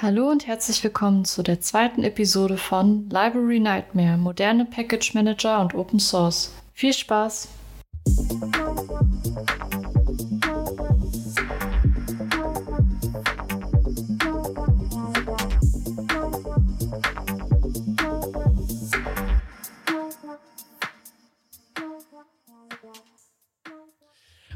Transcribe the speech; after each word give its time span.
Hallo 0.00 0.30
und 0.30 0.46
herzlich 0.46 0.84
willkommen 0.84 1.24
zu 1.24 1.42
der 1.42 1.60
zweiten 1.60 2.04
Episode 2.04 2.56
von 2.56 3.10
Library 3.10 3.58
Nightmare, 3.58 4.16
moderne 4.16 4.64
Package 4.64 5.12
Manager 5.14 5.60
und 5.60 5.74
Open 5.74 5.98
Source. 5.98 6.52
Viel 6.72 6.92
Spaß! 6.92 7.48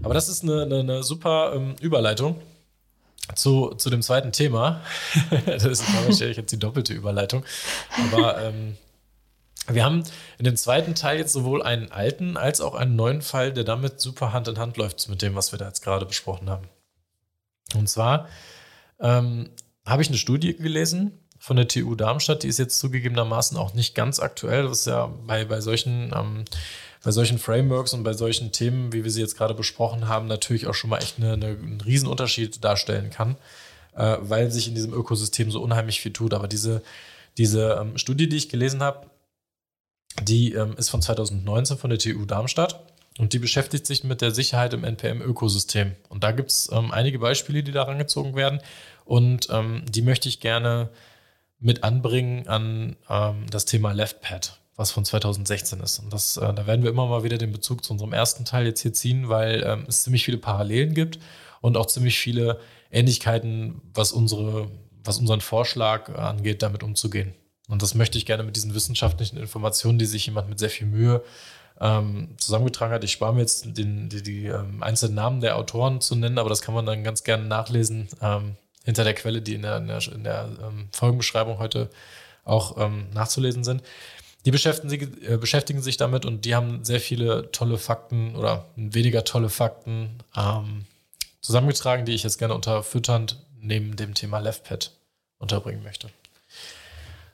Aber 0.05 0.15
das 0.15 0.29
ist 0.29 0.45
eine, 0.45 0.63
eine, 0.63 0.79
eine 0.79 1.03
super 1.03 1.53
ähm, 1.57 1.75
Überleitung 1.81 2.37
zu, 3.35 3.75
zu 3.75 3.91
dem 3.91 4.03
zweiten 4.03 4.33
Thema. 4.33 4.83
das 5.47 5.65
ist 5.65 5.85
wahrscheinlich 6.07 6.37
jetzt 6.37 6.53
die 6.53 6.59
doppelte 6.59 6.93
Überleitung. 6.93 7.45
Aber 8.13 8.41
ähm, 8.43 8.77
wir 9.69 9.85
haben 9.85 10.03
in 10.39 10.45
dem 10.45 10.57
zweiten 10.57 10.95
Teil 10.95 11.19
jetzt 11.19 11.33
sowohl 11.33 11.63
einen 11.63 11.93
alten 11.93 12.37
als 12.37 12.61
auch 12.61 12.75
einen 12.75 12.97
neuen 12.97 13.23
Fall, 13.23 13.53
der 13.53 13.65
damit 13.65 14.01
super 14.01 14.33
Hand 14.33 14.49
in 14.49 14.59
Hand 14.59 14.77
läuft 14.77 15.09
mit 15.09 15.23
dem, 15.23 15.35
was 15.35 15.53
wir 15.53 15.59
da 15.59 15.67
jetzt 15.67 15.83
gerade 15.83 16.05
besprochen 16.05 16.51
haben. 16.51 16.69
Und 17.75 17.89
zwar 17.89 18.29
ähm, 19.01 19.51
habe 19.87 20.03
ich 20.03 20.09
eine 20.09 20.19
Studie 20.19 20.55
gelesen 20.57 21.19
von 21.39 21.57
der 21.57 21.69
TU 21.69 21.95
Darmstadt, 21.95 22.43
die 22.43 22.49
ist 22.49 22.59
jetzt 22.59 22.79
zugegebenermaßen 22.79 23.57
auch 23.57 23.75
nicht 23.75 23.95
ganz 23.95 24.21
aktuell. 24.21 24.65
Das 24.65 24.81
ist 24.81 24.87
ja 24.87 25.07
bei, 25.07 25.45
bei 25.45 25.61
solchen 25.61 26.13
ähm, 26.15 26.45
bei 27.03 27.11
solchen 27.11 27.39
Frameworks 27.39 27.95
und 27.95 28.05
bei 28.05 28.13
solchen 28.13 28.53
Themen, 28.53 28.93
wie 28.93 29.05
wir 29.05 29.11
sie 29.11 29.21
jetzt 29.21 29.37
gerade 29.37 29.55
besprochen 29.55 30.09
haben, 30.09 30.29
natürlich 30.29 30.67
auch 30.67 30.75
schon 30.75 30.91
mal 30.91 30.99
echt 30.99 31.19
eine, 31.19 31.33
eine, 31.33 31.47
einen 31.47 31.81
Riesenunterschied 31.81 32.63
darstellen 32.63 33.11
kann, 33.11 33.37
äh, 33.97 34.17
weil 34.21 34.51
sich 34.51 34.69
in 34.69 34.75
diesem 34.75 34.93
Ökosystem 34.93 35.51
so 35.51 35.61
unheimlich 35.61 36.01
viel 36.01 36.13
tut. 36.13 36.33
Aber 36.33 36.47
diese, 36.47 36.83
diese 37.39 37.79
ähm, 37.81 37.99
Studie, 37.99 38.29
die 38.29 38.37
ich 38.37 38.49
gelesen 38.49 38.83
habe, 38.83 39.07
die 40.23 40.53
ähm, 40.53 40.75
ist 40.77 40.91
von 40.91 41.03
2019 41.03 41.79
von 41.79 41.91
der 41.91 41.99
TU 41.99 42.25
Darmstadt 42.25 42.85
und 43.19 43.33
die 43.33 43.39
beschäftigt 43.39 43.87
sich 43.87 44.05
mit 44.05 44.21
der 44.21 44.31
Sicherheit 44.31 44.73
im 44.73 44.85
NPM-Ökosystem. 44.85 45.93
Und 46.09 46.23
da 46.23 46.31
gibt 46.33 46.51
es 46.51 46.71
ähm, 46.73 46.93
einige 46.93 47.19
Beispiele, 47.19 47.63
die 47.63 47.73
da 47.73 47.83
rangezogen 47.83 48.37
werden. 48.37 48.61
Und 49.05 49.49
ähm, 49.51 49.83
die 49.89 50.03
möchte 50.03 50.29
ich 50.29 50.39
gerne 50.39 50.91
mit 51.59 51.83
anbringen 51.83 52.47
an 52.47 52.97
ähm, 53.09 53.47
das 53.51 53.65
Thema 53.65 53.93
LeftPad 53.93 54.62
was 54.83 54.91
von 54.91 55.05
2016 55.05 55.81
ist. 55.81 56.01
Und 56.01 56.13
das, 56.13 56.37
äh, 56.37 56.53
da 56.53 56.67
werden 56.67 56.83
wir 56.83 56.91
immer 56.91 57.07
mal 57.07 57.23
wieder 57.23 57.39
den 57.39 57.53
Bezug 57.53 57.85
zu 57.85 57.93
unserem 57.93 58.13
ersten 58.13 58.45
Teil 58.45 58.67
jetzt 58.67 58.81
hier 58.81 58.93
ziehen, 58.93 59.29
weil 59.29 59.63
ähm, 59.65 59.87
es 59.89 60.03
ziemlich 60.03 60.25
viele 60.25 60.39
Parallelen 60.39 60.93
gibt 60.93 61.21
und 61.61 61.77
auch 61.77 61.87
ziemlich 61.87 62.19
viele 62.19 62.59
Ähnlichkeiten, 62.91 63.81
was 63.95 64.13
unsere, 64.13 64.69
was 65.05 65.19
unseren 65.19 65.41
Vorschlag 65.41 66.15
angeht, 66.15 66.63
damit 66.63 66.83
umzugehen. 66.83 67.33
Und 67.69 67.81
das 67.81 67.95
möchte 67.95 68.19
ich 68.19 68.27
gerne 68.27 68.43
mit 68.43 68.57
diesen 68.57 68.75
wissenschaftlichen 68.75 69.39
Informationen, 69.39 69.99
die 69.99 70.05
sich 70.05 70.27
jemand 70.27 70.49
mit 70.49 70.59
sehr 70.59 70.69
viel 70.69 70.89
Mühe 70.89 71.23
ähm, 71.81 72.35
zusammengetragen 72.37 72.93
hat. 72.93 73.05
Ich 73.05 73.13
spare 73.13 73.33
mir 73.33 73.41
jetzt 73.41 73.79
den, 73.79 74.09
die, 74.09 74.23
die 74.23 74.47
ähm, 74.47 74.83
einzelnen 74.83 75.15
Namen 75.15 75.41
der 75.41 75.57
Autoren 75.57 76.01
zu 76.01 76.17
nennen, 76.17 76.39
aber 76.39 76.51
das 76.51 76.61
kann 76.61 76.75
man 76.75 76.85
dann 76.85 77.05
ganz 77.05 77.23
gerne 77.23 77.45
nachlesen 77.45 78.09
ähm, 78.21 78.57
hinter 78.85 79.05
der 79.05 79.15
Quelle, 79.15 79.41
die 79.41 79.55
in 79.55 79.63
der, 79.63 79.79
in 79.79 79.87
der, 79.87 80.13
in 80.13 80.25
der 80.25 80.49
ähm, 80.61 80.89
Folgenbeschreibung 80.93 81.61
heute 81.61 81.89
auch 82.45 82.77
ähm, 82.79 83.07
nachzulesen 83.15 83.63
sind. 83.63 83.83
Die 84.45 84.51
beschäftigen 84.51 84.89
sich, 84.89 85.03
äh, 85.29 85.37
beschäftigen 85.37 85.83
sich 85.83 85.97
damit 85.97 86.25
und 86.25 86.45
die 86.45 86.55
haben 86.55 86.85
sehr 86.85 87.01
viele 87.01 87.51
tolle 87.53 87.79
Fakten 87.79 88.35
oder 88.35 88.67
weniger 88.77 89.25
tolle 89.25 89.49
Fakten 89.49 90.19
ähm, 90.37 90.85
zusammengetragen, 91.41 92.05
die 92.05 92.13
ich 92.13 92.25
jetzt 92.25 92.39
gerne 92.39 92.55
unterfütternd 92.55 93.45
neben 93.61 93.97
dem 93.97 94.15
Thema 94.15 94.39
LeftPad 94.39 94.93
unterbringen 95.39 95.83
möchte. 95.83 96.09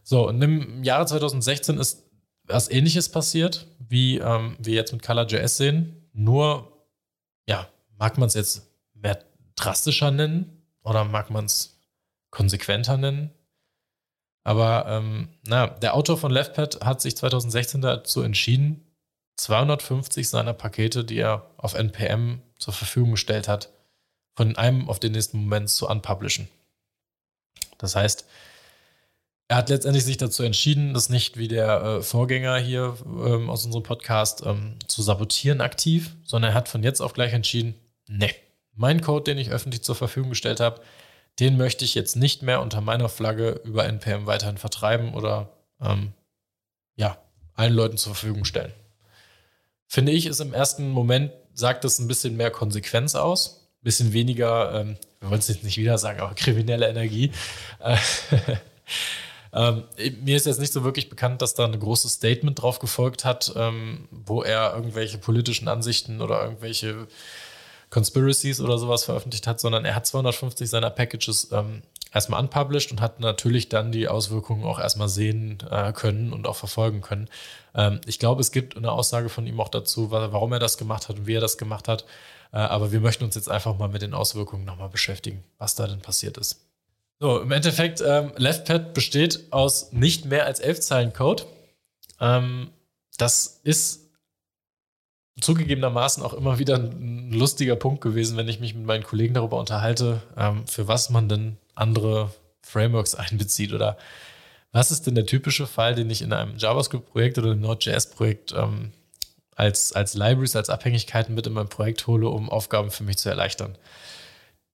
So, 0.03 0.29
und 0.29 0.41
im 0.41 0.83
Jahre 0.85 1.07
2016 1.07 1.79
ist 1.79 2.05
was 2.45 2.71
ähnliches 2.71 3.11
passiert, 3.11 3.67
wie 3.79 4.19
ähm, 4.19 4.57
wir 4.59 4.75
jetzt 4.75 4.93
mit 4.93 5.03
Color.js 5.03 5.57
sehen. 5.57 6.09
Nur, 6.13 6.73
ja, 7.47 7.69
mag 7.99 8.17
man 8.17 8.29
es 8.29 8.35
jetzt 8.35 8.71
mehr 8.95 9.23
drastischer 9.55 10.11
nennen 10.11 10.63
oder 10.83 11.05
mag 11.05 11.31
man 11.31 11.45
es 11.45 11.79
konsequenter 12.31 12.97
nennen? 12.97 13.31
Aber 14.45 14.87
ähm, 14.89 15.29
na, 15.47 15.67
der 15.67 15.95
Autor 15.95 16.17
von 16.17 16.31
LeftPad 16.31 16.85
hat 16.85 17.01
sich 17.01 17.17
2016 17.17 17.81
dazu 17.81 18.23
entschieden, 18.23 18.85
250 19.37 20.29
seiner 20.29 20.53
Pakete, 20.53 21.05
die 21.05 21.19
er 21.19 21.51
auf 21.57 21.75
NPM 21.75 22.41
zur 22.59 22.75
Verfügung 22.75 23.13
gestellt 23.13 23.49
hat, 23.49 23.71
von 24.37 24.57
einem 24.57 24.89
auf 24.89 25.01
den 25.01 25.13
nächsten 25.13 25.39
Moment 25.39 25.69
zu 25.71 25.89
unpublishen. 25.89 26.49
Das 27.79 27.95
heißt, 27.95 28.27
er 29.49 29.57
hat 29.57 29.71
letztendlich 29.71 30.05
sich 30.05 30.19
dazu 30.19 30.43
entschieden, 30.43 30.93
das 30.93 31.09
nicht 31.09 31.39
wie 31.39 31.49
der 31.49 31.83
äh, 31.83 32.03
Vorgänger 32.03 32.59
hier 32.59 32.97
ähm, 33.07 33.49
aus 33.49 33.65
unserem 33.65 33.83
Podcast 33.83 34.43
ähm, 34.45 34.77
zu 34.89 35.03
sabotieren 35.03 35.61
aktiv, 35.63 36.15
sondern 36.25 36.53
er 36.53 36.55
hat 36.55 36.69
von 36.69 36.83
jetzt 36.83 37.01
auf 37.01 37.15
gleich 37.15 37.33
entschieden, 37.33 37.75
ne, 38.07 38.31
mein 38.75 39.01
Code, 39.01 39.25
den 39.25 39.39
ich 39.39 39.51
öffentlich 39.51 39.83
zur 39.83 39.95
Verfügung 39.95 40.31
gestellt 40.31 40.61
habe, 40.61 40.83
den 41.39 41.57
möchte 41.57 41.85
ich 41.85 41.95
jetzt 41.95 42.17
nicht 42.17 42.43
mehr 42.43 42.61
unter 42.61 42.81
meiner 42.81 43.09
Flagge 43.09 43.61
über 43.65 43.85
NPM 43.85 44.27
weiterhin 44.27 44.59
vertreiben 44.59 45.15
oder 45.15 45.51
ähm, 45.81 46.13
ja, 46.97 47.19
allen 47.55 47.75
Leuten 47.75 47.97
zur 47.97 48.15
Verfügung 48.15 48.45
stellen. 48.45 48.73
Finde 49.87 50.13
ich, 50.13 50.27
ist 50.27 50.41
im 50.41 50.53
ersten 50.53 50.91
Moment, 50.91 51.33
sagt 51.55 51.85
das 51.85 51.99
ein 51.99 52.09
bisschen 52.09 52.37
mehr 52.37 52.51
Konsequenz 52.51 53.15
aus, 53.15 53.69
ein 53.81 53.85
bisschen 53.85 54.13
weniger, 54.13 54.81
ähm, 54.81 54.97
wir 55.21 55.31
wollen 55.31 55.41
es 55.41 55.49
jetzt 55.49 55.65
nicht 55.65 55.79
wieder 55.79 55.99
sagen, 55.99 56.21
aber 56.21 56.35
kriminelle 56.35 56.89
Energie. 56.89 57.33
Äh, 57.81 57.97
ähm, 59.53 59.85
mir 60.23 60.37
ist 60.37 60.47
jetzt 60.47 60.61
nicht 60.61 60.73
so 60.73 60.85
wirklich 60.85 61.09
bekannt, 61.09 61.41
dass 61.41 61.55
da 61.55 61.65
ein 61.65 61.79
großes 61.79 62.15
Statement 62.15 62.61
drauf 62.61 62.81
gefolgt 62.81 63.25
hat, 63.25 63.53
ähm, 63.57 64.09
wo 64.11 64.43
er 64.43 64.75
irgendwelche 64.75 65.19
politischen 65.19 65.69
Ansichten 65.69 66.21
oder 66.21 66.43
irgendwelche 66.43 67.07
Conspiracies 67.91 68.61
oder 68.61 68.79
sowas 68.79 69.05
veröffentlicht 69.05 69.47
hat, 69.47 69.61
sondern 69.61 69.85
er 69.85 69.95
hat 69.95 70.07
250 70.07 70.69
seiner 70.69 70.91
Packages 70.91 71.51
ähm, 71.53 71.83
erstmal 72.13 72.41
unpublished 72.41 72.91
und 72.91 73.01
hat 73.01 73.21
natürlich 73.21 73.69
dann 73.69 73.93
die 73.93 74.09
Auswirkungen 74.09 74.65
auch 74.65 74.79
erstmal 74.79 75.09
sehen 75.09 75.59
äh, 75.71 75.93
können 75.93 76.33
und 76.33 76.47
auch 76.47 76.57
verfolgen 76.57 77.01
können. 77.01 77.29
Ähm, 77.75 78.01
ich 78.07 78.19
glaube, 78.19 78.41
es 78.41 78.53
gibt 78.53 78.77
eine 78.77 78.93
Aussage 78.93 79.29
von 79.29 79.47
ihm 79.47 79.61
auch 79.61 79.69
dazu, 79.69 80.11
warum 80.11 80.53
er 80.53 80.59
das 80.59 80.79
gemacht 80.79 81.09
hat 81.09 81.17
und 81.17 81.27
wie 81.27 81.35
er 81.35 81.41
das 81.41 81.59
gemacht 81.59 81.89
hat. 81.89 82.05
Äh, 82.53 82.59
aber 82.59 82.93
wir 82.93 83.01
möchten 83.01 83.25
uns 83.25 83.35
jetzt 83.35 83.51
einfach 83.51 83.77
mal 83.79 83.89
mit 83.89 84.03
den 84.03 84.15
Auswirkungen 84.15 84.65
nochmal 84.65 84.89
beschäftigen, 84.89 85.45
was 85.59 85.75
da 85.75 85.87
denn 85.87 86.01
passiert 86.01 86.39
ist. 86.39 86.65
So, 87.21 87.41
im 87.41 87.51
Endeffekt, 87.51 88.01
ähm, 88.01 88.33
LeftPad 88.37 88.95
besteht 88.95 89.53
aus 89.53 89.93
nicht 89.93 90.25
mehr 90.25 90.47
als 90.47 90.61
elf 90.61 90.81
Zeilen 90.81 91.13
Code. 91.13 91.45
Ähm, 92.21 92.71
das 93.17 93.61
ist 93.65 94.08
zugegebenermaßen 95.41 96.23
auch 96.23 96.35
immer 96.35 96.59
wieder 96.59 96.77
ein 96.77 97.33
lustiger 97.33 97.77
Punkt 97.77 98.01
gewesen, 98.01 98.37
wenn 98.37 98.49
ich 98.49 98.61
mich 98.61 98.75
mit 98.75 98.87
meinen 98.87 99.05
Kollegen 99.05 99.35
darüber 99.35 99.59
unterhalte, 99.59 100.23
ähm, 100.37 100.67
für 100.67 100.89
was 100.89 101.11
man 101.11 101.29
denn 101.29 101.57
andere 101.75 102.31
Frameworks 102.63 103.15
einbezieht 103.15 103.73
oder 103.73 103.97
was 104.73 104.91
ist 104.91 105.07
denn 105.07 105.15
der 105.15 105.27
typische 105.27 105.67
Fall, 105.67 105.95
den 105.95 106.11
ich 106.11 106.21
in 106.21 106.33
einem 106.33 106.57
JavaScript-Projekt 106.59 107.39
oder 107.39 107.53
einem 107.53 107.63
Node.js-Projekt 107.63 108.53
ähm, 108.53 108.93
als, 109.57 109.93
als 109.93 110.15
Libraries, 110.15 110.57
als 110.57 110.71
Abhängigkeiten 110.71 111.35
mit 111.35 111.47
in 111.47 111.55
mein 111.55 111.69
Projekt 111.69 112.07
hole, 112.07 112.29
um 112.29 112.51
Aufgaben 112.51 112.91
für 112.91 113.05
mich 113.05 113.17
zu 113.17 113.29
erleichtern 113.29 113.79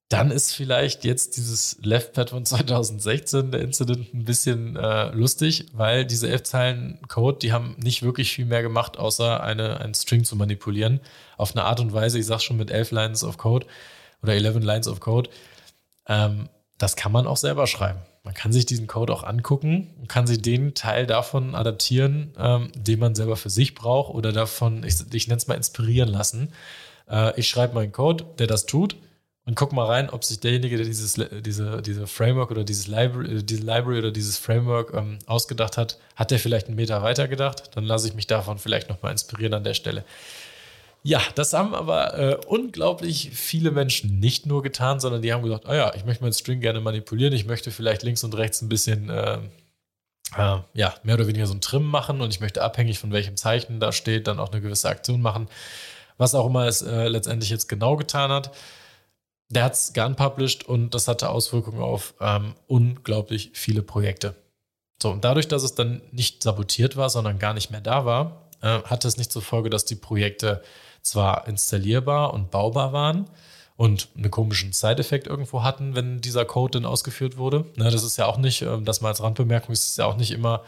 dann 0.09 0.29
ist 0.29 0.53
vielleicht 0.53 1.03
jetzt 1.03 1.35
dieses 1.35 1.77
Leftpad 1.81 2.29
von 2.29 2.45
2016, 2.45 3.51
der 3.51 3.61
Incident, 3.61 4.13
ein 4.13 4.23
bisschen 4.23 4.75
äh, 4.75 5.09
lustig, 5.09 5.65
weil 5.73 6.05
diese 6.05 6.29
elf 6.29 6.43
Zeilen 6.43 6.99
Code, 7.07 7.39
die 7.39 7.51
haben 7.51 7.75
nicht 7.79 8.03
wirklich 8.03 8.31
viel 8.31 8.45
mehr 8.45 8.61
gemacht, 8.61 8.97
außer 8.97 9.41
eine, 9.41 9.79
einen 9.79 9.95
String 9.95 10.23
zu 10.23 10.35
manipulieren. 10.35 10.99
Auf 11.37 11.55
eine 11.55 11.65
Art 11.65 11.79
und 11.79 11.91
Weise, 11.91 12.19
ich 12.19 12.27
sag 12.27 12.41
schon 12.41 12.57
mit 12.57 12.69
elf 12.69 12.91
Lines 12.91 13.23
of 13.23 13.37
Code 13.37 13.65
oder 14.21 14.33
11 14.33 14.63
Lines 14.63 14.87
of 14.87 14.99
Code. 14.99 15.29
Ähm, 16.07 16.49
das 16.77 16.95
kann 16.95 17.11
man 17.11 17.25
auch 17.25 17.37
selber 17.37 17.65
schreiben. 17.65 17.99
Man 18.23 18.35
kann 18.35 18.53
sich 18.53 18.67
diesen 18.67 18.85
Code 18.85 19.11
auch 19.11 19.23
angucken 19.23 19.95
und 19.99 20.07
kann 20.07 20.27
sich 20.27 20.41
den 20.41 20.75
Teil 20.75 21.07
davon 21.07 21.55
adaptieren, 21.55 22.33
ähm, 22.37 22.71
den 22.75 22.99
man 22.99 23.15
selber 23.15 23.37
für 23.37 23.49
sich 23.49 23.73
braucht 23.73 24.13
oder 24.13 24.31
davon, 24.31 24.83
ich, 24.83 24.95
ich 25.13 25.27
nenne 25.27 25.37
es 25.37 25.47
mal, 25.47 25.55
inspirieren 25.55 26.09
lassen. 26.09 26.53
Äh, 27.09 27.39
ich 27.39 27.47
schreibe 27.47 27.73
meinen 27.73 27.91
Code, 27.91 28.23
der 28.37 28.45
das 28.45 28.67
tut 28.67 28.97
und 29.45 29.55
guck 29.55 29.73
mal 29.73 29.85
rein, 29.85 30.09
ob 30.09 30.23
sich 30.23 30.39
derjenige, 30.39 30.77
der 30.77 30.85
dieses 30.85 31.13
diese, 31.13 31.81
diese 31.81 32.07
Framework 32.07 32.49
oder 32.49 32.63
dieses 32.63 32.87
Library, 32.87 33.37
äh, 33.37 33.43
diese 33.43 33.61
Library 33.61 33.99
oder 33.99 34.11
dieses 34.11 34.37
Framework 34.37 34.93
ähm, 34.93 35.19
ausgedacht 35.27 35.77
hat, 35.77 35.99
hat 36.15 36.31
der 36.31 36.39
vielleicht 36.39 36.67
einen 36.67 36.75
Meter 36.75 37.03
weiter 37.03 37.27
gedacht? 37.27 37.69
Dann 37.75 37.83
lasse 37.83 38.07
ich 38.07 38.15
mich 38.15 38.25
davon 38.25 38.57
vielleicht 38.57 38.89
nochmal 38.89 39.11
inspirieren 39.11 39.53
an 39.53 39.63
der 39.63 39.75
Stelle. 39.75 40.03
Ja, 41.03 41.21
das 41.35 41.53
haben 41.53 41.75
aber 41.75 42.17
äh, 42.17 42.37
unglaublich 42.47 43.29
viele 43.33 43.69
Menschen 43.69 44.19
nicht 44.19 44.47
nur 44.47 44.63
getan, 44.63 44.99
sondern 44.99 45.21
die 45.21 45.31
haben 45.31 45.43
gesagt, 45.43 45.67
ah 45.67 45.75
ja, 45.75 45.93
ich 45.93 46.03
möchte 46.03 46.23
meinen 46.23 46.33
String 46.33 46.61
gerne 46.61 46.81
manipulieren, 46.81 47.31
ich 47.31 47.45
möchte 47.45 47.69
vielleicht 47.69 48.01
links 48.01 48.23
und 48.23 48.35
rechts 48.35 48.63
ein 48.63 48.69
bisschen, 48.69 49.11
äh, 49.11 49.37
äh, 50.35 50.57
ja, 50.73 50.95
mehr 51.03 51.13
oder 51.13 51.27
weniger 51.27 51.45
so 51.45 51.53
ein 51.53 51.61
Trim 51.61 51.83
machen 51.83 52.21
und 52.21 52.33
ich 52.33 52.39
möchte 52.39 52.63
abhängig 52.63 52.97
von 52.97 53.11
welchem 53.11 53.37
Zeichen 53.37 53.79
da 53.79 53.91
steht, 53.91 54.25
dann 54.25 54.39
auch 54.39 54.51
eine 54.51 54.61
gewisse 54.61 54.89
Aktion 54.89 55.21
machen, 55.21 55.47
was 56.17 56.33
auch 56.33 56.47
immer 56.47 56.65
es 56.65 56.81
äh, 56.81 57.07
letztendlich 57.07 57.51
jetzt 57.51 57.69
genau 57.69 57.97
getan 57.97 58.31
hat. 58.31 58.49
Der 59.49 59.63
hat 59.63 59.73
es 59.73 59.93
geunpublished 59.93 60.63
und 60.63 60.93
das 60.95 61.07
hatte 61.07 61.29
Auswirkungen 61.29 61.81
auf 61.81 62.15
ähm, 62.19 62.55
unglaublich 62.67 63.51
viele 63.53 63.81
Projekte. 63.81 64.35
So, 65.01 65.11
und 65.11 65.23
dadurch, 65.23 65.47
dass 65.47 65.63
es 65.63 65.75
dann 65.75 66.01
nicht 66.11 66.41
sabotiert 66.41 66.97
war, 66.97 67.09
sondern 67.09 67.37
gar 67.37 67.53
nicht 67.53 67.69
mehr 67.69 67.81
da 67.81 68.05
war, 68.05 68.49
äh, 68.61 68.81
hatte 68.83 69.07
es 69.07 69.17
nicht 69.17 69.31
zur 69.31 69.41
Folge, 69.41 69.69
dass 69.69 69.85
die 69.85 69.95
Projekte 69.95 70.63
zwar 71.01 71.47
installierbar 71.47 72.33
und 72.33 72.49
baubar 72.49 72.93
waren 72.93 73.29
und 73.77 74.07
einen 74.15 74.31
komischen 74.31 74.73
Side-Effekt 74.73 75.27
irgendwo 75.27 75.63
hatten, 75.63 75.95
wenn 75.95 76.21
dieser 76.21 76.45
Code 76.45 76.79
dann 76.79 76.85
ausgeführt 76.85 77.37
wurde. 77.37 77.65
Ne, 77.75 77.91
das 77.91 78.03
ist 78.03 78.17
ja 78.17 78.25
auch 78.25 78.37
nicht, 78.37 78.61
ähm, 78.61 78.85
das 78.85 79.01
mal 79.01 79.09
als 79.09 79.21
Randbemerkung, 79.21 79.73
ist 79.73 79.97
ja 79.97 80.05
auch 80.05 80.17
nicht 80.17 80.31
immer 80.31 80.63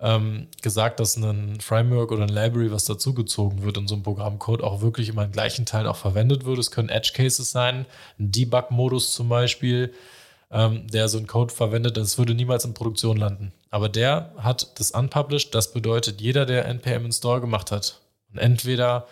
ähm, 0.00 0.46
gesagt, 0.62 1.00
dass 1.00 1.16
ein 1.16 1.60
Framework 1.60 2.12
oder 2.12 2.22
ein 2.22 2.28
Library, 2.28 2.70
was 2.70 2.84
dazugezogen 2.84 3.62
wird 3.62 3.76
in 3.76 3.88
so 3.88 3.94
einem 3.94 4.04
Programmcode, 4.04 4.62
auch 4.62 4.80
wirklich 4.80 5.08
immer 5.08 5.24
in 5.24 5.32
gleichen 5.32 5.66
Teilen 5.66 5.86
auch 5.86 5.96
verwendet 5.96 6.44
wird. 6.44 6.58
Es 6.58 6.70
können 6.70 6.88
Edge-Cases 6.88 7.50
sein, 7.50 7.86
ein 8.18 8.30
Debug-Modus 8.30 9.12
zum 9.12 9.28
Beispiel, 9.28 9.92
ähm, 10.50 10.86
der 10.86 11.08
so 11.08 11.18
einen 11.18 11.26
Code 11.26 11.52
verwendet. 11.52 11.96
Das 11.96 12.16
würde 12.16 12.34
niemals 12.34 12.64
in 12.64 12.74
Produktion 12.74 13.16
landen. 13.16 13.52
Aber 13.70 13.88
der 13.88 14.32
hat 14.38 14.78
das 14.78 14.92
unpublished. 14.92 15.54
Das 15.54 15.72
bedeutet, 15.72 16.20
jeder, 16.20 16.46
der 16.46 16.66
npm 16.66 17.06
install 17.06 17.40
gemacht 17.40 17.72
hat 17.72 18.00
und 18.32 18.38
entweder 18.38 19.06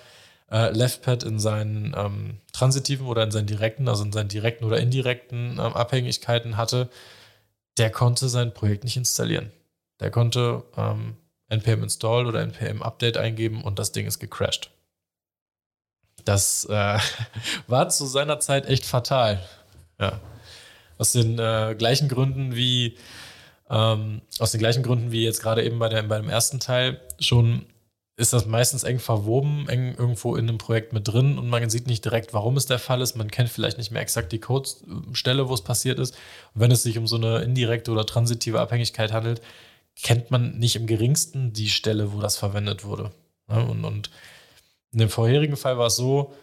äh, 0.50 0.70
LeftPad 0.70 1.24
in 1.24 1.40
seinen 1.40 1.94
ähm, 1.96 2.38
transitiven 2.52 3.06
oder 3.06 3.24
in 3.24 3.32
seinen 3.32 3.46
direkten, 3.46 3.88
also 3.88 4.04
in 4.04 4.12
seinen 4.12 4.28
direkten 4.28 4.64
oder 4.64 4.78
indirekten 4.78 5.52
ähm, 5.52 5.58
Abhängigkeiten 5.58 6.56
hatte, 6.56 6.88
der 7.76 7.90
konnte 7.90 8.28
sein 8.28 8.54
Projekt 8.54 8.84
nicht 8.84 8.96
installieren. 8.96 9.50
Der 10.00 10.10
konnte 10.10 10.64
ähm, 10.76 11.16
npm 11.48 11.82
install 11.82 12.26
oder 12.26 12.40
npm 12.42 12.82
update 12.82 13.16
eingeben 13.16 13.62
und 13.62 13.78
das 13.78 13.92
Ding 13.92 14.06
ist 14.06 14.18
gecrashed. 14.18 14.70
Das 16.24 16.64
äh, 16.66 16.98
war 17.66 17.88
zu 17.88 18.06
seiner 18.06 18.40
Zeit 18.40 18.66
echt 18.66 18.84
fatal. 18.84 19.42
Ja. 19.98 20.20
Aus 20.98 21.12
den 21.12 21.38
äh, 21.38 21.74
gleichen 21.76 22.08
Gründen 22.08 22.54
wie 22.54 22.96
ähm, 23.68 24.22
aus 24.38 24.52
den 24.52 24.60
gleichen 24.60 24.82
Gründen 24.82 25.12
wie 25.12 25.24
jetzt 25.24 25.42
gerade 25.42 25.64
eben 25.64 25.78
bei, 25.78 25.88
der, 25.88 26.02
bei 26.04 26.18
dem 26.18 26.28
ersten 26.28 26.60
Teil 26.60 27.00
schon 27.18 27.66
ist 28.18 28.32
das 28.32 28.46
meistens 28.46 28.82
eng 28.82 28.98
verwoben, 28.98 29.68
eng 29.68 29.94
irgendwo 29.94 30.36
in 30.36 30.48
einem 30.48 30.56
Projekt 30.56 30.94
mit 30.94 31.06
drin 31.06 31.38
und 31.38 31.50
man 31.50 31.68
sieht 31.68 31.86
nicht 31.86 32.02
direkt, 32.04 32.32
warum 32.32 32.56
es 32.56 32.64
der 32.64 32.78
Fall 32.78 33.02
ist. 33.02 33.14
Man 33.14 33.30
kennt 33.30 33.50
vielleicht 33.50 33.76
nicht 33.76 33.90
mehr 33.90 34.00
exakt 34.00 34.32
die 34.32 34.40
Codestelle, 34.40 35.50
wo 35.50 35.54
es 35.54 35.60
passiert 35.60 35.98
ist. 35.98 36.14
Und 36.54 36.62
wenn 36.62 36.70
es 36.70 36.82
sich 36.82 36.96
um 36.96 37.06
so 37.06 37.16
eine 37.16 37.40
indirekte 37.40 37.90
oder 37.90 38.06
transitive 38.06 38.58
Abhängigkeit 38.58 39.12
handelt, 39.12 39.42
kennt 40.00 40.30
man 40.30 40.58
nicht 40.58 40.76
im 40.76 40.86
geringsten 40.86 41.52
die 41.52 41.68
Stelle, 41.68 42.12
wo 42.12 42.20
das 42.20 42.36
verwendet 42.36 42.84
wurde. 42.84 43.10
Und, 43.46 43.84
und 43.84 44.10
in 44.92 44.98
dem 44.98 45.08
vorherigen 45.08 45.56
Fall 45.56 45.78
war 45.78 45.86
es 45.86 45.96
so, 45.96 46.34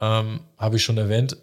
ähm, 0.00 0.40
habe 0.58 0.76
ich 0.76 0.84
schon 0.84 0.98
erwähnt, 0.98 1.36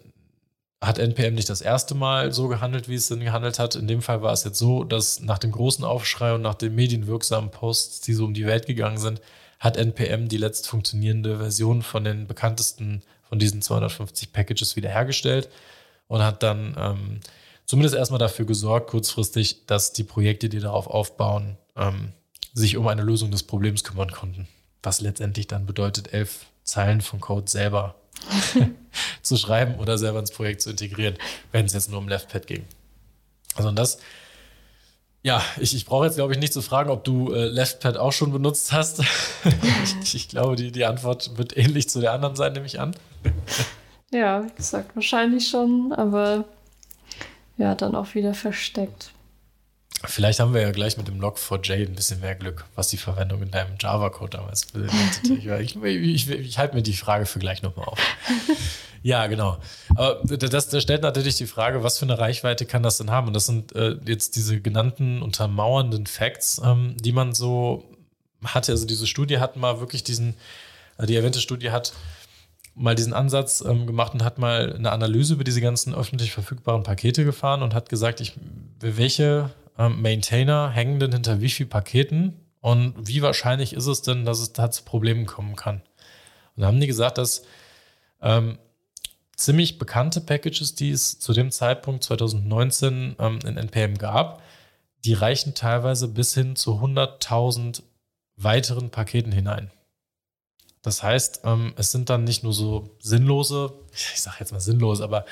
hat 0.80 0.98
NPM 0.98 1.34
nicht 1.34 1.48
das 1.48 1.60
erste 1.60 1.94
Mal 1.94 2.32
so 2.32 2.48
gehandelt, 2.48 2.88
wie 2.88 2.94
es 2.94 3.08
denn 3.08 3.20
gehandelt 3.20 3.58
hat. 3.58 3.74
In 3.74 3.88
dem 3.88 4.02
Fall 4.02 4.22
war 4.22 4.32
es 4.32 4.44
jetzt 4.44 4.58
so, 4.58 4.84
dass 4.84 5.20
nach 5.20 5.38
dem 5.38 5.52
großen 5.52 5.84
Aufschrei 5.84 6.34
und 6.34 6.42
nach 6.42 6.54
den 6.54 6.74
medienwirksamen 6.74 7.50
Posts, 7.50 8.02
die 8.02 8.12
so 8.12 8.24
um 8.24 8.34
die 8.34 8.46
Welt 8.46 8.66
gegangen 8.66 8.98
sind, 8.98 9.20
hat 9.58 9.76
NPM 9.76 10.28
die 10.28 10.36
letzt 10.36 10.68
funktionierende 10.68 11.38
Version 11.38 11.82
von 11.82 12.04
den 12.04 12.26
bekanntesten 12.26 13.02
von 13.22 13.38
diesen 13.38 13.62
250 13.62 14.32
Packages 14.32 14.76
wiederhergestellt 14.76 15.48
und 16.06 16.22
hat 16.22 16.42
dann 16.42 16.76
ähm, 16.78 17.20
zumindest 17.66 17.94
erstmal 17.94 18.18
dafür 18.18 18.44
gesorgt, 18.44 18.90
kurzfristig, 18.90 19.66
dass 19.66 19.92
die 19.92 20.04
Projekte, 20.04 20.48
die 20.48 20.60
darauf 20.60 20.86
aufbauen, 20.86 21.56
ähm, 21.76 22.12
sich 22.52 22.76
um 22.76 22.86
eine 22.86 23.02
Lösung 23.02 23.30
des 23.30 23.42
Problems 23.42 23.84
kümmern 23.84 24.12
konnten. 24.12 24.48
Was 24.82 25.00
letztendlich 25.00 25.46
dann 25.46 25.66
bedeutet, 25.66 26.12
elf 26.12 26.46
Zeilen 26.62 27.00
von 27.00 27.20
Code 27.20 27.50
selber 27.50 27.96
zu 29.22 29.36
schreiben 29.36 29.74
oder 29.76 29.98
selber 29.98 30.18
ins 30.18 30.30
Projekt 30.30 30.62
zu 30.62 30.70
integrieren, 30.70 31.16
wenn 31.52 31.66
es 31.66 31.72
jetzt 31.72 31.90
nur 31.90 31.98
um 31.98 32.08
LeftPad 32.08 32.46
ging. 32.46 32.64
Also 33.54 33.70
das, 33.70 33.98
ja, 35.22 35.42
ich, 35.58 35.74
ich 35.74 35.86
brauche 35.86 36.04
jetzt, 36.04 36.16
glaube 36.16 36.32
ich, 36.32 36.38
nicht 36.38 36.52
zu 36.52 36.62
fragen, 36.62 36.90
ob 36.90 37.04
du 37.04 37.32
äh, 37.32 37.46
LeftPad 37.46 37.96
auch 37.96 38.12
schon 38.12 38.30
benutzt 38.30 38.72
hast. 38.72 39.00
ich, 40.02 40.14
ich, 40.14 40.28
glaube, 40.28 40.56
die, 40.56 40.70
die 40.70 40.84
Antwort 40.84 41.36
wird 41.38 41.56
ähnlich 41.56 41.88
zu 41.88 42.00
der 42.00 42.12
anderen 42.12 42.36
sein, 42.36 42.52
nehme 42.52 42.66
ich 42.66 42.78
an. 42.78 42.94
ja, 44.10 44.44
wie 44.44 44.54
gesagt, 44.54 44.94
wahrscheinlich 44.94 45.48
schon, 45.48 45.92
aber 45.92 46.44
ja, 47.56 47.74
dann 47.74 47.94
auch 47.94 48.14
wieder 48.14 48.34
versteckt. 48.34 49.12
Vielleicht 50.06 50.40
haben 50.40 50.52
wir 50.52 50.60
ja 50.60 50.70
gleich 50.70 50.96
mit 50.96 51.08
dem 51.08 51.20
Log4j 51.20 51.86
ein 51.86 51.94
bisschen 51.94 52.20
mehr 52.20 52.34
Glück, 52.34 52.66
was 52.74 52.88
die 52.88 52.96
Verwendung 52.96 53.42
in 53.42 53.50
deinem 53.50 53.76
Java-Code 53.78 54.36
damals 54.36 54.66
bedeutet. 54.66 54.92
ich, 55.60 55.76
ich, 55.76 56.30
ich 56.30 56.58
halte 56.58 56.74
mir 56.74 56.82
die 56.82 56.94
Frage 56.94 57.26
für 57.26 57.38
gleich 57.38 57.62
nochmal 57.62 57.86
auf. 57.86 57.98
Ja, 59.04 59.26
genau. 59.26 59.58
Aber 59.90 60.14
das, 60.38 60.70
das, 60.70 60.82
stellt 60.82 61.02
natürlich 61.02 61.36
die 61.36 61.46
Frage, 61.46 61.82
was 61.82 61.98
für 61.98 62.06
eine 62.06 62.18
Reichweite 62.18 62.64
kann 62.64 62.82
das 62.82 62.96
denn 62.96 63.10
haben? 63.10 63.26
Und 63.26 63.34
das 63.34 63.44
sind 63.44 63.76
äh, 63.76 63.96
jetzt 64.06 64.34
diese 64.34 64.62
genannten 64.62 65.20
untermauernden 65.20 66.06
Facts, 66.06 66.58
ähm, 66.64 66.96
die 66.98 67.12
man 67.12 67.34
so 67.34 67.84
hatte. 68.42 68.72
Also 68.72 68.86
diese 68.86 69.06
Studie 69.06 69.40
hat 69.40 69.56
mal 69.56 69.78
wirklich 69.78 70.04
diesen, 70.04 70.34
äh, 70.96 71.04
die 71.04 71.16
erwähnte 71.16 71.40
Studie 71.40 71.70
hat 71.70 71.92
mal 72.74 72.94
diesen 72.94 73.12
Ansatz 73.12 73.62
ähm, 73.66 73.86
gemacht 73.86 74.14
und 74.14 74.24
hat 74.24 74.38
mal 74.38 74.72
eine 74.74 74.92
Analyse 74.92 75.34
über 75.34 75.44
diese 75.44 75.60
ganzen 75.60 75.94
öffentlich 75.94 76.32
verfügbaren 76.32 76.82
Pakete 76.82 77.24
gefahren 77.24 77.62
und 77.62 77.74
hat 77.74 77.88
gesagt, 77.88 78.20
ich, 78.20 78.34
welche 78.80 79.50
ähm, 79.78 80.02
Maintainer 80.02 80.70
hängen 80.70 80.98
denn 80.98 81.12
hinter 81.12 81.40
wie 81.40 81.48
vielen 81.48 81.68
Paketen 81.68 82.40
und 82.60 82.94
wie 82.98 83.22
wahrscheinlich 83.22 83.74
ist 83.74 83.86
es 83.86 84.02
denn, 84.02 84.24
dass 84.24 84.40
es 84.40 84.52
da 84.52 84.70
zu 84.70 84.84
Problemen 84.84 85.26
kommen 85.26 85.56
kann. 85.56 85.82
Und 86.56 86.62
da 86.62 86.66
haben 86.66 86.80
die 86.80 86.86
gesagt, 86.86 87.18
dass 87.18 87.44
ähm, 88.20 88.58
ziemlich 89.36 89.78
bekannte 89.78 90.20
Packages, 90.20 90.74
die 90.74 90.90
es 90.90 91.18
zu 91.18 91.32
dem 91.32 91.50
Zeitpunkt 91.50 92.04
2019 92.04 93.16
ähm, 93.18 93.38
in 93.44 93.56
NPM 93.56 93.98
gab, 93.98 94.42
die 95.04 95.14
reichen 95.14 95.54
teilweise 95.54 96.08
bis 96.08 96.34
hin 96.34 96.56
zu 96.56 96.80
100.000 96.80 97.82
weiteren 98.36 98.90
Paketen 98.90 99.32
hinein. 99.32 99.70
Das 100.84 101.02
heißt, 101.02 101.40
ähm, 101.44 101.72
es 101.76 101.90
sind 101.90 102.10
dann 102.10 102.24
nicht 102.24 102.44
nur 102.44 102.52
so 102.52 102.90
sinnlose, 103.00 103.72
ich 103.94 104.20
sage 104.20 104.36
jetzt 104.40 104.52
mal 104.52 104.60
sinnlos, 104.60 105.00
aber 105.00 105.24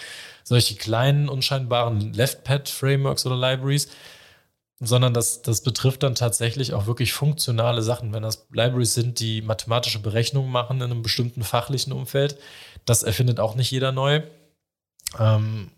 solche 0.43 0.77
kleinen, 0.77 1.29
unscheinbaren 1.29 2.15
Left-Pad-Frameworks 2.15 3.27
oder 3.27 3.37
Libraries, 3.37 3.89
sondern 4.81 5.13
das, 5.13 5.43
das 5.43 5.61
betrifft 5.61 6.03
dann 6.03 6.15
tatsächlich 6.15 6.73
auch 6.73 6.87
wirklich 6.87 7.13
funktionale 7.13 7.83
Sachen. 7.83 8.15
Wenn 8.15 8.23
das 8.23 8.47
Libraries 8.51 8.95
sind, 8.95 9.21
die 9.21 9.43
mathematische 9.43 9.99
Berechnungen 9.99 10.51
machen 10.51 10.79
in 10.79 10.85
einem 10.91 11.03
bestimmten 11.03 11.45
fachlichen 11.45 11.93
Umfeld, 11.93 12.39
das 12.87 13.03
erfindet 13.03 13.39
auch 13.39 13.55
nicht 13.55 13.71
jeder 13.71 13.93
neu. 13.93 14.23
Ähm, 15.19 15.71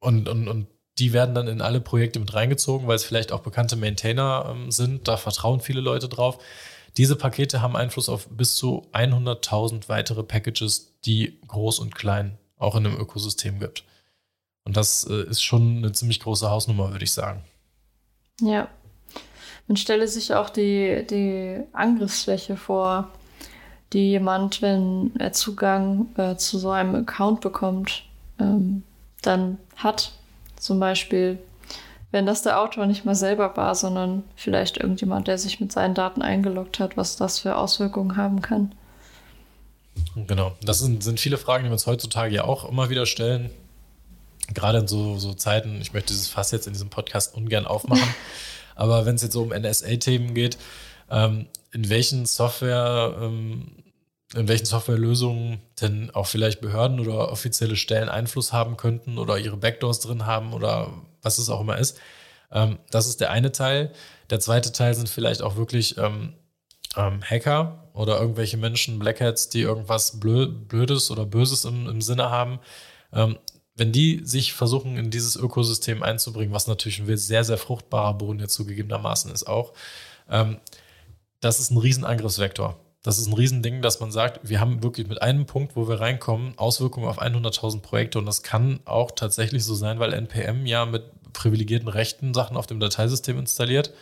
und, 0.00 0.26
und, 0.26 0.48
und 0.48 0.66
die 0.98 1.12
werden 1.12 1.34
dann 1.34 1.48
in 1.48 1.60
alle 1.60 1.82
Projekte 1.82 2.18
mit 2.18 2.32
reingezogen, 2.32 2.88
weil 2.88 2.96
es 2.96 3.04
vielleicht 3.04 3.30
auch 3.30 3.40
bekannte 3.40 3.76
Maintainer 3.76 4.46
ähm, 4.48 4.70
sind. 4.70 5.06
Da 5.06 5.18
vertrauen 5.18 5.60
viele 5.60 5.82
Leute 5.82 6.08
drauf. 6.08 6.38
Diese 6.96 7.16
Pakete 7.16 7.62
haben 7.62 7.76
Einfluss 7.76 8.08
auf 8.08 8.28
bis 8.28 8.54
zu 8.54 8.86
100.000 8.92 9.88
weitere 9.88 10.22
Packages, 10.22 10.94
die 11.04 11.38
groß 11.46 11.78
und 11.78 11.94
klein 11.94 12.38
auch 12.58 12.76
in 12.76 12.86
einem 12.86 13.00
Ökosystem 13.00 13.58
gibt. 13.58 13.84
Und 14.64 14.76
das 14.76 15.04
äh, 15.04 15.24
ist 15.24 15.42
schon 15.42 15.78
eine 15.78 15.92
ziemlich 15.92 16.20
große 16.20 16.48
Hausnummer, 16.48 16.92
würde 16.92 17.04
ich 17.04 17.12
sagen. 17.12 17.42
Ja. 18.40 18.68
Man 19.66 19.76
stelle 19.76 20.06
sich 20.06 20.34
auch 20.34 20.50
die, 20.50 21.06
die 21.08 21.60
Angriffsfläche 21.72 22.56
vor, 22.56 23.08
die 23.92 24.10
jemand, 24.10 24.62
wenn 24.62 25.12
er 25.18 25.32
Zugang 25.32 26.08
äh, 26.16 26.36
zu 26.36 26.58
so 26.58 26.70
einem 26.70 26.94
Account 26.94 27.40
bekommt, 27.40 28.04
ähm, 28.38 28.82
dann 29.22 29.58
hat. 29.76 30.12
Zum 30.56 30.78
Beispiel, 30.78 31.38
wenn 32.12 32.26
das 32.26 32.42
der 32.42 32.60
Autor 32.60 32.86
nicht 32.86 33.04
mal 33.04 33.14
selber 33.14 33.56
war, 33.56 33.74
sondern 33.74 34.22
vielleicht 34.36 34.76
irgendjemand, 34.76 35.26
der 35.26 35.38
sich 35.38 35.60
mit 35.60 35.72
seinen 35.72 35.94
Daten 35.94 36.22
eingeloggt 36.22 36.78
hat, 36.78 36.96
was 36.96 37.16
das 37.16 37.40
für 37.40 37.56
Auswirkungen 37.56 38.16
haben 38.16 38.42
kann. 38.42 38.74
Genau, 40.14 40.52
das 40.62 40.78
sind, 40.78 41.02
sind 41.02 41.18
viele 41.18 41.38
Fragen, 41.38 41.64
die 41.64 41.70
wir 41.70 41.74
uns 41.74 41.86
heutzutage 41.86 42.34
ja 42.34 42.44
auch 42.44 42.68
immer 42.68 42.90
wieder 42.90 43.06
stellen. 43.06 43.50
Gerade 44.52 44.78
in 44.78 44.88
so, 44.88 45.18
so 45.18 45.32
Zeiten, 45.32 45.80
ich 45.80 45.94
möchte 45.94 46.12
dieses 46.12 46.28
Fass 46.28 46.50
jetzt 46.50 46.66
in 46.66 46.74
diesem 46.74 46.90
Podcast 46.90 47.34
ungern 47.34 47.66
aufmachen, 47.66 48.14
aber 48.74 49.06
wenn 49.06 49.14
es 49.14 49.22
jetzt 49.22 49.32
so 49.32 49.42
um 49.42 49.48
NSA-Themen 49.48 50.34
geht, 50.34 50.58
ähm, 51.10 51.46
in 51.72 51.88
welchen 51.88 52.26
Software, 52.26 53.16
ähm, 53.22 53.72
in 54.34 54.48
welchen 54.48 54.66
Softwarelösungen 54.66 55.60
denn 55.80 56.10
auch 56.10 56.26
vielleicht 56.26 56.60
Behörden 56.60 57.00
oder 57.00 57.32
offizielle 57.32 57.76
Stellen 57.76 58.10
Einfluss 58.10 58.52
haben 58.52 58.76
könnten 58.76 59.16
oder 59.16 59.38
ihre 59.38 59.56
Backdoors 59.56 60.00
drin 60.00 60.26
haben 60.26 60.52
oder 60.52 60.90
was 61.22 61.38
es 61.38 61.48
auch 61.48 61.60
immer 61.60 61.78
ist. 61.78 61.98
Ähm, 62.50 62.78
das 62.90 63.06
ist 63.06 63.20
der 63.20 63.30
eine 63.30 63.52
Teil. 63.52 63.92
Der 64.30 64.40
zweite 64.40 64.72
Teil 64.72 64.94
sind 64.94 65.08
vielleicht 65.08 65.42
auch 65.42 65.56
wirklich 65.56 65.96
ähm, 65.98 66.34
ähm, 66.96 67.22
Hacker 67.22 67.88
oder 67.94 68.20
irgendwelche 68.20 68.56
Menschen, 68.56 68.98
Blackheads, 68.98 69.48
die 69.48 69.60
irgendwas 69.60 70.18
Blödes 70.20 71.10
oder 71.10 71.26
Böses 71.26 71.64
im, 71.64 71.88
im 71.88 72.00
Sinne 72.00 72.30
haben. 72.30 72.58
Ähm, 73.12 73.38
wenn 73.74 73.92
die 73.92 74.20
sich 74.24 74.52
versuchen, 74.52 74.96
in 74.96 75.10
dieses 75.10 75.36
Ökosystem 75.36 76.02
einzubringen, 76.02 76.52
was 76.52 76.66
natürlich 76.66 77.00
ein 77.00 77.16
sehr, 77.16 77.44
sehr 77.44 77.58
fruchtbarer 77.58 78.14
Boden 78.14 78.40
jetzt 78.40 78.54
zugegebenermaßen 78.54 79.32
ist 79.32 79.44
auch, 79.44 79.72
ähm, 80.28 80.58
das 81.40 81.58
ist 81.58 81.70
ein 81.70 81.78
Riesenangriffsvektor. 81.78 82.78
Das 83.02 83.18
ist 83.18 83.26
ein 83.26 83.32
Riesending, 83.32 83.82
dass 83.82 83.98
man 83.98 84.12
sagt, 84.12 84.48
wir 84.48 84.60
haben 84.60 84.82
wirklich 84.82 85.08
mit 85.08 85.20
einem 85.20 85.44
Punkt, 85.44 85.74
wo 85.74 85.88
wir 85.88 86.00
reinkommen, 86.00 86.56
Auswirkungen 86.56 87.08
auf 87.08 87.20
100.000 87.20 87.80
Projekte. 87.80 88.18
Und 88.18 88.26
das 88.26 88.44
kann 88.44 88.78
auch 88.84 89.10
tatsächlich 89.10 89.64
so 89.64 89.74
sein, 89.74 89.98
weil 89.98 90.12
NPM 90.12 90.66
ja 90.66 90.86
mit 90.86 91.02
privilegierten 91.32 91.88
Rechten 91.88 92.32
Sachen 92.32 92.56
auf 92.56 92.68
dem 92.68 92.78
Dateisystem 92.78 93.38
installiert. 93.38 93.92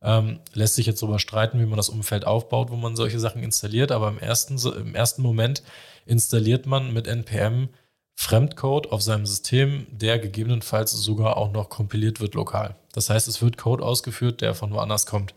Ähm, 0.00 0.38
lässt 0.52 0.76
sich 0.76 0.86
jetzt 0.86 1.02
darüber 1.02 1.18
streiten, 1.18 1.58
wie 1.58 1.66
man 1.66 1.76
das 1.76 1.88
Umfeld 1.88 2.24
aufbaut, 2.24 2.70
wo 2.70 2.76
man 2.76 2.94
solche 2.94 3.18
Sachen 3.18 3.42
installiert. 3.42 3.90
Aber 3.90 4.08
im 4.08 4.18
ersten, 4.20 4.58
im 4.58 4.94
ersten 4.94 5.22
Moment 5.22 5.64
installiert 6.04 6.66
man 6.66 6.92
mit 6.92 7.08
NPM 7.08 7.70
Fremdcode 8.14 8.92
auf 8.92 9.02
seinem 9.02 9.26
System, 9.26 9.86
der 9.90 10.20
gegebenenfalls 10.20 10.92
sogar 10.92 11.36
auch 11.36 11.50
noch 11.52 11.68
kompiliert 11.68 12.20
wird 12.20 12.34
lokal. 12.34 12.76
Das 12.92 13.10
heißt, 13.10 13.26
es 13.26 13.42
wird 13.42 13.58
Code 13.58 13.84
ausgeführt, 13.84 14.40
der 14.40 14.54
von 14.54 14.72
woanders 14.72 15.04
kommt. 15.04 15.34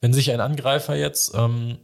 Wenn 0.00 0.12
sich 0.12 0.30
ein 0.30 0.40
Angreifer 0.40 0.94
jetzt 0.94 1.34
ähm, 1.34 1.78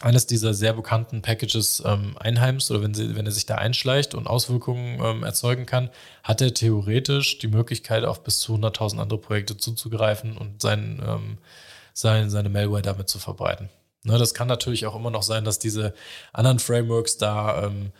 eines 0.00 0.26
dieser 0.26 0.52
sehr 0.52 0.74
bekannten 0.74 1.22
Packages 1.22 1.82
ähm, 1.84 2.16
einheimst 2.18 2.70
oder 2.70 2.82
wenn, 2.82 2.94
sie, 2.94 3.16
wenn 3.16 3.26
er 3.26 3.32
sich 3.32 3.46
da 3.46 3.56
einschleicht 3.56 4.14
und 4.14 4.26
Auswirkungen 4.26 5.00
ähm, 5.02 5.22
erzeugen 5.22 5.64
kann, 5.64 5.90
hat 6.22 6.40
er 6.42 6.52
theoretisch 6.52 7.38
die 7.38 7.48
Möglichkeit, 7.48 8.04
auf 8.04 8.22
bis 8.22 8.40
zu 8.40 8.54
100.000 8.54 8.98
andere 8.98 9.18
Projekte 9.18 9.56
zuzugreifen 9.56 10.36
und 10.36 10.60
sein, 10.60 11.02
ähm, 11.06 11.38
sein, 11.94 12.28
seine 12.28 12.50
Malware 12.50 12.82
damit 12.82 13.08
zu 13.08 13.18
verbreiten. 13.18 13.70
Ne, 14.02 14.18
das 14.18 14.34
kann 14.34 14.48
natürlich 14.48 14.86
auch 14.86 14.94
immer 14.94 15.10
noch 15.10 15.22
sein, 15.22 15.44
dass 15.44 15.58
diese 15.58 15.94
anderen 16.32 16.58
Frameworks 16.58 17.16
da 17.16 17.64
ähm, 17.64 17.90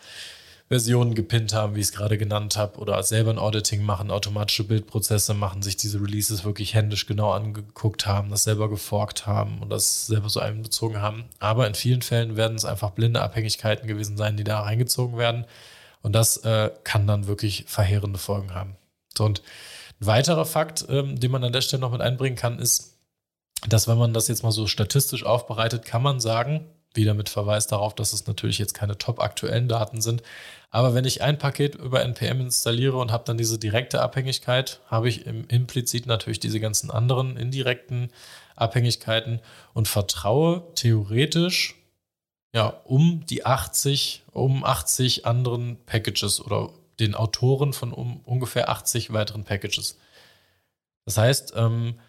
Versionen 0.69 1.15
gepinnt 1.15 1.53
haben, 1.53 1.75
wie 1.75 1.79
ich 1.79 1.87
es 1.87 1.91
gerade 1.93 2.17
genannt 2.17 2.57
habe, 2.57 2.79
oder 2.79 3.01
selber 3.01 3.31
ein 3.31 3.39
Auditing 3.39 3.83
machen, 3.83 4.11
automatische 4.11 4.65
Bildprozesse 4.65 5.33
machen, 5.33 5.61
sich 5.61 5.77
diese 5.77 6.01
Releases 6.01 6.43
wirklich 6.43 6.73
händisch 6.73 7.05
genau 7.05 7.31
angeguckt 7.31 8.05
haben, 8.05 8.29
das 8.29 8.43
selber 8.43 8.69
geforkt 8.69 9.25
haben 9.25 9.59
und 9.59 9.69
das 9.69 10.07
selber 10.07 10.29
so 10.29 10.41
einbezogen 10.41 11.01
haben. 11.01 11.25
Aber 11.39 11.67
in 11.67 11.73
vielen 11.73 12.01
Fällen 12.01 12.35
werden 12.35 12.57
es 12.57 12.65
einfach 12.65 12.91
blinde 12.91 13.21
Abhängigkeiten 13.21 13.87
gewesen 13.87 14.17
sein, 14.17 14.35
die 14.35 14.43
da 14.43 14.59
reingezogen 14.59 15.17
werden. 15.17 15.45
Und 16.01 16.13
das 16.13 16.37
äh, 16.37 16.71
kann 16.83 17.07
dann 17.07 17.27
wirklich 17.27 17.65
verheerende 17.67 18.19
Folgen 18.19 18.53
haben. 18.53 18.75
Und 19.19 19.41
ein 20.01 20.05
weiterer 20.05 20.45
Fakt, 20.45 20.85
ähm, 20.89 21.19
den 21.19 21.31
man 21.31 21.43
an 21.43 21.53
der 21.53 21.61
Stelle 21.61 21.81
noch 21.81 21.91
mit 21.91 22.01
einbringen 22.01 22.35
kann, 22.35 22.59
ist, 22.59 22.97
dass 23.67 23.87
wenn 23.87 23.97
man 23.97 24.13
das 24.13 24.27
jetzt 24.27 24.43
mal 24.43 24.51
so 24.51 24.67
statistisch 24.67 25.25
aufbereitet, 25.25 25.85
kann 25.85 26.03
man 26.03 26.19
sagen, 26.19 26.65
wieder 26.97 27.13
mit 27.13 27.29
Verweis 27.29 27.67
darauf, 27.67 27.95
dass 27.95 28.11
es 28.11 28.27
natürlich 28.27 28.57
jetzt 28.57 28.73
keine 28.73 28.97
top 28.97 29.21
aktuellen 29.21 29.69
Daten 29.69 30.01
sind. 30.01 30.21
Aber 30.69 30.93
wenn 30.93 31.05
ich 31.05 31.21
ein 31.21 31.37
Paket 31.37 31.75
über 31.75 32.01
NPM 32.03 32.41
installiere 32.41 32.97
und 32.97 33.11
habe 33.11 33.23
dann 33.25 33.37
diese 33.37 33.57
direkte 33.57 34.01
Abhängigkeit, 34.01 34.81
habe 34.87 35.07
ich 35.07 35.25
im 35.25 35.47
implizit 35.47 36.05
natürlich 36.05 36.41
diese 36.41 36.59
ganzen 36.59 36.91
anderen 36.91 37.37
indirekten 37.37 38.09
Abhängigkeiten 38.57 39.39
und 39.73 39.87
vertraue 39.87 40.63
theoretisch 40.75 41.75
ja 42.53 42.67
um 42.83 43.25
die 43.25 43.45
80, 43.45 44.23
um 44.33 44.65
80 44.65 45.25
anderen 45.25 45.77
Packages 45.85 46.41
oder 46.41 46.71
den 46.99 47.15
Autoren 47.15 47.73
von 47.73 47.93
um 47.93 48.21
ungefähr 48.25 48.69
80 48.69 49.13
weiteren 49.13 49.43
Packages. 49.43 49.97
Das 51.05 51.17
heißt, 51.17 51.53
ähm, 51.55 51.99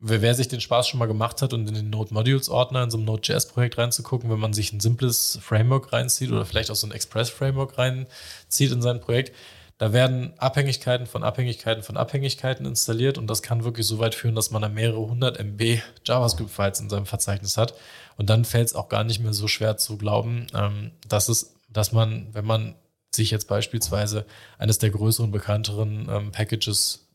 wer 0.00 0.34
sich 0.34 0.48
den 0.48 0.60
Spaß 0.60 0.88
schon 0.88 0.98
mal 0.98 1.06
gemacht 1.06 1.42
hat 1.42 1.52
und 1.52 1.68
in 1.68 1.74
den 1.74 1.90
Node 1.90 2.14
Modules 2.14 2.48
Ordner 2.48 2.84
in 2.84 2.90
so 2.90 2.96
einem 2.98 3.06
Node.js-Projekt 3.06 3.78
reinzugucken, 3.78 4.30
wenn 4.30 4.38
man 4.38 4.52
sich 4.52 4.72
ein 4.72 4.80
simples 4.80 5.38
Framework 5.42 5.92
reinzieht 5.92 6.30
oder 6.30 6.44
vielleicht 6.44 6.70
auch 6.70 6.76
so 6.76 6.86
ein 6.86 6.92
Express-Framework 6.92 7.78
reinzieht 7.78 8.70
in 8.70 8.82
sein 8.82 9.00
Projekt, 9.00 9.34
da 9.78 9.92
werden 9.92 10.32
Abhängigkeiten 10.38 11.06
von 11.06 11.22
Abhängigkeiten 11.22 11.84
von 11.84 11.96
Abhängigkeiten 11.96 12.66
installiert 12.66 13.16
und 13.16 13.28
das 13.28 13.42
kann 13.42 13.62
wirklich 13.62 13.86
so 13.86 14.00
weit 14.00 14.16
führen, 14.16 14.34
dass 14.34 14.50
man 14.50 14.60
da 14.60 14.68
mehrere 14.68 14.98
hundert 14.98 15.38
MB 15.38 15.80
JavaScript-Files 16.04 16.80
in 16.80 16.90
seinem 16.90 17.06
Verzeichnis 17.06 17.56
hat. 17.56 17.74
Und 18.16 18.28
dann 18.28 18.44
fällt 18.44 18.66
es 18.66 18.74
auch 18.74 18.88
gar 18.88 19.04
nicht 19.04 19.20
mehr 19.20 19.32
so 19.32 19.46
schwer 19.46 19.76
zu 19.76 19.96
glauben, 19.96 20.48
ähm, 20.52 20.90
dass 21.06 21.28
es, 21.28 21.54
dass 21.68 21.92
man, 21.92 22.26
wenn 22.32 22.44
man 22.44 22.74
sich 23.14 23.30
jetzt 23.30 23.46
beispielsweise 23.46 24.26
eines 24.58 24.78
der 24.78 24.90
größeren, 24.90 25.30
bekannteren 25.30 26.08
ähm, 26.10 26.32
Packages 26.32 27.07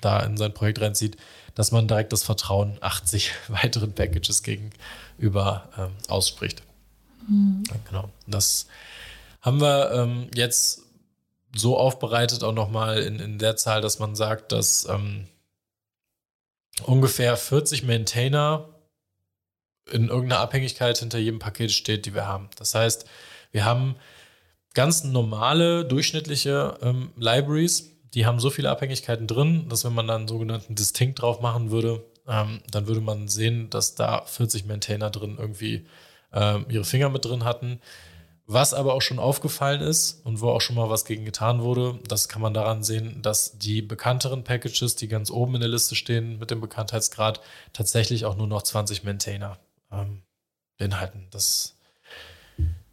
da 0.00 0.20
in 0.20 0.36
sein 0.36 0.54
Projekt 0.54 0.80
reinzieht, 0.80 1.16
dass 1.54 1.72
man 1.72 1.88
direkt 1.88 2.12
das 2.12 2.22
Vertrauen 2.22 2.78
80 2.80 3.32
weiteren 3.48 3.92
Packages 3.92 4.42
gegenüber 4.42 5.68
ähm, 5.78 5.92
ausspricht. 6.08 6.62
Mhm. 7.28 7.64
Genau. 7.88 8.10
Das 8.26 8.66
haben 9.40 9.60
wir 9.60 9.92
ähm, 9.92 10.28
jetzt 10.34 10.82
so 11.54 11.78
aufbereitet 11.78 12.44
auch 12.44 12.52
nochmal 12.52 12.98
in, 12.98 13.18
in 13.18 13.38
der 13.38 13.56
Zahl, 13.56 13.80
dass 13.80 13.98
man 13.98 14.14
sagt, 14.14 14.52
dass 14.52 14.86
ähm, 14.88 15.26
ungefähr 16.84 17.36
40 17.36 17.84
Maintainer 17.84 18.68
in 19.90 20.08
irgendeiner 20.08 20.40
Abhängigkeit 20.40 20.98
hinter 20.98 21.18
jedem 21.18 21.38
Paket 21.38 21.72
steht, 21.72 22.06
die 22.06 22.14
wir 22.14 22.26
haben. 22.26 22.50
Das 22.56 22.74
heißt, 22.74 23.06
wir 23.52 23.64
haben 23.64 23.96
ganz 24.74 25.04
normale, 25.04 25.84
durchschnittliche 25.84 26.76
ähm, 26.82 27.12
Libraries, 27.16 27.95
die 28.16 28.24
haben 28.24 28.40
so 28.40 28.48
viele 28.48 28.70
Abhängigkeiten 28.70 29.26
drin, 29.26 29.68
dass 29.68 29.84
wenn 29.84 29.92
man 29.92 30.08
dann 30.08 30.20
einen 30.22 30.28
sogenannten 30.28 30.74
Distinct 30.74 31.20
drauf 31.20 31.40
machen 31.40 31.70
würde, 31.70 32.02
ähm, 32.26 32.62
dann 32.70 32.86
würde 32.86 33.02
man 33.02 33.28
sehen, 33.28 33.68
dass 33.68 33.94
da 33.94 34.22
40 34.22 34.64
Maintainer 34.64 35.10
drin 35.10 35.36
irgendwie 35.38 35.86
ähm, 36.32 36.64
ihre 36.70 36.84
Finger 36.84 37.10
mit 37.10 37.26
drin 37.26 37.44
hatten. 37.44 37.78
Was 38.46 38.72
aber 38.72 38.94
auch 38.94 39.02
schon 39.02 39.18
aufgefallen 39.18 39.82
ist 39.82 40.24
und 40.24 40.40
wo 40.40 40.48
auch 40.48 40.62
schon 40.62 40.76
mal 40.76 40.88
was 40.88 41.04
gegen 41.04 41.26
getan 41.26 41.60
wurde, 41.60 41.98
das 42.08 42.28
kann 42.28 42.40
man 42.40 42.54
daran 42.54 42.82
sehen, 42.82 43.20
dass 43.20 43.58
die 43.58 43.82
bekannteren 43.82 44.44
Packages, 44.44 44.96
die 44.96 45.08
ganz 45.08 45.30
oben 45.30 45.56
in 45.56 45.60
der 45.60 45.68
Liste 45.68 45.94
stehen 45.94 46.38
mit 46.38 46.50
dem 46.50 46.62
Bekanntheitsgrad, 46.62 47.42
tatsächlich 47.74 48.24
auch 48.24 48.36
nur 48.36 48.46
noch 48.46 48.62
20 48.62 49.04
Maintainer 49.04 49.58
ähm, 49.92 50.22
beinhalten. 50.78 51.26
Das 51.32 51.75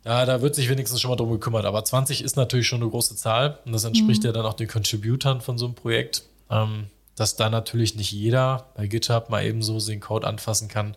ja, 0.05 0.25
da 0.25 0.41
wird 0.41 0.55
sich 0.55 0.69
wenigstens 0.69 0.99
schon 1.01 1.09
mal 1.09 1.15
drum 1.15 1.31
gekümmert. 1.31 1.65
Aber 1.65 1.83
20 1.83 2.23
ist 2.23 2.35
natürlich 2.35 2.67
schon 2.67 2.81
eine 2.81 2.89
große 2.89 3.15
Zahl. 3.15 3.59
Und 3.65 3.73
das 3.73 3.83
entspricht 3.83 4.23
mhm. 4.23 4.27
ja 4.27 4.31
dann 4.33 4.45
auch 4.45 4.53
den 4.53 4.67
Contributern 4.67 5.41
von 5.41 5.57
so 5.57 5.65
einem 5.65 5.75
Projekt. 5.75 6.23
Ähm, 6.49 6.87
dass 7.15 7.35
da 7.35 7.49
natürlich 7.49 7.95
nicht 7.95 8.11
jeder 8.11 8.67
bei 8.75 8.87
GitHub 8.87 9.29
mal 9.29 9.45
eben 9.45 9.61
so 9.61 9.79
den 9.79 9.99
Code 9.99 10.27
anfassen 10.27 10.67
kann. 10.67 10.95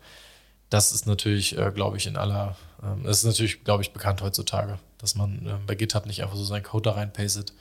Das 0.70 0.92
ist 0.92 1.06
natürlich, 1.06 1.56
äh, 1.58 1.70
glaube 1.72 1.96
ich, 1.96 2.06
in 2.06 2.16
aller, 2.16 2.56
ähm, 2.82 3.04
das 3.04 3.18
ist 3.18 3.24
natürlich, 3.24 3.64
glaube 3.64 3.82
ich, 3.82 3.92
bekannt 3.92 4.22
heutzutage, 4.22 4.78
dass 4.98 5.14
man 5.14 5.46
äh, 5.46 5.54
bei 5.66 5.74
GitHub 5.74 6.06
nicht 6.06 6.22
einfach 6.22 6.36
so 6.36 6.44
seinen 6.44 6.62
Code 6.62 6.90
da 6.90 6.96
reinpastet, 6.96 7.52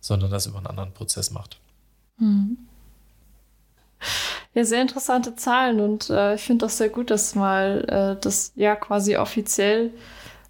sondern 0.00 0.30
das 0.30 0.46
über 0.46 0.58
einen 0.58 0.66
anderen 0.66 0.92
Prozess 0.92 1.30
macht. 1.30 1.58
Mhm. 2.18 2.58
Ja, 4.54 4.64
sehr 4.64 4.82
interessante 4.82 5.36
Zahlen 5.36 5.80
und 5.80 6.10
äh, 6.10 6.34
ich 6.34 6.42
finde 6.42 6.66
das 6.66 6.76
sehr 6.76 6.88
gut, 6.88 7.10
dass 7.10 7.34
mal 7.34 7.84
äh, 7.88 8.20
das 8.20 8.52
ja 8.56 8.74
quasi 8.74 9.16
offiziell 9.16 9.92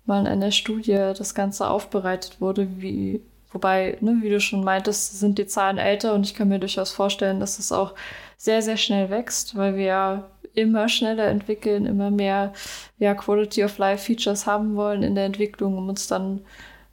mal 0.04 0.20
in 0.20 0.26
einer 0.26 0.50
Studie 0.50 1.12
das 1.16 1.34
Ganze 1.34 1.68
aufbereitet 1.68 2.40
wurde, 2.40 2.68
wie, 2.78 3.20
wobei, 3.50 3.96
ne, 4.00 4.18
wie 4.20 4.30
du 4.30 4.40
schon 4.40 4.64
meintest, 4.64 5.18
sind 5.18 5.38
die 5.38 5.46
Zahlen 5.46 5.78
älter 5.78 6.14
und 6.14 6.26
ich 6.26 6.34
kann 6.34 6.48
mir 6.48 6.58
durchaus 6.58 6.92
vorstellen, 6.92 7.40
dass 7.40 7.58
es 7.58 7.72
auch 7.72 7.94
sehr, 8.36 8.62
sehr 8.62 8.76
schnell 8.76 9.10
wächst, 9.10 9.56
weil 9.56 9.76
wir 9.76 10.28
immer 10.54 10.88
schneller 10.88 11.26
entwickeln, 11.26 11.86
immer 11.86 12.10
mehr 12.10 12.52
ja, 12.98 13.14
Quality 13.14 13.64
of 13.64 13.78
Life 13.78 14.04
Features 14.04 14.46
haben 14.46 14.76
wollen 14.76 15.02
in 15.02 15.14
der 15.14 15.24
Entwicklung, 15.24 15.78
um 15.78 15.88
uns 15.88 16.08
dann 16.08 16.40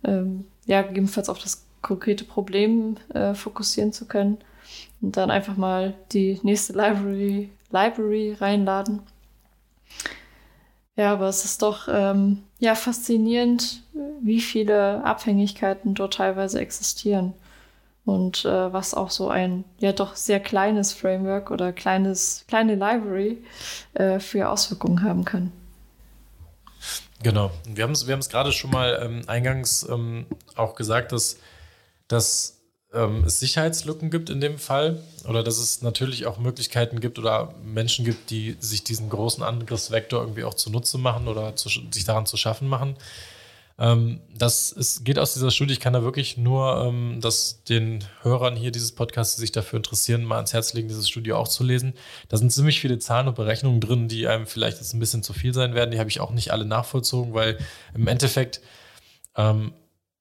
ähm, 0.04 0.46
ja 0.66 0.82
gegebenenfalls 0.82 1.30
auf 1.30 1.40
das 1.40 1.66
konkrete 1.82 2.24
Problem 2.24 2.98
äh, 3.14 3.34
fokussieren 3.34 3.94
zu 3.94 4.06
können 4.06 4.38
und 5.02 5.18
dann 5.18 5.32
einfach 5.32 5.58
mal 5.58 5.94
die 6.12 6.40
nächste 6.44 6.74
Library, 6.74 7.50
Library 7.72 8.36
reinladen. 8.40 9.02
Ja, 11.00 11.14
aber 11.14 11.30
es 11.30 11.46
ist 11.46 11.62
doch 11.62 11.88
ähm, 11.90 12.44
ja 12.60 12.76
faszinierend, 12.76 13.84
wie 14.22 14.42
viele 14.42 15.02
Abhängigkeiten 15.06 15.94
dort 15.94 16.16
teilweise 16.16 16.60
existieren. 16.60 17.32
Und 18.04 18.44
äh, 18.44 18.74
was 18.74 18.94
auch 18.94 19.10
so 19.10 19.30
ein 19.30 19.64
ja 19.80 19.94
doch 19.94 20.18
sehr 20.18 20.42
kleines 20.42 20.92
Framework 20.92 21.52
oder 21.52 21.72
kleines, 21.72 22.44
kleine 22.50 22.76
Library 22.76 23.38
äh, 23.94 24.20
für 24.20 24.50
Auswirkungen 24.50 25.02
haben 25.02 25.24
kann. 25.24 25.54
Genau. 27.24 27.52
Wir 27.66 27.86
haben 27.86 27.94
es 27.94 28.06
wir 28.06 28.18
gerade 28.18 28.52
schon 28.52 28.72
mal 28.72 29.00
ähm, 29.02 29.22
eingangs 29.28 29.88
ähm, 29.90 30.26
auch 30.58 30.76
gesagt, 30.76 31.14
dass, 31.14 31.38
dass 32.10 32.59
ähm, 32.94 33.24
es 33.26 33.40
Sicherheitslücken 33.40 34.10
gibt 34.10 34.30
in 34.30 34.42
dem 34.42 34.58
Fall 34.58 35.02
oder 35.28 35.44
dass 35.44 35.58
es 35.58 35.82
natürlich 35.82 36.26
auch 36.26 36.40
Möglichkeiten 36.40 37.00
gibt 37.00 37.20
oder 37.20 37.54
Menschen 37.64 38.06
gibt, 38.06 38.30
die 38.30 38.58
sich 38.60 38.84
diesen 38.84 39.10
großen 39.10 39.44
Angriffsvektor 39.44 40.22
irgendwie 40.22 40.44
auch 40.44 40.56
zunutze 40.56 40.98
machen 40.98 41.28
oder 41.28 41.56
zu, 41.56 41.70
sich 41.70 42.06
daran 42.06 42.26
zu 42.26 42.38
schaffen 42.38 42.68
machen. 42.68 42.96
Ähm, 43.78 44.20
das 44.36 44.72
ist, 44.72 45.06
geht 45.06 45.20
aus 45.20 45.34
dieser 45.34 45.52
Studie. 45.52 45.74
Ich 45.74 45.80
kann 45.80 45.94
da 45.94 46.04
wirklich 46.04 46.38
nur 46.38 46.84
ähm, 46.86 47.20
das 47.22 47.64
den 47.64 48.04
Hörern 48.24 48.56
hier 48.56 48.72
dieses 48.72 48.92
Podcasts, 48.92 49.36
die 49.36 49.42
sich 49.42 49.52
dafür 49.52 49.78
interessieren, 49.78 50.26
mal 50.26 50.36
ans 50.36 50.54
Herz 50.54 50.74
legen, 50.74 50.90
dieses 50.90 51.08
Studio 51.08 51.38
auch 51.38 51.48
zu 51.48 51.64
lesen. 51.64 51.94
Da 52.28 52.38
sind 52.38 52.52
ziemlich 52.52 52.82
viele 52.82 53.00
Zahlen 53.00 53.28
und 53.28 53.36
Berechnungen 53.36 53.80
drin, 53.80 54.08
die 54.08 54.28
einem 54.28 54.48
vielleicht 54.48 54.80
jetzt 54.80 54.94
ein 54.94 55.00
bisschen 55.00 55.24
zu 55.24 55.34
viel 55.34 55.54
sein 55.54 55.76
werden. 55.76 55.92
Die 55.92 56.00
habe 56.00 56.10
ich 56.10 56.20
auch 56.20 56.32
nicht 56.32 56.52
alle 56.52 56.66
nachvollzogen, 56.66 57.34
weil 57.34 57.58
im 57.94 58.08
Endeffekt 58.08 58.62
ähm, 59.38 59.74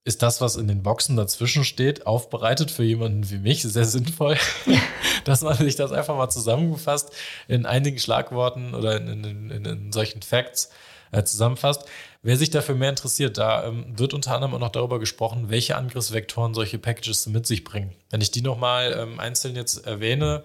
ist 0.04 0.22
das, 0.22 0.40
was 0.40 0.56
in 0.56 0.68
den 0.68 0.82
Boxen 0.82 1.16
dazwischen 1.16 1.64
steht, 1.64 2.06
aufbereitet 2.06 2.70
für 2.70 2.84
jemanden 2.84 3.28
wie 3.30 3.38
mich 3.38 3.62
sehr 3.62 3.84
sinnvoll, 3.84 4.36
dass 5.24 5.42
man 5.42 5.56
sich 5.56 5.76
das 5.76 5.92
einfach 5.92 6.16
mal 6.16 6.30
zusammengefasst 6.30 7.12
in 7.46 7.66
einigen 7.66 7.98
Schlagworten 7.98 8.74
oder 8.74 8.96
in, 8.96 9.24
in, 9.24 9.50
in, 9.50 9.64
in 9.64 9.92
solchen 9.92 10.22
Facts 10.22 10.70
äh, 11.12 11.22
zusammenfasst. 11.24 11.84
Wer 12.22 12.36
sich 12.36 12.50
dafür 12.50 12.74
mehr 12.74 12.90
interessiert, 12.90 13.38
da 13.38 13.64
ähm, 13.64 13.98
wird 13.98 14.14
unter 14.14 14.34
anderem 14.34 14.54
auch 14.54 14.58
noch 14.58 14.72
darüber 14.72 14.98
gesprochen, 14.98 15.50
welche 15.50 15.76
Angriffsvektoren 15.76 16.54
solche 16.54 16.78
Packages 16.78 17.26
mit 17.26 17.46
sich 17.46 17.64
bringen. 17.64 17.94
Wenn 18.10 18.20
ich 18.20 18.30
die 18.30 18.42
nochmal 18.42 18.96
ähm, 18.98 19.20
einzeln 19.20 19.56
jetzt 19.56 19.86
erwähne, 19.86 20.42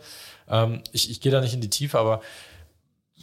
ähm, 0.49 0.81
ich, 0.91 1.09
ich 1.09 1.21
gehe 1.21 1.31
da 1.31 1.41
nicht 1.41 1.53
in 1.53 1.61
die 1.61 1.69
Tiefe, 1.69 1.97
aber 1.97 2.21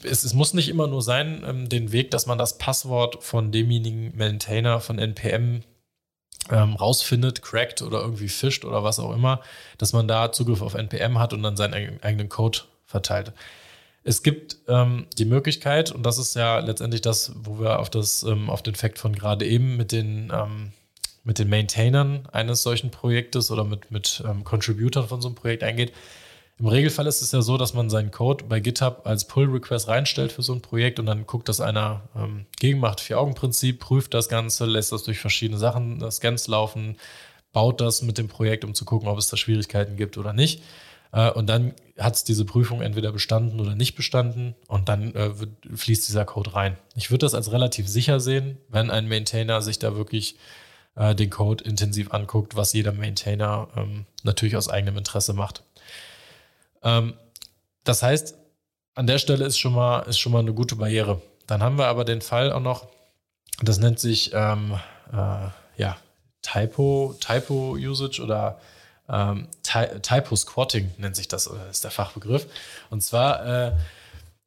es, 0.03 0.25
es, 0.25 0.35
muss 0.35 0.55
nicht 0.55 0.69
immer 0.69 0.87
nur 0.87 1.03
sein, 1.03 1.45
ähm, 1.47 1.69
den 1.69 1.93
Weg, 1.93 2.11
dass 2.11 2.27
man 2.27 2.39
das 2.39 2.59
Passwort 2.59 3.23
von 3.23 3.53
demjenigen 3.53 4.17
Maintainer 4.17 4.81
von 4.81 4.99
NPM 4.99 5.63
ähm, 6.51 6.75
rausfindet, 6.75 7.43
crackt 7.43 7.83
oder 7.83 8.01
irgendwie 8.01 8.29
fischt 8.29 8.65
oder 8.65 8.83
was 8.85 8.99
auch 8.99 9.15
immer, 9.15 9.41
dass 9.79 9.93
man 9.93 10.09
da 10.09 10.33
Zugriff 10.33 10.63
auf 10.63 10.75
NPM 10.75 11.19
hat 11.19 11.33
und 11.33 11.43
dann 11.43 11.57
seinen 11.57 12.03
eigenen 12.03 12.29
Code 12.29 12.61
verteilt. 12.87 13.33
Es 14.03 14.23
gibt 14.23 14.57
ähm, 14.67 15.07
die 15.19 15.27
Möglichkeit, 15.27 15.93
und 15.93 16.05
das 16.05 16.19
ist 16.19 16.35
ja 16.35 16.59
letztendlich 16.61 17.03
das, 17.03 17.33
wo 17.43 17.61
wir 17.61 17.79
auf, 17.79 17.91
das, 17.91 18.23
ähm, 18.23 18.49
auf 18.49 18.63
den 18.63 18.75
Fakt 18.75 18.99
von 18.99 19.15
gerade 19.15 19.47
eben 19.47 19.77
mit 19.77 19.93
den, 19.93 20.33
ähm, 20.35 20.73
mit 21.23 21.39
den 21.39 21.51
Maintainern 21.51 22.27
eines 22.33 22.63
solchen 22.63 22.91
Projektes 22.91 23.51
oder 23.51 23.65
mit, 23.65 23.91
mit 23.91 24.23
ähm, 24.27 24.43
Contributern 24.43 25.07
von 25.07 25.21
so 25.21 25.29
einem 25.29 25.35
Projekt 25.35 25.63
eingeht, 25.63 25.93
im 26.61 26.67
Regelfall 26.67 27.07
ist 27.07 27.23
es 27.23 27.33
ja 27.33 27.41
so, 27.41 27.57
dass 27.57 27.73
man 27.73 27.89
seinen 27.89 28.11
Code 28.11 28.45
bei 28.45 28.61
GitHub 28.61 29.07
als 29.07 29.27
Pull-Request 29.27 29.89
reinstellt 29.89 30.31
für 30.31 30.43
so 30.43 30.53
ein 30.53 30.61
Projekt 30.61 30.99
und 30.99 31.07
dann 31.07 31.27
guckt 31.27 31.49
das 31.49 31.61
einer 31.61 32.03
ähm, 32.15 32.45
gegen, 32.59 32.81
macht 32.81 33.01
Vier-Augen-Prinzip, 33.01 33.81
prüft 33.81 34.13
das 34.13 34.29
Ganze, 34.29 34.67
lässt 34.67 34.93
das 34.93 35.05
durch 35.05 35.19
verschiedene 35.19 35.59
Sachen, 35.59 35.99
das 36.01 36.17
Scans 36.17 36.49
laufen, 36.49 36.97
baut 37.53 37.81
das 37.81 38.03
mit 38.03 38.19
dem 38.19 38.29
Projekt, 38.29 38.65
um 38.65 38.75
zu 38.75 38.85
gucken, 38.85 39.09
ob 39.09 39.17
es 39.17 39.29
da 39.29 39.39
Schwierigkeiten 39.39 39.97
gibt 39.97 40.19
oder 40.19 40.35
nicht. 40.35 40.63
Äh, 41.13 41.31
und 41.31 41.47
dann 41.47 41.73
hat 41.99 42.17
es 42.17 42.25
diese 42.25 42.45
Prüfung 42.45 42.83
entweder 42.83 43.11
bestanden 43.11 43.59
oder 43.59 43.75
nicht 43.75 43.97
bestanden 43.97 44.55
und 44.69 44.91
dann 44.91 45.15
äh, 45.15 45.41
wird, 45.41 45.51
fließt 45.75 46.07
dieser 46.07 46.27
Code 46.27 46.55
rein. 46.55 46.77
Ich 46.95 47.11
würde 47.11 47.25
das 47.25 47.35
als 47.35 47.53
relativ 47.53 47.89
sicher 47.89 48.21
sehen, 48.21 48.59
wenn 48.69 48.91
ein 48.91 49.09
Maintainer 49.09 49.63
sich 49.63 49.79
da 49.79 49.97
wirklich 49.97 50.37
äh, 50.95 51.15
den 51.15 51.31
Code 51.31 51.65
intensiv 51.65 52.13
anguckt, 52.13 52.57
was 52.57 52.75
jeder 52.75 52.93
Maintainer 52.93 53.69
ähm, 53.77 54.05
natürlich 54.25 54.57
aus 54.57 54.69
eigenem 54.69 54.99
Interesse 54.99 55.33
macht. 55.33 55.63
Ähm, 56.83 57.15
das 57.85 58.03
heißt, 58.03 58.37
an 58.95 59.07
der 59.07 59.19
Stelle 59.19 59.45
ist 59.45 59.59
schon, 59.59 59.75
mal, 59.75 60.01
ist 60.03 60.19
schon 60.19 60.33
mal 60.33 60.41
eine 60.41 60.53
gute 60.53 60.77
Barriere. 60.77 61.23
Dann 61.47 61.63
haben 61.63 61.79
wir 61.79 61.87
aber 61.87 62.05
den 62.05 62.21
Fall 62.21 62.53
auch 62.53 62.61
noch, 62.61 62.89
das 63.63 63.79
nennt 63.79 63.99
sich 63.99 64.33
ähm, 64.35 64.79
äh, 65.13 65.49
ja, 65.77 65.97
Typo, 66.43 67.15
Typo 67.21 67.73
Usage 67.73 68.23
oder 68.23 68.61
ähm, 69.09 69.49
Typo 69.63 70.37
Squatting 70.37 70.93
nennt 70.99 71.17
sich 71.17 71.29
das, 71.29 71.47
ist 71.71 71.85
der 71.85 71.91
Fachbegriff. 71.91 72.47
Und 72.91 73.03
zwar 73.03 73.45
äh, 73.47 73.73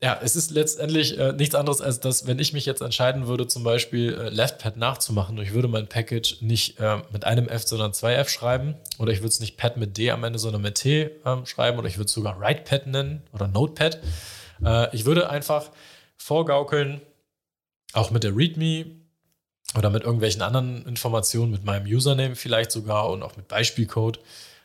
ja, 0.03 0.19
es 0.21 0.35
ist 0.35 0.51
letztendlich 0.51 1.17
äh, 1.17 1.31
nichts 1.31 1.55
anderes 1.55 1.79
als 1.79 2.01
das, 2.01 2.27
wenn 2.27 2.37
ich 2.37 2.51
mich 2.51 2.65
jetzt 2.65 2.81
entscheiden 2.81 3.27
würde, 3.27 3.47
zum 3.47 3.63
Beispiel 3.63 4.13
äh, 4.13 4.27
LeftPad 4.27 4.75
nachzumachen 4.75 5.37
ich 5.37 5.53
würde 5.53 5.69
mein 5.69 5.87
Package 5.87 6.41
nicht 6.41 6.77
äh, 6.81 6.97
mit 7.13 7.23
einem 7.23 7.47
F, 7.47 7.65
sondern 7.65 7.93
zwei 7.93 8.15
F 8.15 8.27
schreiben 8.27 8.75
oder 8.97 9.13
ich 9.13 9.19
würde 9.19 9.29
es 9.29 9.39
nicht 9.39 9.55
Pad 9.55 9.77
mit 9.77 9.97
D 9.97 10.11
am 10.11 10.25
Ende, 10.25 10.39
sondern 10.39 10.61
mit 10.61 10.75
T 10.75 11.09
ähm, 11.25 11.45
schreiben 11.45 11.79
oder 11.79 11.87
ich 11.87 11.95
würde 11.95 12.07
es 12.07 12.11
sogar 12.11 12.37
WritePad 12.37 12.87
nennen 12.87 13.23
oder 13.31 13.47
Notepad. 13.47 14.01
Äh, 14.65 14.93
ich 14.93 15.05
würde 15.05 15.29
einfach 15.29 15.71
vorgaukeln, 16.17 16.99
auch 17.93 18.11
mit 18.11 18.25
der 18.25 18.35
README 18.35 18.87
oder 19.77 19.89
mit 19.89 20.03
irgendwelchen 20.03 20.41
anderen 20.41 20.85
Informationen, 20.85 21.49
mit 21.49 21.63
meinem 21.63 21.85
Username 21.85 22.35
vielleicht 22.35 22.73
sogar 22.73 23.09
und 23.09 23.23
auch 23.23 23.37
mit 23.37 23.47
Beispielcode, 23.47 24.19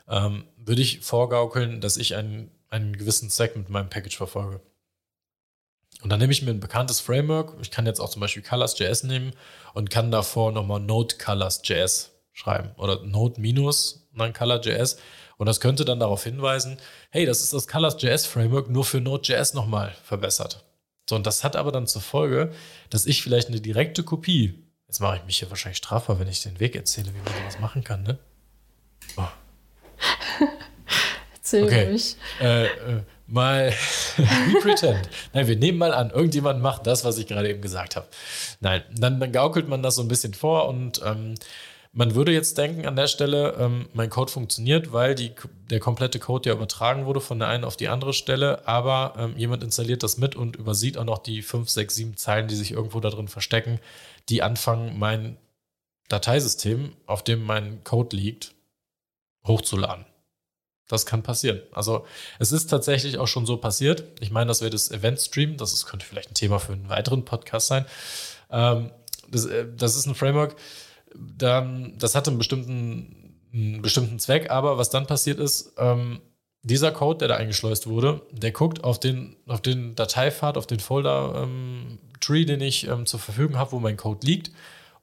ähm, 0.09 0.47
würde 0.57 0.83
ich 0.83 0.99
vorgaukeln, 0.99 1.80
dass 1.80 1.97
ich 1.97 2.16
einen, 2.16 2.50
einen 2.71 2.97
gewissen 2.97 3.30
Zweck 3.30 3.54
mit 3.54 3.68
meinem 3.68 3.88
Package 3.88 4.16
verfolge. 4.16 4.61
Und 6.02 6.10
dann 6.10 6.20
nehme 6.20 6.32
ich 6.32 6.42
mir 6.42 6.50
ein 6.50 6.60
bekanntes 6.60 7.00
Framework. 7.00 7.54
Ich 7.60 7.70
kann 7.70 7.86
jetzt 7.86 8.00
auch 8.00 8.10
zum 8.10 8.20
Beispiel 8.20 8.42
Colors.js 8.42 9.02
nehmen 9.02 9.32
und 9.74 9.90
kann 9.90 10.10
davor 10.10 10.52
nochmal 10.52 10.80
Node 10.80 11.16
Colors.js 11.16 12.12
schreiben 12.32 12.70
oder 12.76 13.02
Node 13.04 13.40
minus 13.40 14.08
und 14.12 14.20
dann 14.20 14.32
Color.js. 14.32 14.98
Und 15.38 15.46
das 15.46 15.60
könnte 15.60 15.84
dann 15.84 16.00
darauf 16.00 16.24
hinweisen, 16.24 16.78
hey, 17.10 17.26
das 17.26 17.42
ist 17.42 17.52
das 17.52 17.66
Colors.js 17.66 18.26
Framework 18.26 18.70
nur 18.70 18.84
für 18.84 19.00
Node.js 19.00 19.54
nochmal 19.54 19.94
verbessert. 20.04 20.64
So, 21.08 21.16
und 21.16 21.26
das 21.26 21.42
hat 21.42 21.56
aber 21.56 21.72
dann 21.72 21.86
zur 21.86 22.02
Folge, 22.02 22.52
dass 22.90 23.06
ich 23.06 23.22
vielleicht 23.22 23.48
eine 23.48 23.61
direkte 23.61 24.02
Kopie, 24.02 24.62
jetzt 24.87 25.00
mache 25.00 25.16
ich 25.16 25.24
mich 25.24 25.38
hier 25.38 25.50
wahrscheinlich 25.50 25.78
strafbar, 25.78 26.20
wenn 26.20 26.28
ich 26.28 26.42
den 26.42 26.61
Weg 26.61 26.76
erzähle, 26.76 27.08
wie 27.14 27.18
man 27.18 27.34
sowas 27.40 27.61
machen 27.61 27.82
kann, 27.82 28.02
ne? 28.02 28.18
Oh. 29.16 29.22
Erzähl 31.34 31.64
okay. 31.64 31.92
mich. 31.92 32.16
Äh, 32.40 32.66
äh, 32.66 33.02
mal 33.28 33.72
we 34.16 34.60
pretend. 34.60 35.08
Nein, 35.32 35.46
wir 35.46 35.56
nehmen 35.56 35.78
mal 35.78 35.92
an, 35.92 36.10
irgendjemand 36.10 36.60
macht 36.60 36.86
das, 36.86 37.04
was 37.04 37.18
ich 37.18 37.26
gerade 37.26 37.48
eben 37.50 37.60
gesagt 37.60 37.96
habe. 37.96 38.06
Nein, 38.60 38.82
dann, 38.96 39.20
dann 39.20 39.32
gaukelt 39.32 39.68
man 39.68 39.82
das 39.82 39.96
so 39.96 40.02
ein 40.02 40.08
bisschen 40.08 40.34
vor 40.34 40.68
und 40.68 41.00
ähm, 41.04 41.34
man 41.92 42.14
würde 42.14 42.32
jetzt 42.32 42.58
denken 42.58 42.86
an 42.86 42.96
der 42.96 43.08
Stelle, 43.08 43.56
ähm, 43.58 43.88
mein 43.92 44.10
Code 44.10 44.30
funktioniert, 44.30 44.92
weil 44.92 45.14
die, 45.14 45.32
der 45.70 45.80
komplette 45.80 46.18
Code 46.18 46.48
ja 46.48 46.54
übertragen 46.54 47.06
wurde 47.06 47.20
von 47.20 47.38
der 47.38 47.48
einen 47.48 47.64
auf 47.64 47.76
die 47.76 47.88
andere 47.88 48.12
Stelle, 48.12 48.66
aber 48.68 49.14
ähm, 49.18 49.34
jemand 49.36 49.62
installiert 49.62 50.02
das 50.02 50.18
mit 50.18 50.36
und 50.36 50.56
übersieht 50.56 50.98
auch 50.98 51.04
noch 51.04 51.18
die 51.18 51.42
5, 51.42 51.68
6, 51.68 51.94
7 51.94 52.16
Zeilen, 52.16 52.48
die 52.48 52.56
sich 52.56 52.72
irgendwo 52.72 53.00
da 53.00 53.10
drin 53.10 53.28
verstecken, 53.28 53.80
die 54.28 54.42
anfangen, 54.42 54.98
mein 54.98 55.38
Dateisystem, 56.08 56.92
auf 57.06 57.24
dem 57.24 57.44
mein 57.44 57.82
Code 57.84 58.16
liegt, 58.16 58.54
hochzuladen. 59.46 60.04
Das 60.88 61.05
kann 61.05 61.22
passieren. 61.22 61.61
Also 61.72 62.07
es 62.38 62.51
ist 62.51 62.68
tatsächlich 62.68 63.18
auch 63.18 63.29
schon 63.29 63.44
so 63.44 63.59
passiert. 63.59 64.05
Ich 64.20 64.31
meine, 64.31 64.48
das 64.48 64.62
wäre 64.62 64.70
das 64.70 64.90
Event 64.90 65.20
Stream. 65.20 65.59
Das 65.59 65.74
ist, 65.74 65.87
könnte 65.87 66.07
vielleicht 66.07 66.31
ein 66.31 66.35
Thema 66.35 66.59
für 66.59 66.72
einen 66.72 66.88
weiteren 66.88 67.24
Podcast 67.24 67.66
sein. 67.66 67.85
Ähm, 68.51 68.90
das, 69.31 69.44
äh, 69.44 69.66
das, 69.77 69.96
ist 69.96 70.07
ein 70.07 70.14
Framework, 70.14 70.57
dann, 71.14 71.94
das 71.98 72.14
hatte 72.14 72.31
einen 72.31 72.38
bestimmten, 72.38 73.35
einen 73.53 73.83
bestimmten 73.83 74.18
Zweck, 74.18 74.51
aber 74.51 74.79
was 74.79 74.90
dann 74.90 75.07
passiert 75.07 75.38
ist, 75.38 75.74
ähm, 75.77 76.20
dieser 76.62 76.90
Code, 76.90 77.18
der 77.18 77.29
da 77.29 77.37
eingeschleust 77.37 77.87
wurde, 77.87 78.22
der 78.33 78.53
guckt 78.53 78.83
auf 78.83 78.98
den, 78.98 79.37
auf 79.46 79.61
den 79.61 79.94
Dateipfad, 79.94 80.57
auf 80.57 80.66
den 80.66 80.81
Folder-Tree, 80.81 82.40
ähm, 82.40 82.46
den 82.46 82.61
ich 82.61 82.88
ähm, 82.88 83.07
zur 83.07 83.20
Verfügung 83.20 83.59
habe, 83.59 83.72
wo 83.72 83.79
mein 83.79 83.96
Code 83.96 84.27
liegt 84.27 84.51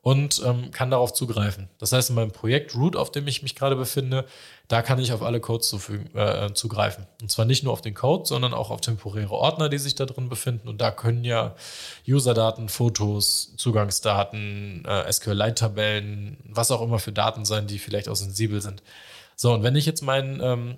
und 0.05 0.39
ähm, 0.45 0.69
kann 0.69 0.91
darauf 0.91 1.13
zugreifen. 1.13 1.67
Das 1.79 1.91
heißt, 1.91 2.11
in 2.11 2.15
meinem 2.15 2.29
Projekt 2.29 2.75
Root, 2.75 2.95
auf 2.95 3.11
dem 3.11 3.27
ich 3.27 3.41
mich 3.41 3.55
gerade 3.55 3.75
befinde, 3.75 4.25
da 4.67 4.83
kann 4.83 4.99
ich 4.99 5.11
auf 5.11 5.23
alle 5.23 5.39
Codes 5.39 5.67
zufügen, 5.67 6.15
äh, 6.15 6.53
zugreifen. 6.53 7.07
Und 7.23 7.31
zwar 7.31 7.45
nicht 7.45 7.63
nur 7.63 7.73
auf 7.73 7.81
den 7.81 7.95
Code, 7.95 8.27
sondern 8.27 8.53
auch 8.53 8.69
auf 8.69 8.81
temporäre 8.81 9.31
Ordner, 9.31 9.67
die 9.67 9.79
sich 9.79 9.95
da 9.95 10.05
drin 10.05 10.29
befinden. 10.29 10.67
Und 10.67 10.79
da 10.79 10.91
können 10.91 11.23
ja 11.23 11.55
Userdaten, 12.07 12.69
Fotos, 12.69 13.55
Zugangsdaten, 13.57 14.85
äh, 14.85 15.11
SQL-Leittabellen, 15.11 16.37
was 16.49 16.69
auch 16.69 16.83
immer 16.83 16.99
für 16.99 17.11
Daten 17.11 17.43
sein, 17.43 17.65
die 17.65 17.79
vielleicht 17.79 18.07
auch 18.07 18.15
sensibel 18.15 18.61
sind. 18.61 18.83
So, 19.35 19.53
und 19.53 19.63
wenn 19.63 19.75
ich 19.75 19.87
jetzt 19.87 20.03
meinen, 20.03 20.77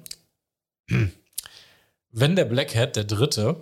ähm, 0.90 1.12
wenn 2.13 2.38
der 2.38 2.46
Black 2.46 2.74
Hat, 2.78 2.96
der 2.96 3.04
dritte, 3.04 3.58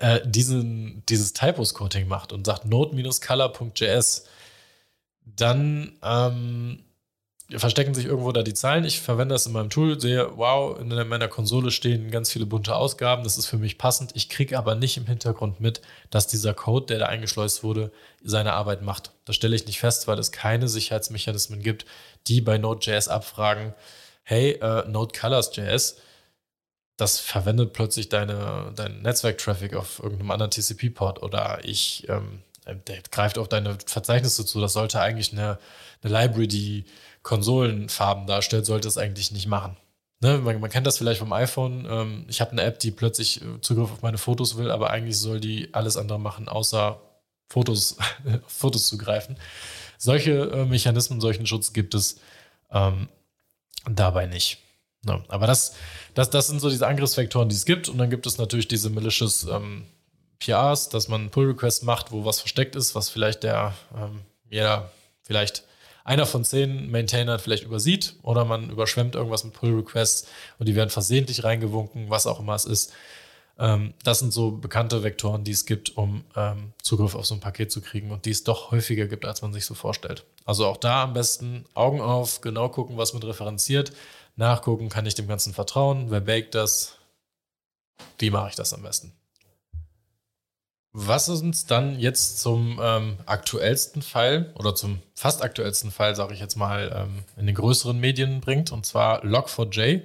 äh, 0.00 0.20
diesen, 0.24 1.04
dieses 1.10 1.34
Typo-Scouting 1.34 2.08
macht 2.08 2.32
und 2.32 2.46
sagt 2.46 2.64
node-color.js, 2.64 4.24
dann 5.24 5.92
ähm, 6.02 6.84
verstecken 7.58 7.94
sich 7.94 8.06
irgendwo 8.06 8.32
da 8.32 8.42
die 8.42 8.54
Zahlen. 8.54 8.84
Ich 8.84 9.00
verwende 9.00 9.34
das 9.34 9.46
in 9.46 9.52
meinem 9.52 9.70
Tool, 9.70 10.00
sehe, 10.00 10.36
wow, 10.36 10.78
in 10.78 10.88
meiner 10.88 11.28
Konsole 11.28 11.70
stehen 11.70 12.10
ganz 12.10 12.30
viele 12.30 12.46
bunte 12.46 12.74
Ausgaben, 12.74 13.24
das 13.24 13.38
ist 13.38 13.46
für 13.46 13.58
mich 13.58 13.78
passend. 13.78 14.12
Ich 14.14 14.28
kriege 14.28 14.58
aber 14.58 14.74
nicht 14.74 14.96
im 14.96 15.06
Hintergrund 15.06 15.60
mit, 15.60 15.80
dass 16.10 16.26
dieser 16.26 16.54
Code, 16.54 16.86
der 16.86 16.98
da 17.00 17.06
eingeschleust 17.06 17.62
wurde, 17.62 17.92
seine 18.22 18.52
Arbeit 18.52 18.82
macht. 18.82 19.12
Das 19.24 19.36
stelle 19.36 19.56
ich 19.56 19.66
nicht 19.66 19.80
fest, 19.80 20.08
weil 20.08 20.18
es 20.18 20.32
keine 20.32 20.68
Sicherheitsmechanismen 20.68 21.60
gibt, 21.62 21.86
die 22.26 22.40
bei 22.40 22.58
Node.js 22.58 23.08
abfragen, 23.08 23.74
hey, 24.22 24.52
äh, 24.52 24.88
Node 24.88 25.18
Colors.js, 25.18 25.96
das 26.96 27.18
verwendet 27.18 27.72
plötzlich 27.72 28.08
deine, 28.08 28.72
deinen 28.76 29.02
Netzwerk-Traffic 29.02 29.74
auf 29.74 29.98
irgendeinem 29.98 30.30
anderen 30.30 30.50
TCP-Port 30.50 31.22
oder 31.22 31.60
ich 31.64 32.08
ähm, 32.08 32.42
äh, 32.44 32.51
der 32.66 33.02
greift 33.10 33.38
auf 33.38 33.48
deine 33.48 33.76
Verzeichnisse 33.86 34.46
zu. 34.46 34.60
Das 34.60 34.72
sollte 34.72 35.00
eigentlich 35.00 35.32
eine, 35.32 35.58
eine 36.02 36.12
Library, 36.12 36.48
die 36.48 36.84
Konsolenfarben 37.22 38.26
darstellt, 38.26 38.66
sollte 38.66 38.88
es 38.88 38.98
eigentlich 38.98 39.30
nicht 39.30 39.46
machen. 39.46 39.76
Ne? 40.20 40.38
Man, 40.38 40.60
man, 40.60 40.70
kennt 40.70 40.86
das 40.86 40.98
vielleicht 40.98 41.18
vom 41.18 41.32
iPhone. 41.32 41.86
Ähm, 41.88 42.24
ich 42.28 42.40
habe 42.40 42.52
eine 42.52 42.62
App, 42.62 42.78
die 42.78 42.90
plötzlich 42.90 43.42
äh, 43.42 43.60
Zugriff 43.60 43.90
auf 43.90 44.02
meine 44.02 44.18
Fotos 44.18 44.56
will, 44.56 44.70
aber 44.70 44.90
eigentlich 44.90 45.18
soll 45.18 45.40
die 45.40 45.72
alles 45.72 45.96
andere 45.96 46.20
machen, 46.20 46.48
außer 46.48 47.00
Fotos, 47.48 47.96
Fotos 48.46 48.88
zugreifen. 48.88 49.36
Solche 49.98 50.32
äh, 50.32 50.64
Mechanismen, 50.64 51.20
solchen 51.20 51.46
Schutz 51.46 51.72
gibt 51.72 51.94
es 51.94 52.20
ähm, 52.70 53.08
dabei 53.84 54.26
nicht. 54.26 54.58
Ne? 55.04 55.22
Aber 55.28 55.46
das, 55.46 55.74
das, 56.14 56.30
das 56.30 56.46
sind 56.46 56.60
so 56.60 56.70
diese 56.70 56.86
Angriffsvektoren, 56.86 57.48
die 57.48 57.56
es 57.56 57.64
gibt. 57.64 57.88
Und 57.88 57.98
dann 57.98 58.10
gibt 58.10 58.26
es 58.26 58.38
natürlich 58.38 58.68
diese 58.68 58.90
malicious 58.90 59.44
ähm, 59.44 59.86
PRs, 60.44 60.88
dass 60.88 61.08
man 61.08 61.30
Pull-Request 61.30 61.84
macht, 61.84 62.12
wo 62.12 62.24
was 62.24 62.40
versteckt 62.40 62.76
ist, 62.76 62.94
was 62.94 63.08
vielleicht 63.08 63.42
der, 63.42 63.74
ähm, 63.96 64.20
jeder, 64.50 64.90
vielleicht 65.22 65.64
einer 66.04 66.26
von 66.26 66.44
zehn 66.44 66.90
Maintainern 66.90 67.38
vielleicht 67.38 67.64
übersieht 67.64 68.16
oder 68.22 68.44
man 68.44 68.70
überschwemmt 68.70 69.14
irgendwas 69.14 69.44
mit 69.44 69.54
Pull-Requests 69.54 70.26
und 70.58 70.66
die 70.66 70.74
werden 70.74 70.90
versehentlich 70.90 71.44
reingewunken, 71.44 72.10
was 72.10 72.26
auch 72.26 72.40
immer 72.40 72.54
es 72.54 72.64
ist. 72.64 72.92
Ähm, 73.58 73.94
das 74.02 74.18
sind 74.18 74.32
so 74.32 74.50
bekannte 74.50 75.04
Vektoren, 75.04 75.44
die 75.44 75.52
es 75.52 75.64
gibt, 75.64 75.96
um 75.96 76.24
ähm, 76.34 76.72
Zugriff 76.82 77.14
auf 77.14 77.26
so 77.26 77.34
ein 77.34 77.40
Paket 77.40 77.70
zu 77.70 77.80
kriegen 77.80 78.10
und 78.10 78.24
die 78.24 78.30
es 78.30 78.44
doch 78.44 78.70
häufiger 78.72 79.06
gibt, 79.06 79.24
als 79.24 79.42
man 79.42 79.52
sich 79.52 79.64
so 79.64 79.74
vorstellt. 79.74 80.24
Also 80.44 80.66
auch 80.66 80.76
da 80.76 81.04
am 81.04 81.12
besten 81.12 81.64
Augen 81.74 82.00
auf, 82.00 82.40
genau 82.40 82.68
gucken, 82.68 82.96
was 82.96 83.14
mit 83.14 83.24
referenziert, 83.24 83.92
nachgucken, 84.34 84.88
kann 84.88 85.06
ich 85.06 85.14
dem 85.14 85.28
Ganzen 85.28 85.52
vertrauen, 85.52 86.10
wer 86.10 86.20
baked 86.20 86.54
das, 86.54 86.96
wie 88.18 88.30
mache 88.30 88.48
ich 88.48 88.56
das 88.56 88.72
am 88.72 88.82
besten. 88.82 89.12
Was 90.94 91.30
uns 91.30 91.64
dann 91.64 91.98
jetzt 91.98 92.40
zum 92.40 92.78
ähm, 92.82 93.16
aktuellsten 93.24 94.02
Fall 94.02 94.52
oder 94.58 94.74
zum 94.74 94.98
fast 95.14 95.42
aktuellsten 95.42 95.90
Fall, 95.90 96.14
sage 96.14 96.34
ich 96.34 96.40
jetzt 96.40 96.56
mal, 96.56 96.92
ähm, 96.94 97.24
in 97.38 97.46
den 97.46 97.54
größeren 97.54 97.98
Medien 97.98 98.40
bringt, 98.42 98.72
und 98.72 98.84
zwar 98.84 99.24
Log4j. 99.24 100.02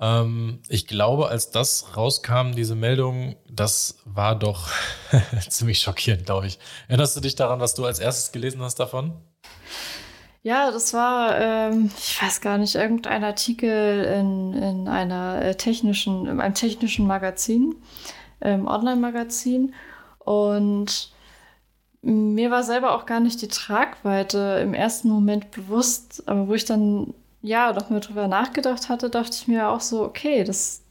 Ähm, 0.00 0.60
ich 0.68 0.86
glaube, 0.86 1.28
als 1.28 1.50
das 1.50 1.96
rauskam, 1.98 2.52
diese 2.52 2.74
Meldung, 2.74 3.36
das 3.50 3.98
war 4.06 4.38
doch 4.38 4.68
ziemlich 5.50 5.80
schockierend, 5.80 6.24
glaube 6.24 6.46
ich. 6.46 6.58
Erinnerst 6.88 7.16
du 7.16 7.20
dich 7.20 7.34
daran, 7.36 7.60
was 7.60 7.74
du 7.74 7.84
als 7.84 7.98
erstes 7.98 8.32
gelesen 8.32 8.62
hast 8.62 8.80
davon? 8.80 9.12
Ja, 10.42 10.70
das 10.70 10.94
war, 10.94 11.38
ähm, 11.40 11.90
ich 11.98 12.22
weiß 12.22 12.40
gar 12.40 12.56
nicht, 12.56 12.74
irgendein 12.74 13.22
Artikel 13.22 14.04
in, 14.04 14.54
in 14.54 14.88
einer 14.88 15.42
äh, 15.42 15.54
technischen, 15.56 16.26
in 16.26 16.40
einem 16.40 16.54
technischen 16.54 17.06
Magazin, 17.06 17.74
ähm, 18.44 18.66
Online-Magazin. 18.66 19.74
Und 20.20 21.12
mir 22.02 22.50
war 22.50 22.62
selber 22.62 22.94
auch 22.94 23.06
gar 23.06 23.20
nicht 23.20 23.40
die 23.42 23.48
Tragweite 23.48 24.60
im 24.62 24.74
ersten 24.74 25.08
Moment 25.08 25.50
bewusst, 25.50 26.22
aber 26.26 26.48
wo 26.48 26.54
ich 26.54 26.66
dann 26.66 27.14
ja 27.40 27.72
noch 27.72 27.90
mal 27.90 28.00
drüber 28.00 28.28
nachgedacht 28.28 28.88
hatte, 28.88 29.10
dachte 29.10 29.36
ich 29.38 29.48
mir 29.48 29.68
auch 29.68 29.80
so, 29.80 30.02
okay, 30.02 30.44
das, 30.44 30.82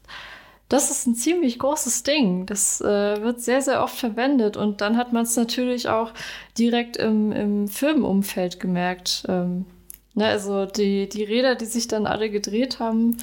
das 0.70 0.92
ist 0.92 1.08
ein 1.08 1.16
ziemlich 1.16 1.60
großes 1.60 2.04
Ding. 2.04 2.46
Das 2.46 2.82
äh, 2.82 3.22
wird 3.22 3.42
sehr, 3.42 3.62
sehr 3.62 3.84
oft 3.84 3.96
verwendet. 3.96 4.58
Und 4.58 4.82
dann 4.82 4.98
hat 4.98 5.14
man 5.14 5.24
es 5.24 5.36
natürlich 5.36 5.90
auch 5.90 6.12
direkt 6.58 6.98
im, 6.98 7.32
im 7.32 7.68
Firmenumfeld 7.68 8.60
gemerkt. 8.60 9.26
Ähm, 9.28 9.66
ne, 10.14 10.28
also 10.28 10.66
die, 10.66 11.10
die 11.10 11.24
Räder, 11.24 11.56
die 11.56 11.66
sich 11.66 11.88
dann 11.88 12.08
alle 12.08 12.30
gedreht 12.30 12.80
haben, 12.80 13.18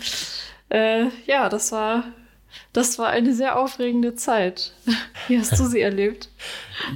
äh, 0.68 1.06
ja, 1.26 1.48
das 1.48 1.72
war, 1.72 2.04
das 2.72 2.98
war 2.98 3.08
eine 3.08 3.34
sehr 3.34 3.58
aufregende 3.58 4.14
Zeit. 4.14 4.72
Wie 5.28 5.38
hast 5.38 5.58
du 5.58 5.66
sie 5.66 5.80
erlebt? 5.80 6.28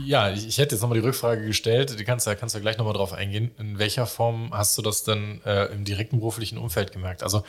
Ja, 0.05 0.31
ich, 0.31 0.47
ich 0.47 0.59
hätte 0.59 0.75
jetzt 0.75 0.83
nochmal 0.83 0.99
die 0.99 1.07
Rückfrage 1.07 1.45
gestellt. 1.47 1.99
Du 1.99 2.05
kannst 2.05 2.27
ja, 2.27 2.35
kannst 2.35 2.55
ja 2.55 2.61
gleich 2.61 2.79
nochmal 2.79 2.95
drauf 2.95 3.13
eingehen. 3.13 3.51
In 3.59 3.79
welcher 3.79 4.07
Form 4.07 4.53
hast 4.53 4.77
du 4.79 4.83
das 4.83 5.05
denn 5.05 5.41
äh, 5.45 5.67
im 5.67 5.85
direkten 5.85 6.19
beruflichen 6.19 6.59
Umfeld 6.59 6.93
gemerkt? 6.93 7.23
Also 7.23 7.43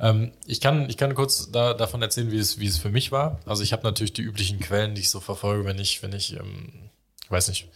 ähm, 0.00 0.32
ich, 0.46 0.60
kann, 0.60 0.88
ich 0.88 0.96
kann 0.96 1.14
kurz 1.14 1.50
da, 1.50 1.74
davon 1.74 2.02
erzählen, 2.02 2.30
wie 2.30 2.38
es, 2.38 2.58
wie 2.58 2.66
es 2.66 2.78
für 2.78 2.90
mich 2.90 3.12
war. 3.12 3.40
Also 3.46 3.62
ich 3.62 3.72
habe 3.72 3.82
natürlich 3.84 4.12
die 4.12 4.22
üblichen 4.22 4.60
Quellen, 4.60 4.94
die 4.94 5.02
ich 5.02 5.10
so 5.10 5.20
verfolge, 5.20 5.64
wenn 5.64 5.78
ich, 5.78 6.02
wenn 6.02 6.12
ich, 6.12 6.34
ähm, 6.34 6.90
ich 7.24 7.30
weiß 7.30 7.48
nicht, 7.48 7.68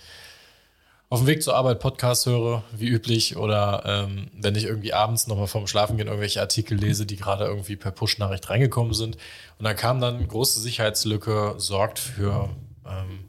auf 1.09 1.21
dem 1.21 1.27
Weg 1.27 1.43
zur 1.43 1.55
Arbeit 1.55 1.79
Podcast 1.79 2.27
höre, 2.27 2.65
wie 2.73 2.89
üblich, 2.89 3.37
oder 3.37 3.83
ähm, 3.87 4.29
wenn 4.35 4.57
ich 4.57 4.65
irgendwie 4.65 4.93
abends 4.93 5.27
nochmal 5.29 5.47
vorm 5.47 5.67
Schlafengehen 5.67 6.09
irgendwelche 6.09 6.41
Artikel 6.41 6.77
lese, 6.77 7.07
die 7.07 7.17
gerade 7.17 7.45
irgendwie 7.45 7.77
per 7.77 7.93
Push-Nachricht 7.93 8.51
reingekommen 8.51 8.93
sind. 8.93 9.17
Und 9.59 9.65
dann 9.65 9.77
kam 9.77 10.01
dann 10.01 10.27
große 10.27 10.61
Sicherheitslücke, 10.61 11.55
sorgt 11.59 11.99
für 12.01 12.51
ähm, 12.85 13.27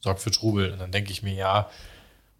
sorgt 0.00 0.20
für 0.20 0.30
Trubel. 0.30 0.72
Und 0.72 0.78
dann 0.78 0.92
denke 0.92 1.10
ich 1.10 1.22
mir, 1.22 1.34
ja, 1.34 1.68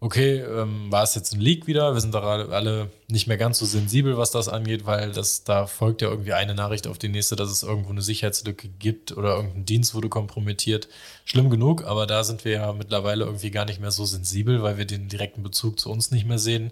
okay, 0.01 0.39
ähm, 0.39 0.91
war 0.91 1.03
es 1.03 1.15
jetzt 1.15 1.33
ein 1.33 1.41
Leak 1.41 1.67
wieder? 1.67 1.93
Wir 1.93 2.01
sind 2.01 2.13
da 2.13 2.21
alle 2.21 2.89
nicht 3.07 3.27
mehr 3.27 3.37
ganz 3.37 3.59
so 3.59 3.65
sensibel, 3.65 4.17
was 4.17 4.31
das 4.31 4.47
angeht, 4.47 4.85
weil 4.85 5.11
das, 5.11 5.43
da 5.43 5.67
folgt 5.67 6.01
ja 6.01 6.09
irgendwie 6.09 6.33
eine 6.33 6.55
Nachricht 6.55 6.87
auf 6.87 6.97
die 6.97 7.09
nächste, 7.09 7.35
dass 7.35 7.49
es 7.49 7.63
irgendwo 7.63 7.89
eine 7.89 8.01
Sicherheitslücke 8.01 8.69
gibt 8.69 9.11
oder 9.11 9.35
irgendein 9.35 9.65
Dienst 9.65 9.93
wurde 9.93 10.09
kompromittiert. 10.09 10.87
Schlimm 11.25 11.49
genug, 11.49 11.83
aber 11.83 12.07
da 12.07 12.23
sind 12.23 12.45
wir 12.45 12.53
ja 12.53 12.73
mittlerweile 12.73 13.25
irgendwie 13.25 13.51
gar 13.51 13.65
nicht 13.65 13.81
mehr 13.81 13.91
so 13.91 14.05
sensibel, 14.05 14.63
weil 14.63 14.77
wir 14.77 14.85
den 14.85 15.09
direkten 15.09 15.43
Bezug 15.43 15.79
zu 15.79 15.91
uns 15.91 16.11
nicht 16.11 16.25
mehr 16.25 16.39
sehen 16.39 16.71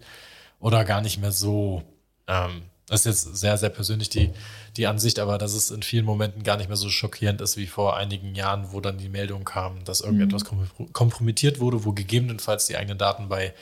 oder 0.59 0.85
gar 0.85 1.01
nicht 1.01 1.19
mehr 1.19 1.31
so 1.31 1.83
ähm, 2.27 2.63
das 2.87 3.05
ist 3.05 3.25
jetzt 3.25 3.37
sehr, 3.37 3.57
sehr 3.57 3.69
persönlich 3.69 4.09
die, 4.09 4.31
die 4.77 4.87
Ansicht, 4.87 5.19
aber 5.19 5.37
dass 5.37 5.53
es 5.53 5.71
in 5.71 5.83
vielen 5.83 6.05
Momenten 6.05 6.43
gar 6.43 6.55
nicht 6.55 6.69
mehr 6.69 6.77
so 6.77 6.89
schockierend 6.89 7.41
ist 7.41 7.57
wie 7.57 7.67
vor 7.67 7.97
einigen 7.97 8.33
Jahren, 8.33 8.71
wo 8.71 8.79
dann 8.79 8.97
die 8.97 9.09
Meldung 9.09 9.43
kam, 9.43 9.83
dass 9.83 10.01
irgendetwas 10.01 10.49
mhm. 10.49 10.93
kompromittiert 10.93 11.59
wurde, 11.59 11.83
wo 11.83 11.91
gegebenenfalls 11.91 12.65
die 12.65 12.77
eigenen 12.77 12.97
Daten 12.97 13.27
bei 13.27 13.53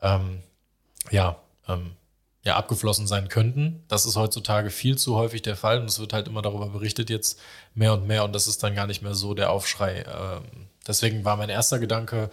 ähm, 0.00 0.42
ja, 1.10 1.36
ähm, 1.68 1.92
ja, 2.44 2.56
abgeflossen 2.56 3.08
sein 3.08 3.28
könnten. 3.28 3.82
Das 3.88 4.06
ist 4.06 4.16
heutzutage 4.16 4.70
viel 4.70 4.96
zu 4.96 5.16
häufig 5.16 5.42
der 5.42 5.56
Fall 5.56 5.80
und 5.80 5.86
es 5.86 5.98
wird 5.98 6.12
halt 6.12 6.28
immer 6.28 6.40
darüber 6.40 6.68
berichtet 6.68 7.10
jetzt 7.10 7.40
mehr 7.74 7.92
und 7.92 8.06
mehr 8.06 8.24
und 8.24 8.32
das 8.32 8.46
ist 8.46 8.62
dann 8.62 8.76
gar 8.76 8.86
nicht 8.86 9.02
mehr 9.02 9.14
so 9.14 9.34
der 9.34 9.50
Aufschrei. 9.50 10.04
Ähm, 10.06 10.68
deswegen 10.86 11.24
war 11.24 11.36
mein 11.36 11.50
erster 11.50 11.80
Gedanke, 11.80 12.30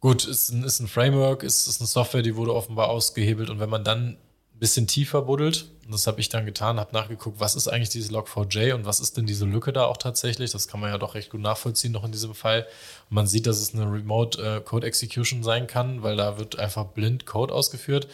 gut, 0.00 0.26
ist 0.26 0.50
ein, 0.50 0.64
ist 0.64 0.80
ein 0.80 0.88
Framework, 0.88 1.44
ist, 1.44 1.68
ist 1.68 1.80
eine 1.80 1.86
Software, 1.86 2.22
die 2.22 2.36
wurde 2.36 2.54
offenbar 2.54 2.88
ausgehebelt 2.88 3.50
und 3.50 3.60
wenn 3.60 3.70
man 3.70 3.84
dann 3.84 4.18
bisschen 4.58 4.86
tiefer 4.86 5.22
buddelt. 5.22 5.66
Und 5.84 5.92
das 5.92 6.06
habe 6.06 6.20
ich 6.20 6.28
dann 6.28 6.46
getan, 6.46 6.80
habe 6.80 6.94
nachgeguckt, 6.94 7.40
was 7.40 7.54
ist 7.54 7.68
eigentlich 7.68 7.90
dieses 7.90 8.10
Log4j 8.10 8.74
und 8.74 8.86
was 8.86 9.00
ist 9.00 9.16
denn 9.16 9.26
diese 9.26 9.44
Lücke 9.44 9.72
da 9.72 9.84
auch 9.84 9.98
tatsächlich. 9.98 10.52
Das 10.52 10.68
kann 10.68 10.80
man 10.80 10.90
ja 10.90 10.98
doch 10.98 11.14
recht 11.14 11.30
gut 11.30 11.40
nachvollziehen, 11.40 11.92
noch 11.92 12.04
in 12.04 12.12
diesem 12.12 12.34
Fall. 12.34 12.66
Und 13.10 13.14
man 13.14 13.26
sieht, 13.26 13.46
dass 13.46 13.60
es 13.60 13.74
eine 13.74 13.90
Remote 13.90 14.42
äh, 14.42 14.60
Code 14.60 14.86
Execution 14.86 15.42
sein 15.42 15.66
kann, 15.66 16.02
weil 16.02 16.16
da 16.16 16.38
wird 16.38 16.58
einfach 16.58 16.86
blind 16.86 17.26
Code 17.26 17.52
ausgeführt. 17.52 18.08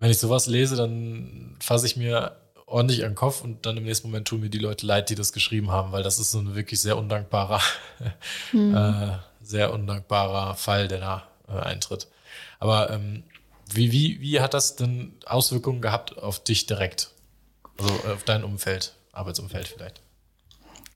Wenn 0.00 0.10
ich 0.10 0.18
sowas 0.18 0.46
lese, 0.46 0.76
dann 0.76 1.56
fasse 1.60 1.86
ich 1.86 1.96
mir 1.96 2.36
ordentlich 2.66 3.04
an 3.04 3.10
den 3.10 3.16
Kopf 3.16 3.42
und 3.42 3.66
dann 3.66 3.76
im 3.76 3.84
nächsten 3.84 4.08
Moment 4.08 4.28
tun 4.28 4.40
mir 4.40 4.48
die 4.48 4.58
Leute 4.58 4.86
leid, 4.86 5.10
die 5.10 5.14
das 5.14 5.32
geschrieben 5.32 5.70
haben, 5.70 5.92
weil 5.92 6.02
das 6.02 6.18
ist 6.18 6.30
so 6.30 6.38
ein 6.38 6.54
wirklich 6.54 6.80
sehr 6.80 6.96
undankbarer, 6.96 7.60
mhm. 8.52 8.74
äh, 8.76 9.18
sehr 9.42 9.72
undankbarer 9.72 10.54
Fall, 10.54 10.88
der 10.88 11.00
da 11.00 11.28
äh, 11.48 11.52
eintritt. 11.52 12.08
Aber 12.58 12.90
ähm, 12.90 13.24
wie, 13.74 13.92
wie, 13.92 14.20
wie 14.20 14.40
hat 14.40 14.54
das 14.54 14.76
denn 14.76 15.14
Auswirkungen 15.26 15.80
gehabt 15.80 16.18
auf 16.18 16.42
dich 16.42 16.66
direkt? 16.66 17.10
Also 17.78 17.92
äh, 18.06 18.12
auf 18.12 18.24
dein 18.24 18.44
Umfeld, 18.44 18.94
Arbeitsumfeld 19.12 19.68
vielleicht? 19.68 20.00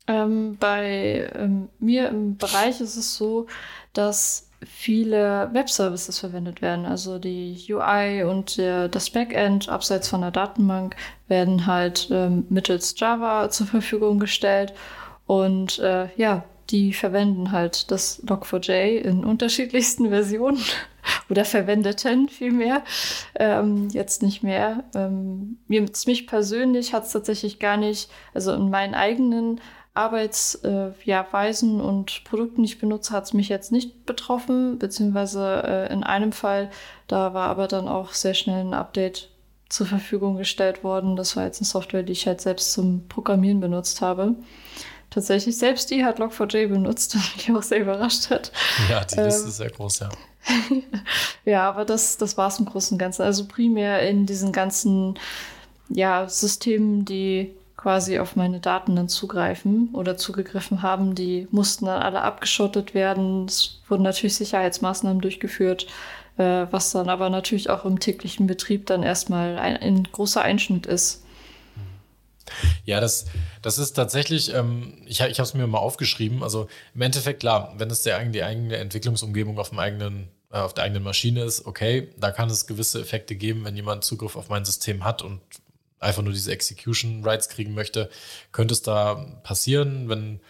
Ähm, 0.06 0.56
bei 0.58 1.30
ähm, 1.34 1.68
mir 1.78 2.08
im 2.08 2.37
Bereich 2.37 2.80
ist 2.80 2.96
es 2.96 3.16
so, 3.16 3.46
dass 3.94 4.48
viele 4.66 5.50
Web-Services 5.52 6.18
verwendet 6.18 6.62
werden. 6.62 6.87
Also 6.87 7.18
die 7.18 7.56
UI 7.68 8.24
und 8.24 8.58
der, 8.58 8.88
das 8.88 9.10
Backend 9.10 9.68
abseits 9.68 10.08
von 10.08 10.20
der 10.20 10.30
Datenbank 10.30 10.96
werden 11.28 11.66
halt 11.66 12.08
ähm, 12.10 12.46
mittels 12.48 12.94
Java 12.98 13.50
zur 13.50 13.66
Verfügung 13.66 14.18
gestellt. 14.18 14.74
Und 15.26 15.78
äh, 15.78 16.08
ja, 16.16 16.44
die 16.70 16.92
verwenden 16.92 17.52
halt 17.52 17.90
das 17.90 18.22
Log4j 18.26 18.98
in 18.98 19.24
unterschiedlichsten 19.24 20.08
Versionen 20.10 20.62
oder 21.30 21.44
verwendeten 21.44 22.28
vielmehr. 22.28 22.82
Ähm, 23.34 23.88
jetzt 23.90 24.22
nicht 24.22 24.42
mehr. 24.42 24.84
Ähm, 24.94 25.58
mich 25.68 26.26
persönlich 26.26 26.92
hat 26.92 27.04
es 27.04 27.12
tatsächlich 27.12 27.58
gar 27.58 27.76
nicht, 27.76 28.10
also 28.32 28.52
in 28.52 28.70
meinen 28.70 28.94
eigenen 28.94 29.60
Arbeitsweisen 29.94 31.00
äh, 31.00 31.82
ja, 31.82 31.88
und 31.88 32.24
Produkten, 32.24 32.62
die 32.62 32.68
ich 32.68 32.78
benutze, 32.78 33.12
hat 33.12 33.24
es 33.24 33.32
mich 33.32 33.48
jetzt 33.48 33.70
nicht 33.70 34.06
betroffen, 34.06 34.78
beziehungsweise 34.78 35.62
äh, 35.64 35.92
in 35.92 36.02
einem 36.02 36.32
Fall, 36.32 36.70
da 37.06 37.32
war 37.32 37.48
aber 37.48 37.68
dann 37.68 37.87
auch 37.87 38.12
sehr 38.12 38.34
schnell 38.34 38.60
ein 38.60 38.74
Update 38.74 39.30
zur 39.68 39.87
Verfügung 39.87 40.37
gestellt 40.37 40.82
worden. 40.82 41.16
Das 41.16 41.37
war 41.37 41.44
jetzt 41.44 41.60
eine 41.60 41.66
Software, 41.66 42.02
die 42.02 42.12
ich 42.12 42.26
halt 42.26 42.40
selbst 42.40 42.72
zum 42.72 43.06
Programmieren 43.08 43.60
benutzt 43.60 44.02
habe 44.02 44.34
tatsächlich 45.14 45.56
selbst 45.56 45.90
die 45.90 46.04
hat 46.04 46.18
Log4j 46.18 46.68
benutzt, 46.68 47.14
was 47.16 47.37
mich 47.37 47.56
auch 47.56 47.62
sehr 47.62 47.80
überrascht 47.80 48.30
hat. 48.30 48.52
Ja, 48.90 49.04
die 49.04 49.20
Liste 49.20 49.42
ähm, 49.42 49.48
ist 49.48 49.56
sehr 49.56 49.70
groß, 49.70 50.00
ja. 50.00 50.08
ja, 51.44 51.68
aber 51.68 51.85
das, 51.85 52.16
das 52.16 52.37
war 52.37 52.48
es 52.48 52.59
im 52.59 52.66
Großen 52.66 52.94
und 52.94 52.98
Ganzen. 52.98 53.22
Also 53.22 53.46
primär 53.46 54.09
in 54.09 54.26
diesen 54.26 54.52
ganzen 54.52 55.18
ja, 55.88 56.28
Systemen, 56.28 57.04
die 57.04 57.52
quasi 57.76 58.18
auf 58.18 58.37
meine 58.37 58.61
Daten 58.61 58.96
dann 58.96 59.09
zugreifen 59.09 59.90
oder 59.92 60.16
zugegriffen 60.16 60.83
haben, 60.83 61.14
die 61.14 61.48
mussten 61.50 61.87
dann 61.87 62.00
alle 62.00 62.22
abgeschottet 62.22 62.94
werden. 62.94 63.46
Es 63.46 63.83
wurden 63.88 64.02
natürlich 64.02 64.37
Sicherheitsmaßnahmen 64.37 65.20
durchgeführt, 65.20 65.87
äh, 66.38 66.66
was 66.70 66.92
dann 66.92 67.09
aber 67.09 67.28
natürlich 67.28 67.68
auch 67.68 67.85
im 67.85 68.00
täglichen 68.00 68.46
Betrieb 68.46 68.87
dann 68.87 69.02
erstmal 69.02 69.59
ein, 69.59 69.76
ein 69.76 70.04
großer 70.04 70.40
Einschnitt 70.40 70.87
ist. 70.87 71.24
Ja, 72.85 73.00
das, 73.00 73.26
das 73.62 73.78
ist 73.78 73.92
tatsächlich, 73.92 74.54
ähm, 74.54 74.94
ich, 75.07 75.20
ich 75.20 75.38
habe 75.38 75.42
es 75.42 75.54
mir 75.54 75.66
mal 75.66 75.78
aufgeschrieben. 75.78 76.42
Also 76.42 76.68
im 76.94 77.02
Endeffekt, 77.02 77.40
klar, 77.40 77.74
wenn 77.78 77.90
es 77.90 78.02
der, 78.02 78.22
die 78.24 78.42
eigene 78.42 78.76
Entwicklungsumgebung 78.76 79.59
auf, 79.59 79.70
dem 79.70 79.78
eigenen, 79.78 80.28
äh, 80.54 80.58
auf 80.58 80.72
der 80.72 80.84
eigenen 80.84 81.02
Maschine 81.02 81.42
ist, 81.42 81.66
okay, 81.66 82.10
da 82.16 82.30
kann 82.30 82.48
es 82.48 82.66
gewisse 82.66 83.00
Effekte 83.00 83.34
geben, 83.34 83.64
wenn 83.64 83.74
jemand 83.74 84.04
Zugriff 84.04 84.36
auf 84.36 84.48
mein 84.48 84.64
System 84.64 85.04
hat 85.04 85.20
und 85.20 85.40
einfach 85.98 86.22
nur 86.22 86.32
diese 86.32 86.52
Execution 86.52 87.24
Rights 87.24 87.48
kriegen 87.48 87.74
möchte, 87.74 88.08
könnte 88.52 88.72
es 88.72 88.82
da 88.82 89.14
passieren, 89.42 90.08
wenn 90.08 90.40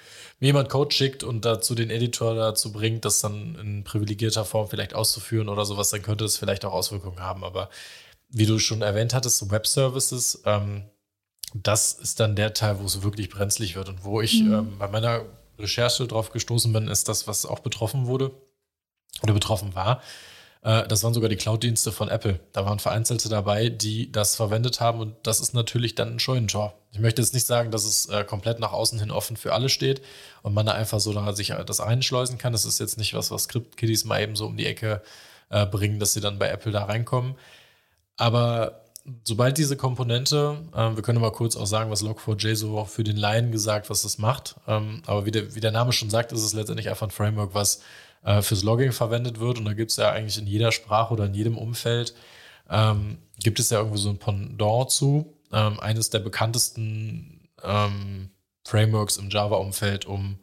mir 0.40 0.48
jemand 0.48 0.68
Code 0.68 0.94
schickt 0.94 1.22
und 1.22 1.44
dazu 1.46 1.74
den 1.74 1.88
Editor 1.88 2.34
dazu 2.34 2.70
bringt, 2.70 3.04
das 3.06 3.20
dann 3.20 3.54
in 3.54 3.84
privilegierter 3.84 4.44
Form 4.44 4.68
vielleicht 4.68 4.94
auszuführen 4.94 5.48
oder 5.48 5.64
sowas, 5.64 5.90
dann 5.90 6.02
könnte 6.02 6.24
es 6.24 6.36
vielleicht 6.36 6.66
auch 6.66 6.72
Auswirkungen 6.72 7.20
haben. 7.20 7.42
Aber 7.42 7.70
wie 8.28 8.46
du 8.46 8.58
schon 8.58 8.82
erwähnt 8.82 9.14
hattest, 9.14 9.38
so 9.38 9.50
Web 9.50 9.66
Services, 9.66 10.42
ähm, 10.44 10.84
das 11.54 11.92
ist 11.94 12.20
dann 12.20 12.36
der 12.36 12.52
Teil, 12.52 12.80
wo 12.80 12.84
es 12.84 13.02
wirklich 13.02 13.30
brenzlig 13.30 13.76
wird 13.76 13.88
und 13.88 14.04
wo 14.04 14.20
ich 14.20 14.42
mhm. 14.42 14.52
ähm, 14.52 14.78
bei 14.78 14.88
meiner 14.88 15.24
Recherche 15.58 16.06
drauf 16.06 16.30
gestoßen 16.30 16.72
bin, 16.72 16.88
ist 16.88 17.08
das, 17.08 17.26
was 17.26 17.46
auch 17.46 17.60
betroffen 17.60 18.06
wurde 18.06 18.32
oder 19.22 19.35
betroffen 19.35 19.74
war. 19.74 20.03
Äh, 20.62 20.88
das 20.88 21.03
waren 21.05 21.14
sogar 21.14 21.29
die 21.29 21.37
Cloud-Dienste 21.37 21.92
von 21.92 22.09
Apple. 22.09 22.40
Da 22.53 22.64
waren 22.64 22.79
Vereinzelte 22.79 23.29
dabei, 23.29 23.68
die 23.68 24.11
das 24.11 24.35
verwendet 24.35 24.81
haben 24.81 25.00
und 25.00 25.14
das 25.22 25.40
ist 25.40 25.55
natürlich 25.55 25.94
dann 25.94 26.14
ein 26.14 26.18
Scheunentor. 26.18 26.74
Ich 26.92 26.98
möchte 26.98 27.22
jetzt 27.22 27.35
nicht 27.35 27.46
sagen, 27.46 27.70
dass 27.70 27.85
es 27.85 28.07
äh, 28.07 28.24
komplett 28.24 28.59
nach 28.61 28.72
außen 28.72 28.98
hin 28.98 29.11
offen 29.11 29.37
für 29.37 29.53
alle 29.53 29.68
steht 29.68 30.03
und 30.42 30.55
man 30.55 30.66
da 30.66 30.72
einfach 30.72 31.00
so 31.00 31.12
da 31.12 31.33
sich 31.33 31.53
das 31.66 31.81
einschleusen 31.81 32.38
kann. 32.38 32.53
Das 32.53 32.64
ist 32.64 32.81
jetzt 32.81 32.98
nicht 32.98 33.14
was, 33.14 33.31
was 33.31 33.44
Script-Kiddies 33.44 34.05
mal 34.05 34.22
eben 34.22 34.37
so 34.37 34.46
um 34.46 34.57
die 34.57 34.66
Ecke 34.66 35.03
äh, 35.50 35.66
bringen, 35.66 35.98
dass 35.98 36.12
sie 36.12 36.20
dann 36.20 36.38
bei 36.38 36.48
Apple 36.48 36.72
da 36.72 36.85
reinkommen. 36.85 37.35
Aber 38.16 38.85
sobald 39.24 39.59
diese 39.59 39.77
Komponente, 39.77 40.59
äh, 40.74 40.94
wir 40.94 41.03
können 41.03 41.20
mal 41.20 41.33
kurz 41.33 41.57
auch 41.57 41.66
sagen, 41.66 41.90
was 41.90 42.03
Log4j 42.03 42.55
so 42.55 42.85
für 42.85 43.05
den 43.05 43.16
Laien 43.16 43.53
gesagt, 43.53 43.90
was 43.90 44.03
das 44.03 44.18
macht. 44.18 44.57
Ähm, 44.66 45.03
aber 45.07 45.27
wie 45.27 45.31
der, 45.31 45.55
wie 45.55 45.61
der 45.61 45.72
Name 45.72 45.92
schon 45.92 46.11
sagt, 46.11 46.33
ist 46.33 46.42
es 46.42 46.55
letztendlich 46.55 46.88
einfach 46.88 47.07
ein 47.07 47.11
Framework, 47.11 47.55
was 47.55 47.81
äh, 48.24 48.42
fürs 48.42 48.62
Logging 48.62 48.92
verwendet 48.92 49.38
wird. 49.38 49.58
Und 49.58 49.64
da 49.64 49.74
gibt 49.74 49.90
es 49.90 49.96
ja 49.96 50.10
eigentlich 50.10 50.38
in 50.38 50.46
jeder 50.46 50.72
Sprache 50.72 51.12
oder 51.12 51.26
in 51.26 51.34
jedem 51.34 51.56
Umfeld, 51.56 52.14
ähm, 52.70 53.18
gibt 53.38 53.60
es 53.60 53.70
ja 53.70 53.78
irgendwie 53.78 53.98
so 53.98 54.10
ein 54.10 54.18
Pendant 54.18 54.90
zu. 54.90 55.34
Ähm, 55.52 55.78
eines 55.80 56.10
der 56.10 56.18
bekanntesten 56.18 57.48
ähm, 57.62 58.30
Frameworks 58.64 59.18
im 59.18 59.30
Java-Umfeld, 59.30 60.06
um 60.06 60.38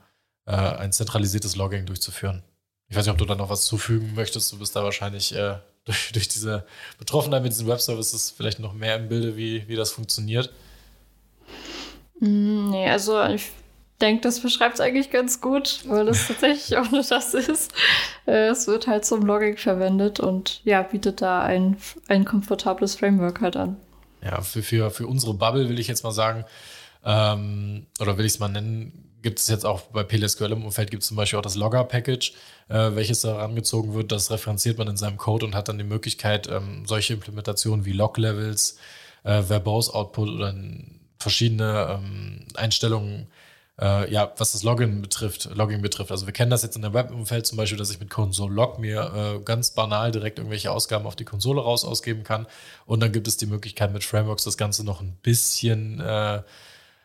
äh, 0.46 0.52
ein 0.52 0.92
zentralisiertes 0.92 1.56
Logging 1.56 1.86
durchzuführen. 1.86 2.44
Ich 2.88 2.96
weiß 2.96 3.06
nicht, 3.06 3.12
ob 3.12 3.18
du 3.18 3.26
da 3.26 3.36
noch 3.36 3.50
was 3.50 3.66
zufügen 3.66 4.14
möchtest. 4.16 4.52
Du 4.52 4.60
bist 4.60 4.76
da 4.76 4.84
wahrscheinlich 4.84 5.36
äh, 5.36 5.56
durch, 5.86 6.12
durch 6.14 6.28
diese 6.28 6.66
Betroffenheit 7.00 7.42
mit 7.42 7.52
diesen 7.52 7.68
Web-Services 7.68 8.32
vielleicht 8.32 8.60
noch 8.60 8.74
mehr 8.74 8.96
im 8.96 9.10
Bilde, 9.10 9.36
wie, 9.36 9.68
wie 9.68 9.76
das 9.76 9.92
funktioniert? 9.92 10.54
Mm, 12.20 12.70
nee, 12.70 12.88
also 12.90 13.24
ich 13.26 13.50
denke, 14.02 14.22
das 14.22 14.40
beschreibt 14.40 14.76
es 14.76 14.82
eigentlich 14.82 15.12
ganz 15.12 15.42
gut, 15.42 15.82
weil 15.86 16.06
das 16.06 16.28
tatsächlich 16.28 16.78
auch 16.78 16.92
nur 16.92 17.04
das 17.10 17.34
ist. 17.34 17.72
Äh, 18.26 18.50
es 18.50 18.68
wird 18.68 18.88
halt 18.88 19.06
zum 19.06 19.26
Logging 19.26 19.58
verwendet 19.58 20.20
und 20.20 20.62
ja, 20.64 20.82
bietet 20.82 21.22
da 21.22 21.42
ein, 21.42 21.78
ein 22.08 22.26
komfortables 22.26 22.96
Framework 22.96 23.42
halt 23.42 23.56
an. 23.56 23.78
Ja, 24.24 24.42
für, 24.42 24.62
für, 24.62 24.92
für 24.92 25.08
unsere 25.08 25.34
Bubble 25.34 25.70
will 25.70 25.80
ich 25.80 25.88
jetzt 25.88 26.04
mal 26.04 26.12
sagen, 26.12 26.46
ähm, 27.06 27.88
oder 28.00 28.18
will 28.18 28.26
ich 28.26 28.34
es 28.34 28.40
mal 28.40 28.50
nennen, 28.50 29.12
gibt 29.22 29.40
es 29.40 29.48
jetzt 29.48 29.66
auch 29.66 29.82
bei 29.82 30.04
PLSQL 30.04 30.52
im 30.52 30.66
Umfeld 30.66 30.90
gibt 30.92 31.04
es 31.04 31.08
zum 31.08 31.18
Beispiel 31.18 31.38
auch 31.40 31.44
das 31.44 31.56
Logger-Package, 31.56 32.34
äh, 32.70 32.96
welches 32.96 33.22
da 33.22 33.38
rangezogen 33.38 33.94
wird. 33.94 34.12
Das 34.12 34.32
referenziert 34.32 34.78
man 34.78 34.88
in 34.88 34.98
seinem 34.98 35.18
Code 35.18 35.46
und 35.46 35.56
hat 35.56 35.70
dann 35.70 35.78
die 35.78 35.84
Möglichkeit, 35.84 36.48
ähm, 36.48 36.86
solche 36.86 37.14
Implementationen 37.14 37.86
wie 37.86 37.94
Log-Levels, 37.94 38.78
äh, 39.24 39.44
Verbose-Output 39.44 40.30
oder 40.30 40.56
verschiedene 41.20 42.00
ähm, 42.00 42.46
Einstellungen, 42.56 43.28
äh, 43.82 44.12
ja, 44.12 44.32
was 44.38 44.52
das 44.52 44.64
Login 44.64 45.02
betrifft, 45.02 45.50
Logging 45.56 45.82
betrifft. 45.82 46.12
Also 46.12 46.28
wir 46.28 46.34
kennen 46.34 46.52
das 46.52 46.62
jetzt 46.62 46.76
in 46.76 46.84
der 46.84 46.94
Web-Umfeld 46.94 47.48
zum 47.48 47.58
Beispiel, 47.58 47.78
dass 47.78 47.90
ich 47.90 48.00
mit 48.00 48.10
Console 48.10 48.54
Log 48.54 48.78
mir 48.78 49.12
äh, 49.14 49.44
ganz 49.44 49.72
banal 49.72 50.12
direkt 50.12 50.38
irgendwelche 50.38 50.72
Ausgaben 50.72 51.08
auf 51.08 51.16
die 51.16 51.26
Konsole 51.26 51.62
raus 51.62 51.84
ausgeben 51.84 52.24
kann. 52.24 52.46
Und 52.86 53.02
dann 53.02 53.12
gibt 53.12 53.28
es 53.28 53.38
die 53.38 53.48
Möglichkeit 53.48 53.92
mit 53.92 54.04
Frameworks 54.04 54.44
das 54.44 54.58
Ganze 54.58 54.86
noch 54.86 55.02
ein 55.02 55.18
bisschen 55.24 56.00
äh, 56.00 56.42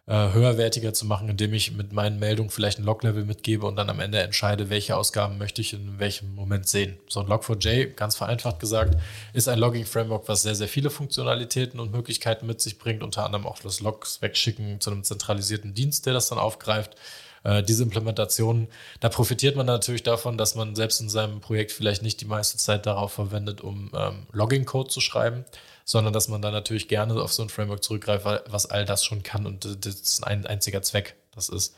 äh, 0.09 0.33
höherwertiger 0.33 0.93
zu 0.93 1.05
machen, 1.05 1.29
indem 1.29 1.53
ich 1.53 1.73
mit 1.73 1.93
meinen 1.93 2.19
Meldungen 2.19 2.51
vielleicht 2.51 2.79
ein 2.79 2.85
Log-Level 2.85 3.25
mitgebe 3.25 3.67
und 3.67 3.77
dann 3.77 3.91
am 3.91 3.99
Ende 3.99 4.21
entscheide, 4.21 4.71
welche 4.71 4.97
Ausgaben 4.97 5.37
möchte 5.37 5.61
ich 5.61 5.73
in 5.73 5.99
welchem 5.99 6.35
Moment 6.35 6.69
sehen. 6.69 6.97
So 7.09 7.21
ein 7.21 7.27
Log4j, 7.27 7.95
ganz 7.95 8.15
vereinfacht 8.15 8.61
gesagt, 8.61 8.97
ist 9.33 9.49
ein 9.49 9.59
Logging-Framework, 9.59 10.29
was 10.29 10.43
sehr, 10.43 10.55
sehr 10.55 10.69
viele 10.69 10.91
Funktionalitäten 10.91 11.81
und 11.81 11.93
Möglichkeiten 11.93 12.47
mit 12.47 12.61
sich 12.61 12.79
bringt, 12.79 13.03
unter 13.03 13.25
anderem 13.25 13.47
auch 13.47 13.59
das 13.59 13.81
Logs 13.81 14.23
wegschicken 14.23 14.81
zu 14.81 14.91
einem 14.91 15.03
zentralisierten 15.03 15.75
Dienst, 15.75 16.07
der 16.07 16.13
das 16.13 16.29
dann 16.29 16.39
aufgreift 16.39 16.95
äh, 17.47 17.63
diese 17.63 17.83
Implementation, 17.83 18.69
da 19.01 19.09
profitiert 19.09 19.57
man 19.57 19.67
natürlich 19.67 20.03
davon, 20.03 20.37
dass 20.37 20.55
man 20.55 20.75
selbst 20.75 21.01
in 21.01 21.09
seinem 21.09 21.41
Projekt 21.41 21.73
vielleicht 21.73 22.03
nicht 22.03 22.21
die 22.21 22.27
meiste 22.27 22.59
Zeit 22.59 22.87
darauf 22.87 23.13
verwendet, 23.13 23.61
um 23.61 23.91
ähm, 23.95 24.27
Logging-Code 24.33 24.91
zu 24.91 25.01
schreiben, 25.01 25.45
sondern 25.87 26.13
dass 26.13 26.27
man 26.27 26.43
da 26.43 26.51
natürlich 26.51 26.89
gerne 26.89 27.15
auf 27.23 27.33
so 27.33 27.43
ein 27.43 27.49
Framework 27.49 27.83
zurückgreift, 27.83 28.27
was 28.49 28.67
all 28.67 28.85
das 28.85 29.05
schon 29.05 29.23
kann 29.23 29.47
und 29.47 29.65
das 29.65 29.95
ist 29.95 30.27
ein 30.27 30.45
einziger 30.45 30.83
Zweck. 30.83 31.17
Das 31.35 31.49
ist 31.49 31.77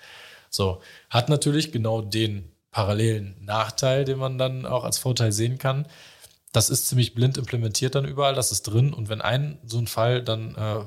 so. 0.49 0.81
Hat 1.11 1.29
natürlich 1.29 1.73
genau 1.73 2.01
den 2.01 2.51
parallelen 2.71 3.37
Nachteil, 3.45 4.07
den 4.07 4.19
man 4.19 4.39
dann 4.39 4.65
auch 4.65 4.85
als 4.85 4.97
Vorteil 4.97 5.31
sehen 5.31 5.59
kann. 5.59 5.87
Das 6.53 6.71
ist 6.71 6.89
ziemlich 6.89 7.15
blind 7.15 7.37
implementiert 7.37 7.95
dann 7.95 8.07
überall, 8.07 8.35
das 8.35 8.51
ist 8.51 8.63
drin 8.63 8.95
und 8.95 9.11
wenn 9.11 9.21
ein 9.21 9.59
so 9.67 9.79
ein 9.79 9.87
Fall 9.87 10.25
dann 10.25 10.55
äh, 10.55 10.85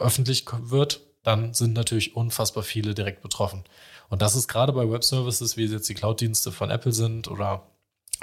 öffentlich 0.00 0.46
wird, 0.50 1.02
dann 1.22 1.52
sind 1.52 1.74
natürlich 1.74 2.16
unfassbar 2.16 2.62
viele 2.62 2.94
direkt 2.94 3.20
betroffen. 3.20 3.62
Und 4.08 4.22
das 4.22 4.34
ist 4.34 4.48
gerade 4.48 4.72
bei 4.72 4.90
Web 4.90 5.04
Services, 5.04 5.58
wie 5.58 5.66
jetzt 5.66 5.88
die 5.88 5.94
Cloud-Dienste 5.94 6.50
von 6.50 6.70
Apple 6.70 6.92
sind 6.92 7.28
oder 7.28 7.66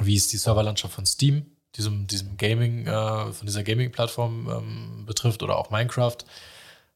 wie 0.01 0.15
es 0.15 0.27
die 0.27 0.37
Serverlandschaft 0.37 0.95
von 0.95 1.05
Steam 1.05 1.45
diesem, 1.75 2.07
diesem 2.07 2.37
Gaming, 2.37 2.87
äh, 2.87 3.31
von 3.31 3.45
dieser 3.45 3.63
Gaming-Plattform 3.63 4.49
ähm, 4.49 5.05
betrifft 5.05 5.43
oder 5.43 5.57
auch 5.57 5.69
Minecraft. 5.69 6.17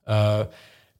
Äh, 0.05 0.45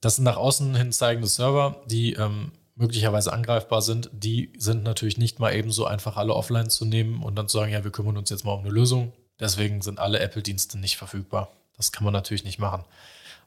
das 0.02 0.18
sind 0.18 0.26
nach 0.26 0.38
außen 0.38 0.76
hin 0.76 0.92
zeigende 0.92 1.28
Server, 1.28 1.82
die 1.86 2.14
ähm, 2.14 2.52
möglicherweise 2.76 3.32
angreifbar 3.32 3.82
sind. 3.82 4.10
Die 4.12 4.52
sind 4.58 4.84
natürlich 4.84 5.18
nicht 5.18 5.40
mal 5.40 5.54
eben 5.56 5.72
so 5.72 5.86
einfach 5.86 6.18
alle 6.18 6.34
offline 6.34 6.70
zu 6.70 6.86
nehmen 6.86 7.24
und 7.24 7.36
dann 7.36 7.48
zu 7.48 7.58
sagen, 7.58 7.72
ja, 7.72 7.84
wir 7.84 7.92
kümmern 7.92 8.18
uns 8.18 8.30
jetzt 8.30 8.46
mal 8.46 8.54
um 8.54 8.62
eine 8.62 8.70
Lösung. 8.70 9.14
Deswegen 9.40 9.82
sind 9.82 10.00
alle 10.00 10.20
Apple-Dienste 10.20 10.78
nicht 10.78 10.98
verfügbar. 10.98 11.52
Das 11.78 11.92
kann 11.92 12.04
man 12.04 12.14
natürlich 12.14 12.44
nicht 12.44 12.60
machen. 12.60 12.84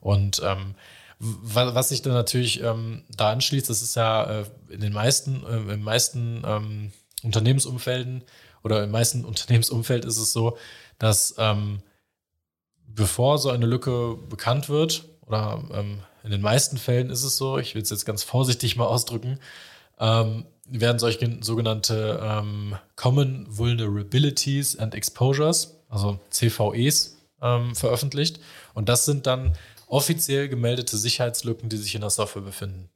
Und 0.01 0.43
ähm, 0.45 0.75
was 1.19 1.89
sich 1.89 2.03
dann 2.03 2.13
natürlich 2.13 2.63
ähm, 2.63 3.05
da 3.09 3.31
anschließt, 3.31 3.71
das 3.71 3.83
ist 3.83 3.97
ja 3.97 4.41
äh, 4.41 4.45
in 4.69 4.81
den 4.81 4.93
meisten, 4.93 5.45
äh, 5.47 5.75
in 5.75 5.83
meisten 5.83 6.43
ähm, 6.45 6.93
Unternehmensumfelden 7.23 8.23
oder 8.67 8.85
im 8.85 8.91
meisten 8.91 9.25
Unternehmensumfeld 9.31 10.05
ist 10.05 10.19
es 10.19 10.33
so, 10.33 10.59
dass 10.99 11.35
ähm, 11.39 11.79
bevor 12.87 13.39
so 13.39 13.51
eine 13.51 13.67
Lücke 13.67 14.19
bekannt 14.29 14.69
wird, 14.69 15.05
oder 15.23 15.63
ähm, 15.73 16.01
in 16.25 16.31
den 16.33 16.41
meisten 16.41 16.77
Fällen 16.77 17.11
ist 17.11 17.23
es 17.23 17.37
so, 17.37 17.59
ich 17.59 17.75
will 17.75 17.83
es 17.83 17.91
jetzt 17.91 18.05
ganz 18.05 18.23
vorsichtig 18.23 18.77
mal 18.77 18.87
ausdrücken, 18.87 19.39
ähm, 19.99 20.45
werden 20.69 20.99
solche 20.99 21.39
sogenannte 21.41 22.21
ähm, 22.23 22.77
Common 22.97 23.47
Vulnerabilities 23.49 24.77
and 24.77 24.95
Exposures, 24.95 25.79
also 25.89 26.19
CVEs, 26.31 27.19
ähm, 27.41 27.77
veröffentlicht. 27.77 28.41
Und 28.75 28.89
das 28.89 29.05
sind 29.05 29.27
dann 29.27 29.57
offiziell 29.87 30.49
gemeldete 30.49 30.97
Sicherheitslücken, 30.97 31.69
die 31.69 31.77
sich 31.77 31.95
in 31.95 32.01
der 32.01 32.11
Software 32.11 32.43
befinden. 32.43 32.89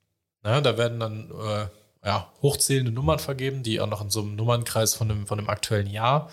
Ja, 0.45 0.61
da 0.61 0.77
werden 0.77 0.99
dann 0.99 1.31
äh, 1.31 1.67
ja, 2.05 2.31
hochzählende 2.43 2.93
Nummern 2.93 3.19
vergeben, 3.19 3.63
die 3.63 3.81
auch 3.81 3.87
noch 3.87 4.01
in 4.01 4.11
so 4.11 4.21
einem 4.21 4.37
Nummernkreis 4.37 4.95
von 4.95 5.09
dem, 5.09 5.27
von 5.27 5.39
dem 5.39 5.49
aktuellen 5.49 5.89
Jahr 5.89 6.31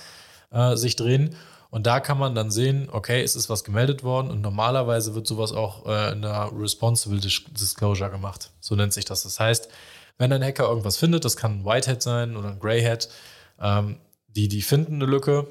äh, 0.52 0.76
sich 0.76 0.96
drehen. 0.96 1.36
Und 1.70 1.86
da 1.86 2.00
kann 2.00 2.18
man 2.18 2.34
dann 2.34 2.50
sehen, 2.50 2.88
okay, 2.92 3.22
es 3.22 3.36
ist 3.36 3.50
was 3.50 3.64
gemeldet 3.64 4.04
worden 4.04 4.32
und 4.32 4.42
normalerweise 4.42 5.16
wird 5.16 5.28
sowas 5.28 5.52
auch 5.52 5.86
äh, 5.86 6.14
in 6.14 6.22
der 6.22 6.50
Responsible 6.58 7.20
Disclosure 7.20 8.10
gemacht. 8.10 8.52
So 8.62 8.76
nennt 8.76 8.94
sich 8.94 9.04
das. 9.04 9.24
Das 9.24 9.40
heißt, 9.40 9.68
wenn 10.18 10.32
ein 10.32 10.44
Hacker 10.44 10.68
irgendwas 10.68 10.98
findet, 10.98 11.26
das 11.26 11.36
kann 11.36 11.60
ein 11.60 11.66
Whitehead 11.66 12.02
sein 12.02 12.38
oder 12.38 12.50
ein 12.50 12.60
Greyhead, 12.60 13.10
ähm, 13.60 13.98
die, 14.28 14.48
die 14.48 14.62
finden 14.62 14.96
eine 14.96 15.06
Lücke 15.06 15.48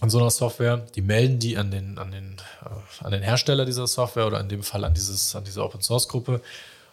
an 0.00 0.10
so 0.10 0.18
einer 0.18 0.30
Software, 0.30 0.78
die 0.94 1.02
melden 1.02 1.38
die 1.38 1.56
an 1.56 1.70
den, 1.70 1.98
an 1.98 2.10
den, 2.10 2.36
äh, 2.64 3.04
an 3.04 3.12
den 3.12 3.22
Hersteller 3.22 3.64
dieser 3.64 3.86
Software 3.86 4.26
oder 4.26 4.40
in 4.40 4.48
dem 4.48 4.62
Fall 4.62 4.84
an, 4.84 4.94
dieses, 4.94 5.34
an 5.34 5.44
diese 5.44 5.62
Open 5.62 5.80
Source 5.80 6.08
Gruppe. 6.08 6.42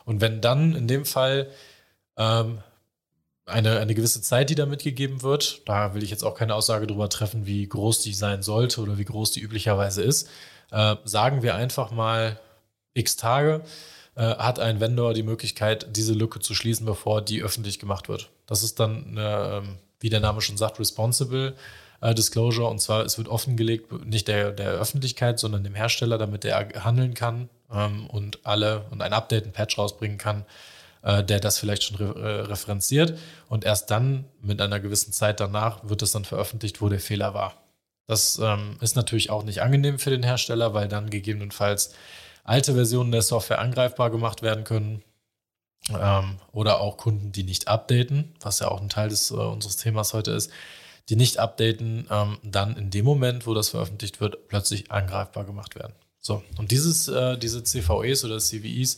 Und 0.05 0.21
wenn 0.21 0.39
dann 0.39 0.75
in 0.75 0.87
dem 0.87 1.05
Fall 1.05 1.49
ähm, 2.17 2.59
eine, 3.45 3.79
eine 3.79 3.95
gewisse 3.95 4.21
Zeit, 4.21 4.49
die 4.49 4.55
da 4.55 4.65
mitgegeben 4.65 5.21
wird. 5.21 5.61
Da 5.67 5.93
will 5.93 6.03
ich 6.03 6.11
jetzt 6.11 6.23
auch 6.23 6.35
keine 6.35 6.53
Aussage 6.55 6.85
darüber 6.85 7.09
treffen, 7.09 7.45
wie 7.45 7.67
groß 7.67 8.01
die 8.01 8.13
sein 8.13 8.43
sollte 8.43 8.81
oder 8.81 8.97
wie 8.97 9.05
groß 9.05 9.31
die 9.31 9.41
üblicherweise 9.41 10.03
ist. 10.03 10.29
Äh, 10.71 10.97
sagen 11.05 11.43
wir 11.43 11.55
einfach 11.55 11.91
mal 11.91 12.39
x 12.93 13.15
Tage, 13.15 13.61
äh, 14.15 14.35
hat 14.35 14.59
ein 14.59 14.79
Vendor 14.79 15.13
die 15.13 15.23
Möglichkeit, 15.23 15.87
diese 15.95 16.13
Lücke 16.13 16.39
zu 16.39 16.53
schließen, 16.55 16.85
bevor 16.85 17.21
die 17.21 17.41
öffentlich 17.41 17.79
gemacht 17.79 18.09
wird. 18.09 18.29
Das 18.47 18.63
ist 18.63 18.79
dann, 18.79 19.05
eine, 19.09 19.61
ähm, 19.63 19.77
wie 19.99 20.09
der 20.09 20.19
Name 20.19 20.41
schon 20.41 20.57
sagt, 20.57 20.79
responsible 20.79 21.55
äh, 22.01 22.13
Disclosure. 22.13 22.67
Und 22.67 22.79
zwar, 22.79 23.05
es 23.05 23.17
wird 23.17 23.29
offengelegt, 23.29 23.91
nicht 24.05 24.27
der, 24.27 24.51
der 24.51 24.71
Öffentlichkeit, 24.71 25.39
sondern 25.39 25.63
dem 25.63 25.75
Hersteller, 25.75 26.17
damit 26.17 26.43
er 26.43 26.83
handeln 26.83 27.13
kann 27.13 27.49
ähm, 27.71 28.07
und 28.07 28.45
alle 28.45 28.85
und 28.89 29.01
ein 29.01 29.13
Update, 29.13 29.45
ein 29.45 29.53
Patch 29.53 29.77
rausbringen 29.77 30.17
kann, 30.17 30.45
äh, 31.07 31.23
der 31.23 31.39
das 31.39 31.57
vielleicht 31.57 31.83
schon 31.83 31.95
re 31.95 32.19
äh, 32.19 32.41
referenziert. 32.41 33.17
Und 33.47 33.63
erst 33.63 33.89
dann, 33.91 34.25
mit 34.41 34.59
einer 34.59 34.81
gewissen 34.81 35.13
Zeit 35.13 35.39
danach, 35.39 35.87
wird 35.87 36.01
es 36.01 36.11
dann 36.11 36.25
veröffentlicht, 36.25 36.81
wo 36.81 36.89
der 36.89 36.99
Fehler 36.99 37.33
war. 37.33 37.53
Das 38.07 38.39
ähm, 38.43 38.75
ist 38.81 38.97
natürlich 38.97 39.29
auch 39.29 39.43
nicht 39.43 39.61
angenehm 39.61 39.99
für 39.99 40.09
den 40.09 40.23
Hersteller, 40.23 40.73
weil 40.73 40.89
dann 40.89 41.09
gegebenenfalls 41.09 41.93
alte 42.43 42.73
Versionen 42.73 43.13
der 43.13 43.21
Software 43.21 43.59
angreifbar 43.59 44.09
gemacht 44.11 44.41
werden 44.41 44.65
können. 44.65 45.01
Ähm, 45.89 46.39
oder 46.51 46.81
auch 46.81 46.97
Kunden, 46.97 47.31
die 47.31 47.43
nicht 47.43 47.69
updaten, 47.69 48.35
was 48.41 48.59
ja 48.59 48.67
auch 48.67 48.81
ein 48.81 48.89
Teil 48.89 49.07
des, 49.07 49.31
äh, 49.31 49.35
unseres 49.35 49.77
Themas 49.77 50.13
heute 50.13 50.31
ist, 50.31 50.51
die 51.07 51.15
nicht 51.15 51.37
updaten, 51.37 52.05
ähm, 52.11 52.37
dann 52.43 52.75
in 52.75 52.89
dem 52.89 53.05
Moment, 53.05 53.47
wo 53.47 53.53
das 53.53 53.69
veröffentlicht 53.69 54.19
wird, 54.19 54.49
plötzlich 54.49 54.91
angreifbar 54.91 55.45
gemacht 55.45 55.75
werden. 55.75 55.93
So, 56.19 56.43
und 56.57 56.71
dieses, 56.71 57.07
äh, 57.07 57.37
diese 57.37 57.63
CVEs 57.63 58.25
oder 58.25 58.39
CVEs, 58.39 58.97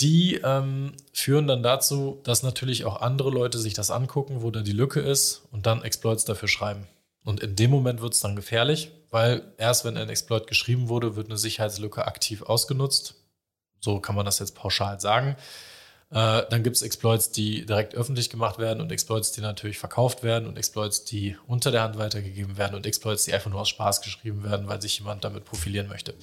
die 0.00 0.40
ähm, 0.44 0.92
führen 1.12 1.46
dann 1.46 1.62
dazu, 1.62 2.20
dass 2.24 2.42
natürlich 2.42 2.84
auch 2.84 3.00
andere 3.00 3.30
Leute 3.30 3.58
sich 3.58 3.74
das 3.74 3.90
angucken, 3.90 4.42
wo 4.42 4.50
da 4.50 4.60
die 4.60 4.72
Lücke 4.72 5.00
ist 5.00 5.42
und 5.52 5.66
dann 5.66 5.82
Exploits 5.82 6.24
dafür 6.24 6.48
schreiben. 6.48 6.86
Und 7.24 7.40
in 7.40 7.56
dem 7.56 7.70
Moment 7.70 8.00
wird 8.00 8.14
es 8.14 8.20
dann 8.20 8.36
gefährlich, 8.36 8.92
weil 9.10 9.42
erst 9.58 9.84
wenn 9.84 9.96
ein 9.96 10.08
Exploit 10.08 10.46
geschrieben 10.46 10.88
wurde, 10.88 11.16
wird 11.16 11.26
eine 11.26 11.38
Sicherheitslücke 11.38 12.06
aktiv 12.06 12.42
ausgenutzt. 12.42 13.14
So 13.80 14.00
kann 14.00 14.14
man 14.14 14.26
das 14.26 14.38
jetzt 14.38 14.54
pauschal 14.54 15.00
sagen. 15.00 15.36
Äh, 16.10 16.42
dann 16.50 16.62
gibt 16.62 16.76
es 16.76 16.82
Exploits, 16.82 17.32
die 17.32 17.66
direkt 17.66 17.94
öffentlich 17.94 18.30
gemacht 18.30 18.58
werden 18.58 18.80
und 18.80 18.92
Exploits, 18.92 19.32
die 19.32 19.40
natürlich 19.40 19.78
verkauft 19.78 20.22
werden 20.22 20.46
und 20.46 20.56
Exploits, 20.56 21.04
die 21.04 21.36
unter 21.48 21.72
der 21.72 21.82
Hand 21.82 21.98
weitergegeben 21.98 22.56
werden 22.56 22.76
und 22.76 22.86
Exploits, 22.86 23.24
die 23.24 23.34
einfach 23.34 23.50
nur 23.50 23.60
aus 23.60 23.70
Spaß 23.70 24.02
geschrieben 24.02 24.44
werden, 24.44 24.68
weil 24.68 24.80
sich 24.80 24.98
jemand 24.98 25.24
damit 25.24 25.44
profilieren 25.44 25.88
möchte. 25.88 26.14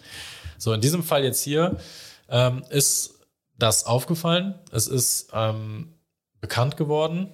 So, 0.58 0.72
in 0.72 0.80
diesem 0.80 1.04
Fall 1.04 1.24
jetzt 1.26 1.42
hier 1.42 1.78
ähm, 2.30 2.64
ist 2.70 3.13
das 3.58 3.86
aufgefallen. 3.86 4.56
Es 4.72 4.88
ist 4.88 5.30
ähm, 5.34 5.94
bekannt 6.42 6.78
geworden. 6.78 7.30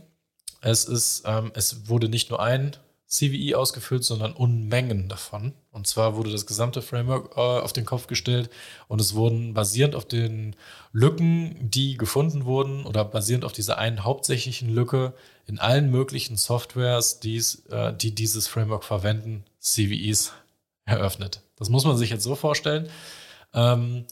Es 0.62 0.86
ist, 0.86 1.24
ähm, 1.26 1.52
es 1.56 1.88
wurde 1.88 2.10
nicht 2.10 2.30
nur 2.30 2.42
ein 2.42 2.76
CVE 3.10 3.58
ausgefüllt, 3.58 4.04
sondern 4.04 4.34
Unmengen 4.34 5.10
davon. 5.10 5.54
Und 5.72 5.88
zwar 5.88 6.16
wurde 6.16 6.32
das 6.32 6.46
gesamte 6.46 6.84
Framework 6.84 7.36
äh, 7.36 7.40
auf 7.40 7.74
den 7.74 7.86
Kopf 7.86 8.06
gestellt 8.06 8.52
und 8.88 9.02
es 9.02 9.16
wurden 9.16 9.56
basierend 9.56 9.96
auf 9.96 10.08
den 10.08 10.56
Lücken, 10.92 11.56
die 11.60 11.98
gefunden 11.98 12.46
wurden 12.46 12.86
oder 12.86 13.04
basierend 13.04 13.46
auf 13.46 13.52
dieser 13.52 13.80
einen 13.80 14.04
hauptsächlichen 14.04 14.70
Lücke 14.70 15.14
in 15.48 15.58
allen 15.58 15.90
möglichen 15.90 16.38
Softwares, 16.38 17.20
die's, 17.20 17.66
äh, 17.72 17.94
die 17.94 18.14
dieses 18.14 18.48
Framework 18.48 18.84
verwenden, 18.84 19.44
CVEs 19.60 20.34
eröffnet. 20.86 21.42
Das 21.56 21.70
muss 21.70 21.86
man 21.86 21.98
sich 21.98 22.12
jetzt 22.12 22.24
so 22.24 22.36
vorstellen. 22.36 22.90
Ähm, 23.54 24.06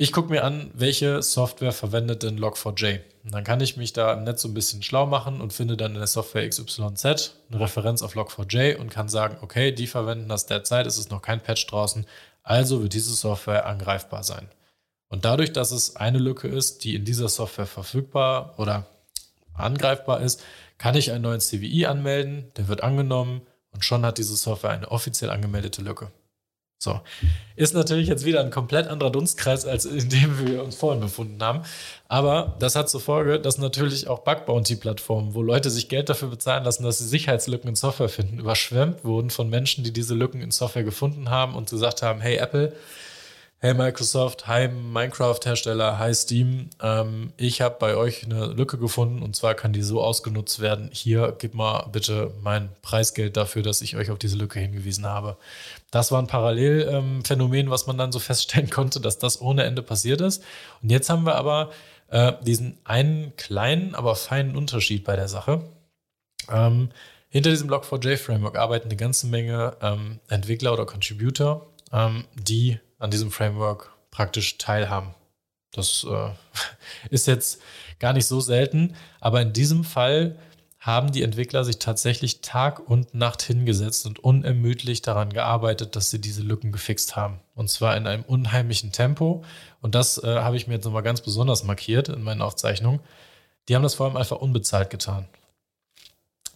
ich 0.00 0.12
gucke 0.12 0.30
mir 0.30 0.44
an, 0.44 0.70
welche 0.72 1.22
Software 1.22 1.72
verwendet 1.72 2.22
denn 2.22 2.40
Log4j. 2.40 3.00
Und 3.22 3.34
dann 3.34 3.44
kann 3.44 3.60
ich 3.60 3.76
mich 3.76 3.92
da 3.92 4.14
im 4.14 4.24
Netz 4.24 4.40
so 4.40 4.48
ein 4.48 4.54
bisschen 4.54 4.82
schlau 4.82 5.04
machen 5.04 5.42
und 5.42 5.52
finde 5.52 5.76
dann 5.76 5.92
in 5.92 5.98
der 5.98 6.06
Software 6.06 6.48
XYZ 6.48 7.04
eine 7.04 7.60
Referenz 7.60 8.00
auf 8.00 8.16
Log4j 8.16 8.76
und 8.76 8.88
kann 8.88 9.10
sagen, 9.10 9.36
okay, 9.42 9.72
die 9.72 9.86
verwenden 9.86 10.30
das 10.30 10.46
derzeit, 10.46 10.86
es 10.86 10.96
ist 10.96 11.10
noch 11.10 11.20
kein 11.20 11.42
Patch 11.42 11.66
draußen, 11.66 12.06
also 12.42 12.82
wird 12.82 12.94
diese 12.94 13.12
Software 13.12 13.66
angreifbar 13.66 14.24
sein. 14.24 14.48
Und 15.08 15.26
dadurch, 15.26 15.52
dass 15.52 15.70
es 15.70 15.96
eine 15.96 16.18
Lücke 16.18 16.48
ist, 16.48 16.84
die 16.84 16.94
in 16.94 17.04
dieser 17.04 17.28
Software 17.28 17.66
verfügbar 17.66 18.54
oder 18.56 18.86
angreifbar 19.52 20.22
ist, 20.22 20.42
kann 20.78 20.94
ich 20.94 21.12
einen 21.12 21.24
neuen 21.24 21.40
CVI 21.40 21.84
anmelden, 21.84 22.50
der 22.56 22.68
wird 22.68 22.82
angenommen 22.82 23.42
und 23.70 23.84
schon 23.84 24.06
hat 24.06 24.16
diese 24.16 24.34
Software 24.34 24.70
eine 24.70 24.90
offiziell 24.90 25.28
angemeldete 25.28 25.82
Lücke. 25.82 26.10
So. 26.82 26.98
Ist 27.56 27.74
natürlich 27.74 28.08
jetzt 28.08 28.24
wieder 28.24 28.40
ein 28.40 28.50
komplett 28.50 28.88
anderer 28.88 29.10
Dunstkreis, 29.10 29.66
als 29.66 29.84
in 29.84 30.08
dem 30.08 30.46
wir 30.46 30.64
uns 30.64 30.76
vorhin 30.76 31.02
befunden 31.02 31.42
haben. 31.42 31.60
Aber 32.08 32.56
das 32.58 32.74
hat 32.74 32.88
zur 32.88 33.02
Folge, 33.02 33.38
dass 33.38 33.58
natürlich 33.58 34.08
auch 34.08 34.20
Bug-Bounty-Plattformen, 34.20 35.34
wo 35.34 35.42
Leute 35.42 35.68
sich 35.68 35.90
Geld 35.90 36.08
dafür 36.08 36.28
bezahlen 36.28 36.64
lassen, 36.64 36.82
dass 36.82 36.96
sie 36.96 37.06
Sicherheitslücken 37.06 37.68
in 37.68 37.76
Software 37.76 38.08
finden, 38.08 38.38
überschwemmt 38.38 39.04
wurden 39.04 39.28
von 39.28 39.50
Menschen, 39.50 39.84
die 39.84 39.92
diese 39.92 40.14
Lücken 40.14 40.40
in 40.40 40.52
Software 40.52 40.82
gefunden 40.82 41.28
haben 41.28 41.54
und 41.54 41.68
gesagt 41.68 42.00
haben, 42.00 42.22
hey 42.22 42.36
Apple, 42.38 42.72
Hey 43.62 43.74
Microsoft, 43.74 44.46
hi 44.46 44.68
Minecraft-Hersteller, 44.68 45.98
hi 45.98 46.14
Steam. 46.14 46.70
Ähm, 46.80 47.34
ich 47.36 47.60
habe 47.60 47.76
bei 47.78 47.94
euch 47.94 48.24
eine 48.24 48.46
Lücke 48.46 48.78
gefunden 48.78 49.20
und 49.22 49.36
zwar 49.36 49.54
kann 49.54 49.74
die 49.74 49.82
so 49.82 50.02
ausgenutzt 50.02 50.60
werden. 50.60 50.88
Hier, 50.94 51.36
gib 51.38 51.52
mal 51.52 51.86
bitte 51.92 52.32
mein 52.40 52.70
Preisgeld 52.80 53.36
dafür, 53.36 53.60
dass 53.62 53.82
ich 53.82 53.96
euch 53.96 54.10
auf 54.10 54.18
diese 54.18 54.38
Lücke 54.38 54.60
hingewiesen 54.60 55.04
habe. 55.04 55.36
Das 55.90 56.10
war 56.10 56.22
ein 56.22 56.26
Parallelphänomen, 56.26 57.66
ähm, 57.66 57.70
was 57.70 57.86
man 57.86 57.98
dann 57.98 58.12
so 58.12 58.18
feststellen 58.30 58.70
konnte, 58.70 58.98
dass 58.98 59.18
das 59.18 59.42
ohne 59.42 59.64
Ende 59.64 59.82
passiert 59.82 60.22
ist. 60.22 60.42
Und 60.82 60.88
jetzt 60.88 61.10
haben 61.10 61.26
wir 61.26 61.34
aber 61.34 61.68
äh, 62.08 62.32
diesen 62.42 62.78
einen 62.84 63.36
kleinen, 63.36 63.94
aber 63.94 64.16
feinen 64.16 64.56
Unterschied 64.56 65.04
bei 65.04 65.16
der 65.16 65.28
Sache. 65.28 65.66
Ähm, 66.50 66.92
hinter 67.28 67.50
diesem 67.50 67.68
Log4j-Framework 67.68 68.56
arbeiten 68.56 68.86
eine 68.86 68.96
ganze 68.96 69.26
Menge 69.26 69.76
ähm, 69.82 70.18
Entwickler 70.28 70.72
oder 70.72 70.86
Contributor, 70.86 71.66
ähm, 71.92 72.24
die 72.34 72.78
an 73.00 73.10
diesem 73.10 73.32
Framework 73.32 73.90
praktisch 74.12 74.58
teilhaben. 74.58 75.14
Das 75.72 76.06
äh, 76.08 76.30
ist 77.10 77.26
jetzt 77.26 77.60
gar 77.98 78.12
nicht 78.12 78.26
so 78.26 78.40
selten, 78.40 78.94
aber 79.20 79.40
in 79.40 79.52
diesem 79.52 79.82
Fall 79.82 80.36
haben 80.78 81.12
die 81.12 81.22
Entwickler 81.22 81.62
sich 81.62 81.78
tatsächlich 81.78 82.40
Tag 82.40 82.88
und 82.88 83.12
Nacht 83.12 83.42
hingesetzt 83.42 84.06
und 84.06 84.18
unermüdlich 84.18 85.02
daran 85.02 85.30
gearbeitet, 85.30 85.94
dass 85.94 86.08
sie 86.08 86.20
diese 86.20 86.42
Lücken 86.42 86.72
gefixt 86.72 87.16
haben. 87.16 87.40
Und 87.54 87.68
zwar 87.68 87.96
in 87.98 88.06
einem 88.06 88.22
unheimlichen 88.22 88.90
Tempo. 88.90 89.44
Und 89.82 89.94
das 89.94 90.22
äh, 90.22 90.36
habe 90.40 90.56
ich 90.56 90.66
mir 90.66 90.74
jetzt 90.74 90.86
nochmal 90.86 91.02
ganz 91.02 91.20
besonders 91.20 91.64
markiert 91.64 92.08
in 92.08 92.22
meinen 92.22 92.40
Aufzeichnungen. 92.40 93.00
Die 93.68 93.76
haben 93.76 93.82
das 93.82 93.94
vor 93.94 94.06
allem 94.06 94.16
einfach 94.16 94.38
unbezahlt 94.38 94.88
getan. 94.88 95.28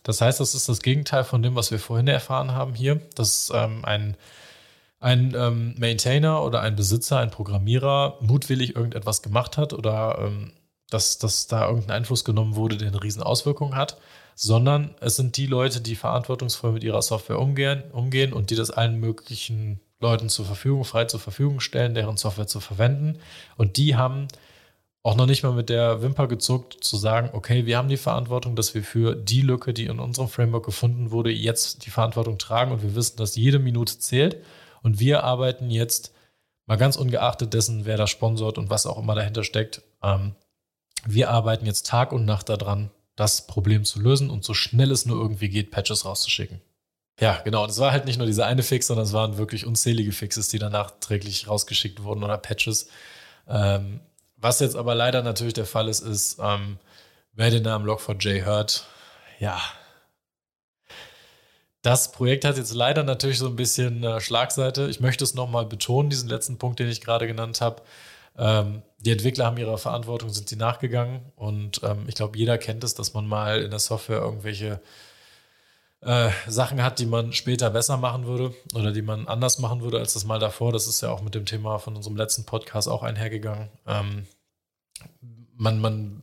Das 0.05 0.23
heißt, 0.23 0.41
das 0.41 0.55
ist 0.55 0.71
das 0.71 0.81
Gegenteil 0.81 1.25
von 1.25 1.43
dem, 1.43 1.55
was 1.55 1.71
wir 1.71 1.79
vorhin 1.79 2.09
erfahren 2.09 2.53
haben 2.53 2.75
hier. 2.75 3.03
dass 3.15 3.53
ähm, 3.55 3.85
ein 3.85 4.17
ein 5.01 5.35
ähm, 5.37 5.75
Maintainer 5.79 6.43
oder 6.43 6.61
ein 6.61 6.77
Besitzer, 6.77 7.19
ein 7.19 7.31
Programmierer 7.31 8.19
mutwillig 8.21 8.75
irgendetwas 8.75 9.23
gemacht 9.23 9.59
hat 9.59 9.73
oder 9.73 10.19
ähm, 10.21 10.53
dass, 10.91 11.19
dass 11.19 11.47
da 11.47 11.69
irgendein 11.69 11.99
Einfluss 11.99 12.25
genommen 12.25 12.57
wurde, 12.57 12.77
der 12.77 12.89
eine 12.89 13.03
riesen 13.03 13.23
Auswirkung 13.23 13.75
hat, 13.75 13.99
sondern 14.35 14.95
es 15.01 15.17
sind 15.17 15.37
die 15.37 15.47
Leute, 15.47 15.81
die 15.81 15.97
verantwortungsvoll 15.97 16.73
mit 16.73 16.85
ihrer 16.85 17.03
Software 17.03 17.39
umgehen, 17.39 17.83
umgehen 17.93 18.33
und 18.33 18.51
die 18.51 18.55
das 18.55 18.71
allen 18.71 18.99
möglichen 18.99 19.81
Leuten 20.01 20.29
zur 20.29 20.45
Verfügung, 20.45 20.85
frei 20.85 21.05
zur 21.07 21.21
Verfügung 21.21 21.61
stellen, 21.61 21.95
deren 21.95 22.17
Software 22.17 22.47
zu 22.47 22.61
verwenden. 22.61 23.19
Und 23.57 23.77
die 23.77 23.97
haben 23.97 24.29
auch 25.03 25.17
noch 25.17 25.27
nicht 25.27 25.43
mal 25.43 25.53
mit 25.53 25.69
der 25.69 26.03
Wimper 26.03 26.29
gezuckt, 26.29 26.83
zu 26.83 26.97
sagen, 26.97 27.31
okay, 27.33 27.67
wir 27.67 27.77
haben 27.77 27.89
die 27.89 27.99
Verantwortung, 27.99 28.57
dass 28.57 28.75
wir 28.75 28.83
für 28.83 29.15
die 29.15 29.43
Lücke, 29.43 29.75
die 29.75 29.85
in 29.85 29.99
unserem 29.99 30.29
Framework 30.29 30.65
gefunden 30.65 31.11
wurde, 31.11 31.31
jetzt 31.31 31.85
die 31.85 31.91
Verantwortung 31.91 32.39
tragen 32.39 32.73
und 32.73 32.83
wir 32.83 32.95
wissen, 32.95 33.19
dass 33.19 33.37
jede 33.37 33.59
Minute 33.59 33.99
zählt. 33.99 34.39
Und 34.85 35.01
wir 35.01 35.25
arbeiten 35.25 35.71
jetzt, 35.71 36.13
mal 36.67 36.77
ganz 36.77 36.97
ungeachtet 36.97 37.55
dessen, 37.55 37.87
wer 37.87 37.97
da 37.97 38.07
sponsort 38.07 38.59
und 38.59 38.71
was 38.71 38.87
auch 38.87 38.99
immer 38.99 39.15
dahinter 39.15 39.43
steckt, 39.43 39.83
ähm, 40.03 40.37
wir 41.07 41.31
arbeiten 41.31 41.67
jetzt 41.67 41.87
Tag 41.87 42.13
und 42.13 42.25
Nacht 42.25 42.49
daran, 42.49 42.91
das 43.17 43.47
Problem 43.47 43.85
zu 43.85 44.01
lösen 44.01 44.31
und 44.31 44.45
so 44.45 44.55
schnell 44.55 44.91
es 44.91 45.07
nur 45.07 45.21
irgendwie 45.21 45.49
geht, 45.49 45.71
Patches 45.71 46.05
rauszuschicken. 46.05 46.61
Ja, 47.21 47.41
genau. 47.45 47.67
Das 47.67 47.79
war 47.79 47.93
halt 47.93 48.07
nicht 48.07 48.19
nur 48.19 48.27
dieser 48.27 48.47
eine 48.47 48.63
Fix, 48.63 48.89
sondern 48.89 49.07
es 49.07 49.13
waren 49.13 49.39
wirklich 49.39 49.67
unzählige 49.67 50.13
Fixes, 50.13 50.49
die 50.49 50.59
dann 50.59 50.73
nachträglich 50.73 51.49
rausgeschickt 51.49 52.03
wurden 52.03 52.25
oder 52.25 52.39
Patches. 52.39 52.89
Ähm, 53.49 54.01
was 54.37 54.61
jetzt 54.61 54.77
aber 54.77 54.95
leider 54.95 55.23
natürlich 55.23 55.55
der 55.55 55.67
Fall 55.67 55.89
ist, 55.89 56.01
ist, 56.01 56.39
ähm, 56.43 56.79
wer 57.33 57.51
den 57.51 57.63
Namen 57.63 57.87
Log4j 57.87 58.45
hört, 58.45 58.87
ja, 59.39 59.61
das 61.85 62.13
Projekt 62.13 62.47
hat 62.47 62.57
jetzt 62.57 62.73
leider 62.73 63.03
natürlich 63.03 63.39
so 63.39 63.47
ein 63.47 63.57
bisschen 63.57 64.03
äh, 64.03 64.19
Schlagseite. 64.19 64.89
Ich 64.89 65.01
möchte 65.01 65.23
es 65.23 65.35
nochmal 65.35 65.67
betonen, 65.67 66.09
diesen 66.09 66.31
letzten 66.31 66.57
Punkt, 66.57 66.79
den 66.79 66.89
ich 66.89 67.03
gerade 67.03 67.27
genannt 67.27 67.61
habe. 67.61 67.83
Ähm, 68.39 68.81
die 68.99 69.13
Entwickler 69.13 69.45
haben 69.45 69.59
ihrer 69.59 69.77
Verantwortung, 69.77 70.31
sind 70.31 70.49
sie 70.49 70.57
nachgegangen. 70.57 71.21
Und 71.37 71.83
ähm, 71.85 72.07
ich 72.09 72.15
glaube, 72.15 72.39
jeder 72.39 72.57
kennt 72.57 72.85
es, 72.85 72.95
dass 72.95 73.13
man 73.13 73.27
mal 73.27 73.61
in 73.61 73.71
der 73.71 73.81
Software 73.81 74.23
irgendwelche 74.23 74.81
äh, 76.01 76.31
Sachen 76.49 76.83
hat, 76.83 77.01
die 77.01 77.07
man 77.07 77.35
später 77.35 77.69
besser 77.69 77.99
machen 77.99 78.25
würde 78.25 78.55
oder 78.75 78.91
die 78.91 79.03
man 79.03 79.29
anders 79.29 79.59
machen 79.59 79.83
würde 79.83 79.99
als 79.99 80.15
das 80.15 80.25
mal 80.25 80.39
davor. 80.39 80.73
Das 80.73 80.87
ist 80.87 81.03
ja 81.03 81.11
auch 81.11 81.21
mit 81.21 81.35
dem 81.35 81.45
Thema 81.45 81.79
von 81.79 81.97
unserem 81.97 82.17
letzten 82.17 82.45
Podcast 82.45 82.89
auch 82.89 83.03
einhergegangen. 83.03 83.69
Ähm, 83.87 84.27
man, 85.55 85.83
man, 85.83 86.23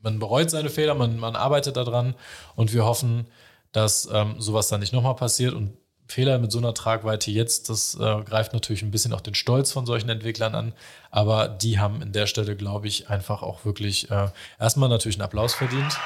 man 0.00 0.18
bereut 0.18 0.48
seine 0.48 0.70
Fehler, 0.70 0.94
man, 0.94 1.18
man 1.18 1.36
arbeitet 1.36 1.76
daran 1.76 2.14
und 2.56 2.72
wir 2.72 2.86
hoffen, 2.86 3.26
dass 3.74 4.08
ähm, 4.10 4.36
sowas 4.38 4.68
dann 4.68 4.80
nicht 4.80 4.92
nochmal 4.92 5.16
passiert 5.16 5.52
und 5.52 5.76
Fehler 6.06 6.38
mit 6.38 6.52
so 6.52 6.58
einer 6.58 6.74
Tragweite 6.74 7.30
jetzt, 7.30 7.68
das 7.68 7.96
äh, 7.96 8.22
greift 8.22 8.52
natürlich 8.52 8.82
ein 8.82 8.90
bisschen 8.90 9.12
auch 9.12 9.20
den 9.20 9.34
Stolz 9.34 9.72
von 9.72 9.84
solchen 9.84 10.08
Entwicklern 10.08 10.54
an, 10.54 10.72
aber 11.10 11.48
die 11.48 11.78
haben 11.78 12.00
in 12.02 12.12
der 12.12 12.26
Stelle, 12.26 12.56
glaube 12.56 12.86
ich, 12.86 13.08
einfach 13.10 13.42
auch 13.42 13.64
wirklich 13.64 14.10
äh, 14.10 14.28
erstmal 14.60 14.88
natürlich 14.88 15.16
einen 15.16 15.24
Applaus 15.24 15.54
verdient. 15.54 15.98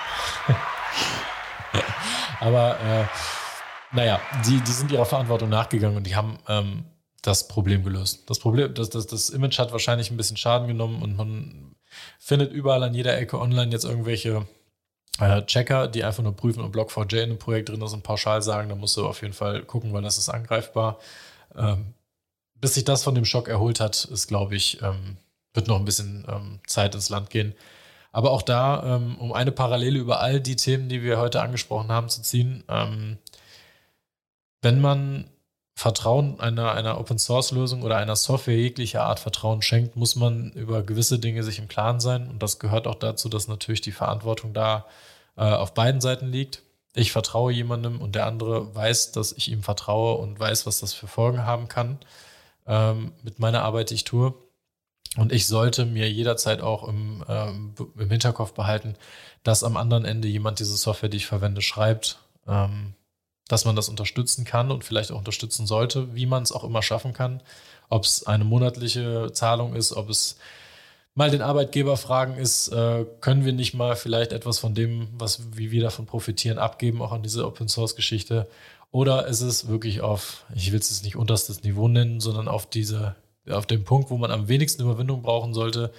aber 2.41 2.81
äh, 2.81 3.05
naja, 3.93 4.21
die, 4.47 4.61
die 4.61 4.73
sind 4.73 4.91
ihrer 4.91 5.05
Verantwortung 5.05 5.51
nachgegangen 5.51 5.99
und 5.99 6.07
die 6.07 6.17
haben 6.17 6.39
ähm, 6.49 6.85
das 7.21 7.49
Problem 7.49 7.85
gelöst. 7.85 8.31
Das 8.31 8.39
Problem, 8.39 8.73
das, 8.73 8.89
das, 8.89 9.07
das 9.09 9.29
Image 9.29 9.59
hat 9.59 9.73
wahrscheinlich 9.73 10.11
ein 10.11 10.16
bisschen 10.16 10.37
Schaden 10.39 10.69
genommen 10.69 11.03
und 11.03 11.16
man 11.16 11.75
findet 12.19 12.53
überall 12.53 12.83
an 12.83 12.95
jeder 12.95 13.19
Ecke 13.19 13.39
online 13.39 13.73
jetzt 13.73 13.85
irgendwelche 13.85 14.47
Checker, 15.47 15.89
die 15.89 16.05
einfach 16.05 16.23
nur 16.23 16.37
prüfen, 16.37 16.62
ob 16.62 16.75
Block4j 16.75 17.16
in 17.16 17.23
einem 17.31 17.39
Projekt 17.39 17.69
drin 17.69 17.83
ist 17.83 17.93
und 17.93 18.03
pauschal 18.03 18.43
sagen, 18.43 18.69
da 18.69 18.75
musst 18.75 18.97
du 18.97 19.07
auf 19.07 19.23
jeden 19.23 19.35
Fall 19.35 19.62
gucken, 19.62 19.93
weil 19.93 20.03
das 20.03 20.19
ist 20.19 20.29
angreifbar. 20.29 20.99
Ähm, 21.57 21.95
bis 22.55 22.75
sich 22.75 22.85
das 22.85 23.03
von 23.03 23.14
dem 23.14 23.25
Schock 23.25 23.49
erholt 23.49 23.81
hat, 23.81 24.05
ist, 24.05 24.29
glaube 24.29 24.57
ich, 24.57 24.81
ähm, 24.83 25.16
wird 25.55 25.69
noch 25.69 25.79
ein 25.79 25.85
bisschen 25.85 26.25
ähm, 26.29 26.61
Zeit 26.66 26.95
ins 26.95 27.09
Land 27.09 27.31
gehen. 27.31 27.55
Aber 28.12 28.31
auch 28.31 28.43
da, 28.43 28.97
ähm, 28.97 29.16
um 29.19 29.33
eine 29.33 29.53
Parallele 29.53 29.99
über 29.99 30.21
all 30.21 30.41
die 30.41 30.57
Themen, 30.57 30.89
die 30.89 31.03
wir 31.03 31.19
heute 31.19 31.43
angesprochen 31.43 31.91
haben, 31.91 32.09
zu 32.09 32.23
ziehen, 32.23 32.64
ähm, 32.69 33.19
wenn 34.62 34.81
man 34.81 35.31
Vertrauen 35.79 36.41
einer, 36.41 36.72
einer 36.72 36.99
Open-Source-Lösung 36.99 37.85
oder 37.85 37.99
einer 37.99 38.16
Software 38.16 38.57
jeglicher 38.57 39.05
Art 39.05 39.20
Vertrauen 39.20 39.62
schenkt, 39.62 39.95
muss 39.95 40.16
man 40.16 40.51
über 40.51 40.83
gewisse 40.83 41.20
Dinge 41.20 41.45
sich 41.45 41.61
im 41.61 41.68
Klaren 41.68 42.01
sein. 42.01 42.29
Und 42.29 42.43
das 42.43 42.59
gehört 42.59 42.89
auch 42.89 42.97
dazu, 42.97 43.29
dass 43.29 43.47
natürlich 43.47 43.81
die 43.81 43.93
Verantwortung 43.93 44.53
da 44.53 44.87
äh, 45.37 45.43
auf 45.43 45.74
beiden 45.74 46.01
Seiten 46.01 46.33
liegt. 46.33 46.64
Ich 46.95 47.12
vertraue 47.12 47.53
jemandem 47.53 48.01
und 48.01 48.16
der 48.16 48.26
andere 48.26 48.74
weiß, 48.74 49.12
dass 49.12 49.31
ich 49.31 49.53
ihm 49.53 49.62
vertraue 49.62 50.16
und 50.16 50.41
weiß, 50.41 50.66
was 50.66 50.81
das 50.81 50.95
für 50.95 51.07
Folgen 51.07 51.47
haben 51.47 51.68
kann 51.68 52.01
ähm, 52.66 53.12
mit 53.22 53.39
meiner 53.39 53.62
Arbeit, 53.62 53.91
die 53.91 53.95
ich 53.95 54.05
tue. 54.05 54.35
Und 55.16 55.31
ich 55.33 55.47
sollte 55.47 55.85
mir 55.87 56.11
jederzeit 56.11 56.61
auch 56.61 56.89
im, 56.89 57.24
ähm, 57.29 57.74
im 57.97 58.11
Hinterkopf 58.11 58.53
behalten, 58.53 58.97
dass 59.45 59.62
am 59.62 59.76
anderen 59.76 60.05
Ende 60.05 60.26
jemand 60.26 60.59
diese 60.59 60.76
Software, 60.76 61.09
die 61.09 61.18
ich 61.18 61.26
verwende, 61.26 61.62
schreibt. 61.62 62.18
Ähm, 62.49 62.95
dass 63.49 63.64
man 63.64 63.74
das 63.74 63.88
unterstützen 63.88 64.44
kann 64.44 64.70
und 64.70 64.84
vielleicht 64.84 65.11
auch 65.11 65.18
unterstützen 65.18 65.66
sollte, 65.66 66.14
wie 66.14 66.26
man 66.26 66.42
es 66.42 66.53
auch 66.53 66.64
immer 66.64 66.82
schaffen 66.82 67.14
kann. 67.14 67.42
Ob 67.88 68.05
es 68.05 68.26
eine 68.26 68.44
monatliche 68.44 69.32
Zahlung 69.32 69.74
ist, 69.74 69.92
ob 69.92 70.11
es 70.11 70.36
mal 71.14 71.30
den 71.30 71.42
Arbeitgeber 71.42 71.96
fragen 71.96 72.36
ist, 72.36 72.68
äh, 72.68 73.07
können 73.20 73.46
wir 73.46 73.55
nicht 73.55 73.74
mal 73.74 73.96
vielleicht 73.96 74.32
etwas 74.32 74.59
von 74.59 74.74
dem, 74.74 75.09
was 75.14 75.57
wie 75.57 75.70
wir 75.70 75.82
davon 75.82 76.07
profitieren, 76.07 76.59
abgeben, 76.59 77.03
auch 77.03 77.12
an 77.12 77.22
diese 77.22 77.46
Open 77.46 77.68
Source 77.68 77.96
Geschichte? 77.96 78.46
Oder 78.90 79.26
ist 79.26 79.40
es 79.40 79.66
wirklich 79.66 80.03
auf, 80.03 80.44
ich 80.55 80.70
will 80.70 80.78
es 80.78 80.90
jetzt 80.90 81.05
nicht 81.05 81.16
unterstes 81.16 81.62
Niveau 81.62 81.88
nennen, 81.88 82.20
sondern 82.20 82.49
auf 82.49 82.68
diese, 82.68 83.16
auf 83.49 83.66
dem 83.66 83.84
Punkt, 83.84 84.11
wo 84.11 84.18
man 84.18 84.30
am 84.30 84.49
wenigsten 84.49 84.82
Überwindung 84.82 85.22
brauchen 85.22 85.55
sollte. 85.55 85.90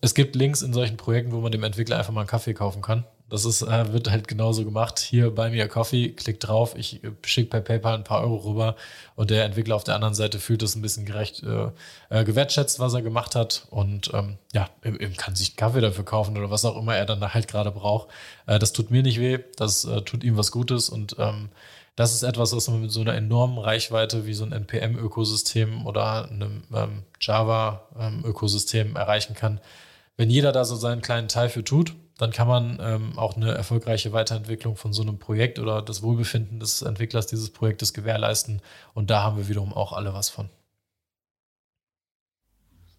Es 0.00 0.14
gibt 0.14 0.36
Links 0.36 0.62
in 0.62 0.72
solchen 0.72 0.96
Projekten, 0.96 1.32
wo 1.32 1.40
man 1.40 1.52
dem 1.52 1.64
Entwickler 1.64 1.96
einfach 1.98 2.12
mal 2.12 2.20
einen 2.20 2.28
Kaffee 2.28 2.54
kaufen 2.54 2.82
kann 2.82 3.04
das 3.28 3.44
ist, 3.44 3.62
äh, 3.62 3.92
wird 3.92 4.10
halt 4.10 4.28
genauso 4.28 4.64
gemacht. 4.64 5.00
Hier 5.00 5.34
bei 5.34 5.50
mir 5.50 5.66
Coffee, 5.68 6.10
klick 6.10 6.38
drauf, 6.38 6.74
ich 6.76 7.02
äh, 7.02 7.10
schicke 7.24 7.50
per 7.50 7.60
PayPal 7.60 7.94
ein 7.94 8.04
paar 8.04 8.20
Euro 8.22 8.36
rüber 8.36 8.76
und 9.16 9.30
der 9.30 9.44
Entwickler 9.44 9.74
auf 9.74 9.84
der 9.84 9.96
anderen 9.96 10.14
Seite 10.14 10.38
fühlt 10.38 10.62
es 10.62 10.76
ein 10.76 10.82
bisschen 10.82 11.06
gerecht, 11.06 11.42
äh, 11.42 11.70
äh, 12.10 12.24
gewertschätzt, 12.24 12.78
was 12.78 12.94
er 12.94 13.02
gemacht 13.02 13.34
hat 13.34 13.66
und 13.70 14.12
ähm, 14.14 14.38
ja, 14.52 14.68
kann 15.16 15.34
sich 15.34 15.50
einen 15.50 15.56
Kaffee 15.56 15.80
dafür 15.80 16.04
kaufen 16.04 16.36
oder 16.36 16.50
was 16.50 16.64
auch 16.64 16.76
immer 16.76 16.96
er 16.96 17.06
dann 17.06 17.20
da 17.20 17.34
halt 17.34 17.48
gerade 17.48 17.72
braucht. 17.72 18.08
Äh, 18.46 18.58
das 18.58 18.72
tut 18.72 18.90
mir 18.90 19.02
nicht 19.02 19.18
weh, 19.20 19.38
das 19.56 19.88
tut 20.04 20.22
ihm 20.22 20.36
was 20.36 20.52
Gutes 20.52 20.88
und 20.88 21.16
ähm, 21.18 21.48
das 21.96 22.12
ist 22.12 22.22
etwas, 22.22 22.54
was 22.54 22.68
man 22.68 22.82
mit 22.82 22.92
so 22.92 23.00
einer 23.00 23.14
enormen 23.14 23.58
Reichweite 23.58 24.26
wie 24.26 24.34
so 24.34 24.44
ein 24.44 24.52
NPM-Ökosystem 24.52 25.86
oder 25.86 26.28
einem 26.30 26.62
ähm, 26.72 27.02
Java-Ökosystem 27.20 28.88
ähm, 28.88 28.96
erreichen 28.96 29.34
kann. 29.34 29.60
Wenn 30.18 30.28
jeder 30.30 30.52
da 30.52 30.64
so 30.64 30.76
seinen 30.76 31.00
kleinen 31.00 31.28
Teil 31.28 31.48
für 31.48 31.64
tut, 31.64 31.94
dann 32.18 32.30
kann 32.30 32.48
man 32.48 32.78
ähm, 32.80 33.18
auch 33.18 33.36
eine 33.36 33.52
erfolgreiche 33.52 34.12
Weiterentwicklung 34.12 34.76
von 34.76 34.92
so 34.92 35.02
einem 35.02 35.18
Projekt 35.18 35.58
oder 35.58 35.82
das 35.82 36.02
Wohlbefinden 36.02 36.60
des 36.60 36.82
Entwicklers 36.82 37.26
dieses 37.26 37.50
Projektes 37.50 37.92
gewährleisten. 37.92 38.62
Und 38.94 39.10
da 39.10 39.22
haben 39.22 39.36
wir 39.36 39.48
wiederum 39.48 39.74
auch 39.74 39.92
alle 39.92 40.14
was 40.14 40.30
von. 40.30 40.48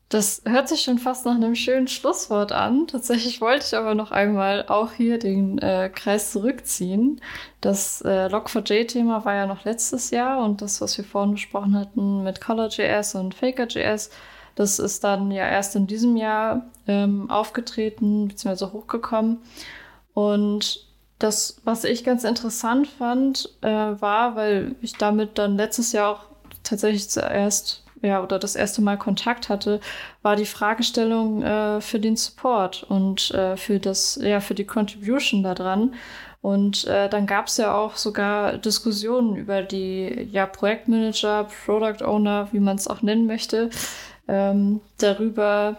Das 0.10 0.42
hört 0.46 0.70
sich 0.70 0.84
schon 0.84 1.00
fast 1.00 1.26
nach 1.26 1.36
einem 1.36 1.56
schönen 1.56 1.90
Schlusswort 1.90 2.54
an. 2.54 2.88
Tatsächlich 2.88 3.42
wollte 3.42 3.66
ich 3.66 3.76
aber 3.76 3.94
noch 3.94 4.12
einmal 4.12 4.66
auch 4.68 4.94
hier 4.94 5.20
den 5.20 5.58
äh, 5.58 5.92
Kreis 5.94 6.32
zurückziehen. 6.32 7.20
Das 7.60 8.02
äh, 8.04 8.28
Log4j-Thema 8.28 9.26
war 9.26 9.36
ja 9.36 9.48
noch 9.48 9.66
letztes 9.66 10.12
Jahr 10.12 10.46
und 10.46 10.62
das, 10.62 10.80
was 10.80 10.98
wir 10.98 11.04
vorhin 11.04 11.34
besprochen 11.34 11.78
hatten 11.78 12.24
mit 12.24 12.40
Color.js 12.40 13.16
und 13.16 13.36
Faker.js, 13.36 14.10
das 14.58 14.80
ist 14.80 15.04
dann 15.04 15.30
ja 15.30 15.48
erst 15.48 15.76
in 15.76 15.86
diesem 15.86 16.18
Jahr 16.18 16.66
ähm, 16.88 17.30
aufgetreten 17.30 18.28
bzw. 18.28 18.72
hochgekommen. 18.74 19.38
Und 20.16 20.88
das, 21.20 21.62
was 21.64 21.84
ich 21.84 22.04
ganz 22.04 22.24
interessant 22.24 22.88
fand, 22.88 23.56
äh, 23.62 23.68
war, 23.68 24.36
weil 24.36 24.76
ich 24.82 24.94
damit 24.94 25.38
dann 25.38 25.58
letztes 25.58 25.92
Jahr 25.92 26.10
auch 26.12 26.22
tatsächlich 26.64 27.08
zuerst 27.08 27.84
ja, 28.02 28.24
oder 28.24 28.40
das 28.40 28.56
erste 28.56 28.82
Mal 28.82 28.98
Kontakt 28.98 29.50
hatte, 29.50 29.80
war 30.24 30.36
die 30.36 30.46
Fragestellung 30.46 31.44
äh, 31.44 31.80
für 31.80 32.00
den 32.00 32.16
Support 32.16 32.84
und 32.84 33.32
äh, 33.32 33.58
für 33.58 33.80
das, 33.80 34.20
ja, 34.22 34.40
für 34.40 34.56
die 34.56 34.66
Contribution 34.66 35.44
daran. 35.44 35.94
Und 36.42 36.86
äh, 36.86 37.10
dann 37.10 37.28
gab 37.28 37.48
es 37.48 37.58
ja 37.58 37.76
auch 37.76 37.96
sogar 37.96 38.58
Diskussionen 38.58 39.36
über 39.36 39.62
die 39.62 40.30
ja, 40.32 40.46
Projektmanager, 40.46 41.48
Product 41.66 42.04
Owner, 42.04 42.48
wie 42.52 42.60
man 42.60 42.78
es 42.78 42.88
auch 42.88 43.02
nennen 43.02 43.26
möchte, 43.28 43.70
ähm, 44.28 44.82
darüber, 44.98 45.78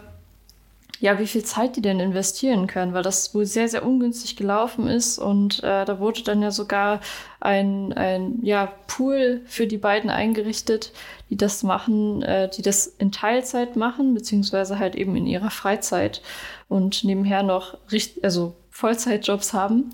ja, 0.99 1.17
wie 1.17 1.27
viel 1.27 1.43
Zeit 1.43 1.75
die 1.75 1.81
denn 1.81 1.99
investieren 1.99 2.67
können, 2.67 2.93
weil 2.93 3.03
das 3.03 3.33
wohl 3.33 3.45
sehr, 3.45 3.69
sehr 3.69 3.85
ungünstig 3.85 4.35
gelaufen 4.35 4.87
ist 4.87 5.17
und 5.17 5.63
äh, 5.63 5.85
da 5.85 5.99
wurde 5.99 6.23
dann 6.23 6.41
ja 6.41 6.51
sogar 6.51 6.99
ein, 7.39 7.93
ein 7.93 8.39
ja, 8.41 8.71
Pool 8.87 9.41
für 9.45 9.65
die 9.65 9.77
beiden 9.77 10.09
eingerichtet, 10.09 10.91
die 11.29 11.37
das 11.37 11.63
machen, 11.63 12.21
äh, 12.23 12.49
die 12.49 12.61
das 12.61 12.87
in 12.87 13.11
Teilzeit 13.11 13.75
machen, 13.75 14.13
beziehungsweise 14.13 14.77
halt 14.77 14.95
eben 14.95 15.15
in 15.15 15.25
ihrer 15.25 15.51
Freizeit 15.51 16.21
und 16.67 17.03
nebenher 17.03 17.43
noch 17.43 17.77
richt 17.91 18.23
also 18.23 18.55
Vollzeitjobs 18.71 19.53
haben, 19.53 19.91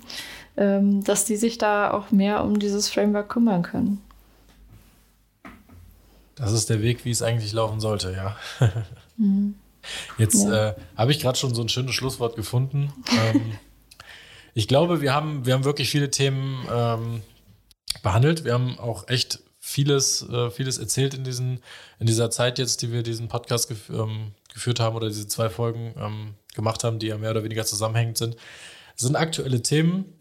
ähm, 0.56 1.04
dass 1.04 1.24
die 1.24 1.36
sich 1.36 1.58
da 1.58 1.92
auch 1.92 2.10
mehr 2.10 2.42
um 2.42 2.58
dieses 2.58 2.88
Framework 2.88 3.28
kümmern 3.28 3.62
können. 3.62 4.02
Das 6.36 6.52
ist 6.52 6.70
der 6.70 6.82
Weg, 6.82 7.04
wie 7.04 7.10
es 7.10 7.22
eigentlich 7.22 7.52
laufen 7.52 7.80
sollte, 7.80 8.12
ja. 8.12 8.36
Mhm. 9.18 9.54
Jetzt 10.18 10.44
ja. 10.44 10.70
äh, 10.70 10.74
habe 10.94 11.10
ich 11.10 11.20
gerade 11.20 11.38
schon 11.38 11.54
so 11.54 11.62
ein 11.62 11.70
schönes 11.70 11.94
Schlusswort 11.94 12.36
gefunden. 12.36 12.92
ähm, 13.18 13.52
ich 14.54 14.68
glaube, 14.68 15.00
wir 15.00 15.14
haben, 15.14 15.46
wir 15.46 15.54
haben 15.54 15.64
wirklich 15.64 15.88
viele 15.88 16.10
Themen 16.10 16.66
ähm, 16.70 17.22
behandelt. 18.02 18.44
Wir 18.44 18.52
haben 18.52 18.78
auch 18.78 19.08
echt 19.08 19.40
vieles, 19.58 20.28
äh, 20.28 20.50
vieles 20.50 20.76
erzählt 20.76 21.14
in, 21.14 21.24
diesen, 21.24 21.60
in 21.98 22.06
dieser 22.06 22.30
Zeit 22.30 22.58
jetzt, 22.58 22.82
die 22.82 22.92
wir 22.92 23.02
diesen 23.02 23.28
Podcast 23.28 23.68
gef 23.68 23.88
ähm, 23.88 24.32
geführt 24.52 24.80
haben 24.80 24.96
oder 24.96 25.08
diese 25.08 25.28
zwei 25.28 25.48
Folgen 25.48 25.94
ähm, 25.98 26.34
gemacht 26.54 26.84
haben, 26.84 26.98
die 26.98 27.06
ja 27.06 27.16
mehr 27.16 27.30
oder 27.30 27.44
weniger 27.44 27.64
zusammenhängend 27.64 28.18
sind. 28.18 28.36
Das 28.94 29.02
sind 29.02 29.16
aktuelle 29.16 29.62
Themen. 29.62 30.14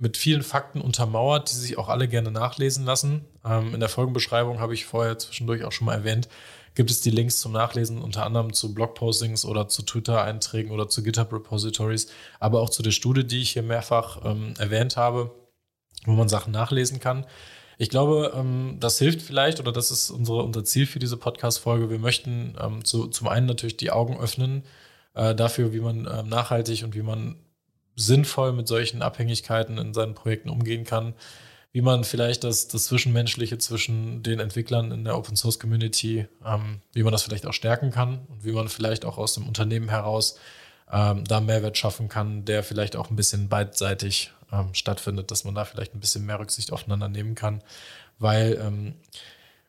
Mit 0.00 0.16
vielen 0.16 0.42
Fakten 0.42 0.80
untermauert, 0.80 1.50
die 1.50 1.56
sich 1.56 1.76
auch 1.76 1.88
alle 1.88 2.06
gerne 2.06 2.30
nachlesen 2.30 2.84
lassen. 2.84 3.24
Ähm, 3.44 3.74
in 3.74 3.80
der 3.80 3.88
Folgenbeschreibung 3.88 4.60
habe 4.60 4.74
ich 4.74 4.84
vorher 4.84 5.18
zwischendurch 5.18 5.64
auch 5.64 5.72
schon 5.72 5.86
mal 5.86 5.94
erwähnt, 5.94 6.28
gibt 6.76 6.92
es 6.92 7.00
die 7.00 7.10
Links 7.10 7.40
zum 7.40 7.50
Nachlesen, 7.50 8.00
unter 8.00 8.24
anderem 8.24 8.52
zu 8.52 8.72
Blogpostings 8.72 9.44
oder 9.44 9.66
zu 9.66 9.82
Twitter-Einträgen 9.82 10.70
oder 10.70 10.88
zu 10.88 11.02
GitHub-Repositories, 11.02 12.06
aber 12.38 12.60
auch 12.60 12.70
zu 12.70 12.84
der 12.84 12.92
Studie, 12.92 13.26
die 13.26 13.42
ich 13.42 13.50
hier 13.50 13.64
mehrfach 13.64 14.24
ähm, 14.24 14.54
erwähnt 14.58 14.96
habe, 14.96 15.34
wo 16.04 16.12
man 16.12 16.28
Sachen 16.28 16.52
nachlesen 16.52 17.00
kann. 17.00 17.26
Ich 17.78 17.90
glaube, 17.90 18.32
ähm, 18.36 18.76
das 18.78 18.98
hilft 18.98 19.22
vielleicht 19.22 19.58
oder 19.58 19.72
das 19.72 19.90
ist 19.90 20.10
unsere, 20.10 20.44
unser 20.44 20.64
Ziel 20.64 20.86
für 20.86 21.00
diese 21.00 21.16
Podcast-Folge. 21.16 21.90
Wir 21.90 21.98
möchten 21.98 22.56
ähm, 22.60 22.84
zu, 22.84 23.08
zum 23.08 23.26
einen 23.26 23.46
natürlich 23.46 23.76
die 23.76 23.90
Augen 23.90 24.18
öffnen 24.18 24.62
äh, 25.14 25.34
dafür, 25.34 25.72
wie 25.72 25.80
man 25.80 26.08
ähm, 26.12 26.28
nachhaltig 26.28 26.84
und 26.84 26.94
wie 26.94 27.02
man 27.02 27.36
sinnvoll 27.98 28.52
mit 28.52 28.68
solchen 28.68 29.02
Abhängigkeiten 29.02 29.76
in 29.78 29.92
seinen 29.92 30.14
Projekten 30.14 30.50
umgehen 30.50 30.84
kann, 30.84 31.14
wie 31.72 31.82
man 31.82 32.04
vielleicht 32.04 32.44
das, 32.44 32.68
das 32.68 32.84
Zwischenmenschliche 32.84 33.58
zwischen 33.58 34.22
den 34.22 34.40
Entwicklern 34.40 34.90
in 34.92 35.04
der 35.04 35.16
Open 35.16 35.36
Source 35.36 35.58
Community, 35.58 36.26
ähm, 36.44 36.80
wie 36.92 37.02
man 37.02 37.12
das 37.12 37.22
vielleicht 37.22 37.46
auch 37.46 37.52
stärken 37.52 37.90
kann 37.90 38.20
und 38.28 38.44
wie 38.44 38.52
man 38.52 38.68
vielleicht 38.68 39.04
auch 39.04 39.18
aus 39.18 39.34
dem 39.34 39.46
Unternehmen 39.46 39.88
heraus 39.88 40.38
ähm, 40.90 41.24
da 41.24 41.40
Mehrwert 41.40 41.76
schaffen 41.76 42.08
kann, 42.08 42.44
der 42.44 42.62
vielleicht 42.62 42.96
auch 42.96 43.10
ein 43.10 43.16
bisschen 43.16 43.48
beidseitig 43.48 44.32
ähm, 44.52 44.72
stattfindet, 44.72 45.30
dass 45.30 45.44
man 45.44 45.54
da 45.54 45.64
vielleicht 45.64 45.94
ein 45.94 46.00
bisschen 46.00 46.24
mehr 46.24 46.40
Rücksicht 46.40 46.72
aufeinander 46.72 47.08
nehmen 47.08 47.34
kann, 47.34 47.62
weil 48.18 48.58
ähm, 48.62 48.94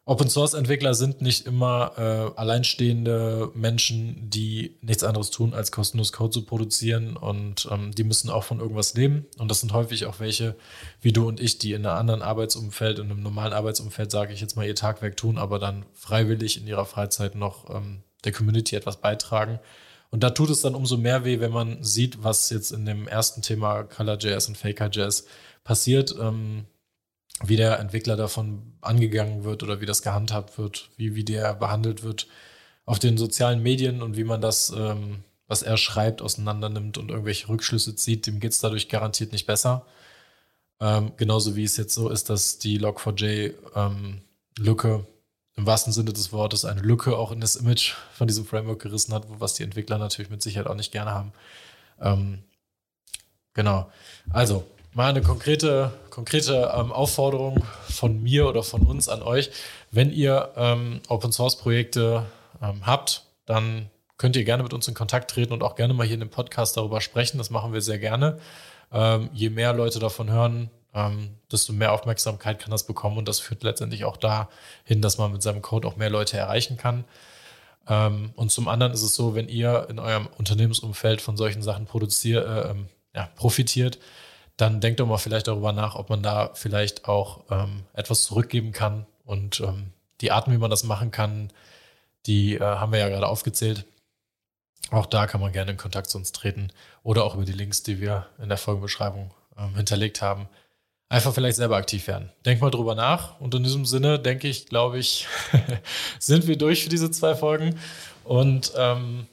Open 0.10 0.28
Source 0.28 0.55
Entwickler 0.55 0.95
sind 0.95 1.22
nicht 1.22 1.45
immer 1.45 1.91
äh, 1.95 2.39
alleinstehende 2.39 3.51
Menschen, 3.53 4.28
die 4.28 4.76
nichts 4.82 5.03
anderes 5.03 5.30
tun, 5.30 5.53
als 5.53 5.72
kostenlos 5.72 6.12
Code 6.14 6.32
zu 6.32 6.45
produzieren 6.45 7.16
und 7.16 7.68
ähm, 7.70 7.91
die 7.91 8.03
müssen 8.03 8.32
auch 8.32 8.43
von 8.43 8.60
irgendwas 8.60 8.95
leben. 8.95 9.28
Und 9.38 9.51
das 9.51 9.60
sind 9.60 9.72
häufig 9.72 10.07
auch 10.07 10.20
welche, 10.20 10.55
wie 10.99 11.12
du 11.14 11.28
und 11.28 11.39
ich, 11.39 11.60
die 11.60 11.74
in 11.74 11.86
einem 11.86 11.99
anderen 11.99 12.22
Arbeitsumfeld, 12.24 12.97
in 12.97 13.12
einem 13.12 13.22
normalen 13.22 13.53
Arbeitsumfeld, 13.53 14.10
sage 14.10 14.34
ich 14.34 14.41
jetzt 14.41 14.55
mal, 14.55 14.66
ihr 14.66 14.74
Tagwerk 14.74 15.16
tun, 15.16 15.38
aber 15.38 15.60
dann 15.60 15.86
freiwillig 15.93 16.60
in 16.60 16.66
ihrer 16.66 16.88
Freizeit 16.88 17.36
noch 17.36 17.70
ähm, 17.70 18.01
der 18.24 18.32
Community 18.32 18.76
etwas 18.76 19.01
beitragen. 19.01 19.60
Und 20.10 20.24
da 20.24 20.32
tut 20.32 20.49
es 20.49 20.62
dann 20.62 20.74
umso 20.74 20.97
mehr 20.97 21.24
weh, 21.24 21.39
wenn 21.39 21.51
man 21.51 21.84
sieht, 21.84 22.24
was 22.24 22.49
jetzt 22.49 22.72
in 22.72 22.84
dem 22.88 23.07
ersten 23.07 23.43
Thema 23.43 23.84
ColorJS 23.84 24.47
und 24.47 24.57
FakerJS 24.57 25.26
passiert. 25.64 26.16
Ähm, 26.20 26.66
wie 27.46 27.56
der 27.56 27.80
Entwickler 27.80 28.18
davon 28.18 28.74
angegangen 28.82 29.44
wird 29.44 29.64
oder 29.64 29.82
wie 29.82 29.86
das 29.86 30.02
gehandhabt 30.02 30.58
wird, 30.58 30.90
wie, 30.98 31.16
wie 31.16 31.24
der 31.24 31.54
behandelt 31.54 32.04
wird 32.04 32.28
auf 32.86 33.00
den 33.00 33.18
sozialen 33.18 33.62
Medien 33.62 34.02
und 34.02 34.18
wie 34.18 34.24
man 34.24 34.42
das, 34.42 34.74
ähm, 34.76 35.24
was 35.48 35.62
er 35.62 35.78
schreibt, 35.78 36.22
auseinander 36.22 36.70
nimmt 36.70 36.98
und 36.98 37.10
irgendwelche 37.10 37.48
Rückschlüsse 37.48 37.96
zieht, 37.96 38.28
dem 38.28 38.40
geht 38.40 38.52
es 38.52 38.60
dadurch 38.60 38.90
garantiert 38.90 39.32
nicht 39.32 39.46
besser. 39.46 39.86
Ähm, 40.82 41.12
genauso 41.18 41.56
wie 41.56 41.64
es 41.64 41.78
jetzt 41.78 41.94
so 41.94 42.10
ist, 42.10 42.30
dass 42.30 42.58
die 42.58 42.80
Log4j-Lücke 42.80 44.88
ähm, 44.88 45.06
im 45.56 45.66
wahrsten 45.66 45.92
Sinne 45.92 46.14
des 46.14 46.32
Wortes 46.32 46.66
eine 46.66 46.82
Lücke 46.82 47.18
auch 47.18 47.32
in 47.32 47.42
das 47.42 47.58
Image 47.58 47.94
von 48.14 48.28
diesem 48.28 48.46
Framework 48.46 48.82
gerissen 48.82 49.14
hat, 49.14 49.26
was 49.28 49.56
die 49.56 49.64
Entwickler 49.64 49.98
natürlich 49.98 50.32
mit 50.32 50.42
Sicherheit 50.42 50.68
auch 50.68 50.76
nicht 50.76 50.92
gerne 50.92 51.12
haben. 51.12 51.34
Ähm, 52.00 52.44
genau. 53.54 53.92
Also, 54.30 54.64
mal 54.94 55.10
eine 55.10 55.22
konkrete, 55.22 55.92
konkrete 56.10 56.72
ähm, 56.76 56.92
Aufforderung 56.92 57.64
von 57.90 58.22
mir 58.22 58.48
oder 58.48 58.64
von 58.64 58.84
uns 58.84 59.10
an 59.10 59.22
euch. 59.22 59.52
Wenn 59.92 60.12
ihr 60.12 60.50
ähm, 60.56 61.02
Open 61.08 61.32
Source 61.32 61.58
Projekte 61.58 62.26
ähm, 62.62 62.86
habt, 62.86 63.24
dann 63.46 63.90
könnt 64.18 64.36
ihr 64.36 64.44
gerne 64.44 64.64
mit 64.64 64.74
uns 64.74 64.88
in 64.88 64.94
Kontakt 64.94 65.32
treten 65.32 65.54
und 65.54 65.64
auch 65.64 65.76
gerne 65.76 65.94
mal 65.94 66.06
hier 66.06 66.16
in 66.16 66.20
dem 66.20 66.30
Podcast 66.30 66.76
darüber 66.78 67.02
sprechen. 67.02 67.38
Das 67.38 67.50
machen 67.50 67.74
wir 67.74 67.82
sehr 67.82 68.00
gerne. 68.00 68.40
Ähm, 68.92 69.30
je 69.34 69.50
mehr 69.50 69.74
Leute 69.74 70.00
davon 70.00 70.30
hören, 70.30 70.70
ähm, 70.94 71.36
desto 71.52 71.74
mehr 71.74 71.94
Aufmerksamkeit 71.94 72.60
kann 72.60 72.72
das 72.72 72.86
bekommen 72.86 73.18
und 73.18 73.28
das 73.28 73.40
führt 73.40 73.64
letztendlich 73.64 74.06
auch 74.06 74.18
dahin, 74.18 75.02
dass 75.02 75.18
man 75.18 75.32
mit 75.32 75.42
seinem 75.42 75.62
Code 75.62 75.88
auch 75.88 75.96
mehr 75.96 76.10
Leute 76.10 76.38
erreichen 76.38 76.78
kann. 76.78 77.06
Ähm, 77.88 78.32
und 78.36 78.52
zum 78.52 78.68
anderen 78.68 78.94
ist 78.94 79.04
es 79.04 79.16
so, 79.16 79.36
wenn 79.36 79.48
ihr 79.48 79.88
in 79.90 80.00
eurem 80.00 80.28
Unternehmensumfeld 80.38 81.22
von 81.22 81.38
solchen 81.38 81.62
Sachen 81.62 81.88
äh, 81.88 82.76
ja, 83.16 83.30
profitiert, 83.36 84.00
dann 84.60 84.82
denkt 84.82 84.99
doch 84.99 85.07
mal 85.07 85.18
vielleicht 85.18 85.47
darüber 85.47 85.72
nach, 85.72 85.95
ob 85.95 86.10
man 86.10 86.22
da 86.22 86.51
vielleicht 86.53 87.07
auch 87.07 87.41
ähm, 87.49 87.84
etwas 87.93 88.24
zurückgeben 88.24 88.74
kann. 88.74 89.05
Und 89.24 89.62
ähm, 89.62 89.93
die 90.20 90.32
Arten, 90.32 90.51
wie 90.51 90.57
man 90.57 90.70
das 90.70 90.84
machen 90.84 91.12
kann, 91.12 91.49
die 92.26 92.55
äh, 92.55 92.60
haben 92.60 92.91
wir 92.91 92.99
ja 92.99 93.07
gerade 93.07 93.28
aufgezählt. 93.28 93.86
Auch 94.91 95.05
da 95.05 95.28
kann 95.28 95.39
man 95.39 95.53
gerne 95.53 95.72
in 95.72 95.78
Kontakt 95.78 96.10
zu 96.10 96.18
uns 96.18 96.34
treten 96.34 96.72
oder 97.03 97.24
auch 97.24 97.36
über 97.36 97.45
die 97.45 97.53
Links, 97.53 97.84
die 97.84 98.01
wir 98.01 98.26
in 98.41 98.49
der 98.49 98.57
Folgenbeschreibung 98.57 99.32
ähm, 99.57 99.76
hinterlegt 99.76 100.22
haben. 100.22 100.49
Einfach 101.07 101.34
vielleicht 101.34 101.55
selber 101.57 101.78
aktiv 101.78 102.07
werden. 102.07 102.30
Denk 102.45 102.60
mal 102.60 102.70
drüber 102.70 102.95
nach. 102.95 103.39
Und 103.39 103.55
in 103.55 103.64
diesem 103.64 103.86
Sinne, 103.86 104.20
denke 104.20 104.49
ich, 104.49 104.66
glaube 104.66 104.99
ich, 104.99 105.26
sind 106.20 106.47
wir 106.47 106.57
durch 106.57 106.84
für 106.84 106.89
diese 106.89 107.12
zwei 107.12 107.34
Folgen. 107.34 107.80
Und 108.26 108.74
ähm, 108.76 109.26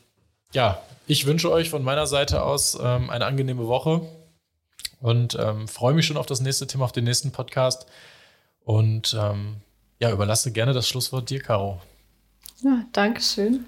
ja, 0.53 0.81
ich 1.09 1.27
wünsche 1.27 1.51
euch 1.51 1.69
von 1.69 1.83
meiner 1.83 2.07
Seite 2.07 2.43
aus 2.43 2.79
ähm, 2.81 3.11
eine 3.11 3.27
angenehme 3.27 3.67
Woche 3.67 4.03
und 5.01 5.37
ähm, 5.41 5.69
freue 5.69 5.95
mich 5.95 6.07
schon 6.07 6.17
auf 6.17 6.27
das 6.27 6.41
nächste 6.41 6.67
Thema, 6.67 6.85
auf 6.85 6.93
den 6.93 7.05
nächsten 7.05 7.33
Podcast. 7.33 7.87
Und 8.65 9.17
ähm, 9.19 9.57
ja, 9.99 10.11
überlasse 10.11 10.53
gerne 10.53 10.73
das 10.73 10.89
Schlusswort 10.89 11.31
dir, 11.31 11.41
Caro. 11.41 11.81
Ja, 12.63 12.85
danke 12.93 13.21
schön. 13.21 13.65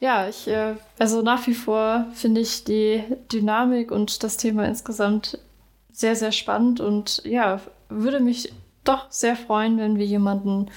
Ja, 0.00 0.28
ich, 0.28 0.46
äh, 0.46 0.74
also 0.98 1.22
nach 1.22 1.46
wie 1.46 1.54
vor 1.54 2.06
finde 2.14 2.40
ich 2.40 2.64
die 2.64 3.02
Dynamik 3.32 3.90
und 3.90 4.22
das 4.22 4.36
Thema 4.36 4.64
insgesamt 4.64 5.38
sehr, 5.90 6.14
sehr 6.14 6.32
spannend 6.32 6.80
und 6.80 7.22
ja, 7.24 7.60
würde 7.88 8.20
mich 8.20 8.52
doch 8.84 9.10
sehr 9.10 9.36
freuen, 9.36 9.78
wenn 9.78 9.98
wir 9.98 10.06
jemanden 10.06 10.70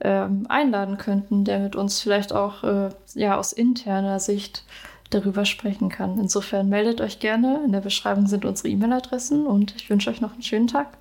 ähm, 0.00 0.46
einladen 0.48 0.96
könnten, 0.96 1.44
der 1.44 1.58
mit 1.58 1.76
uns 1.76 2.00
vielleicht 2.00 2.32
auch 2.32 2.62
äh, 2.64 2.90
ja 3.14 3.36
aus 3.36 3.52
interner 3.52 4.20
Sicht 4.20 4.64
darüber 5.10 5.44
sprechen 5.44 5.88
kann. 5.88 6.18
Insofern 6.18 6.68
meldet 6.68 7.00
euch 7.00 7.18
gerne. 7.18 7.62
In 7.64 7.72
der 7.72 7.80
Beschreibung 7.80 8.26
sind 8.26 8.44
unsere 8.44 8.68
E-Mail-Adressen 8.68 9.46
und 9.46 9.74
ich 9.76 9.88
wünsche 9.90 10.10
euch 10.10 10.20
noch 10.20 10.32
einen 10.32 10.42
schönen 10.42 10.66
Tag. 10.66 10.98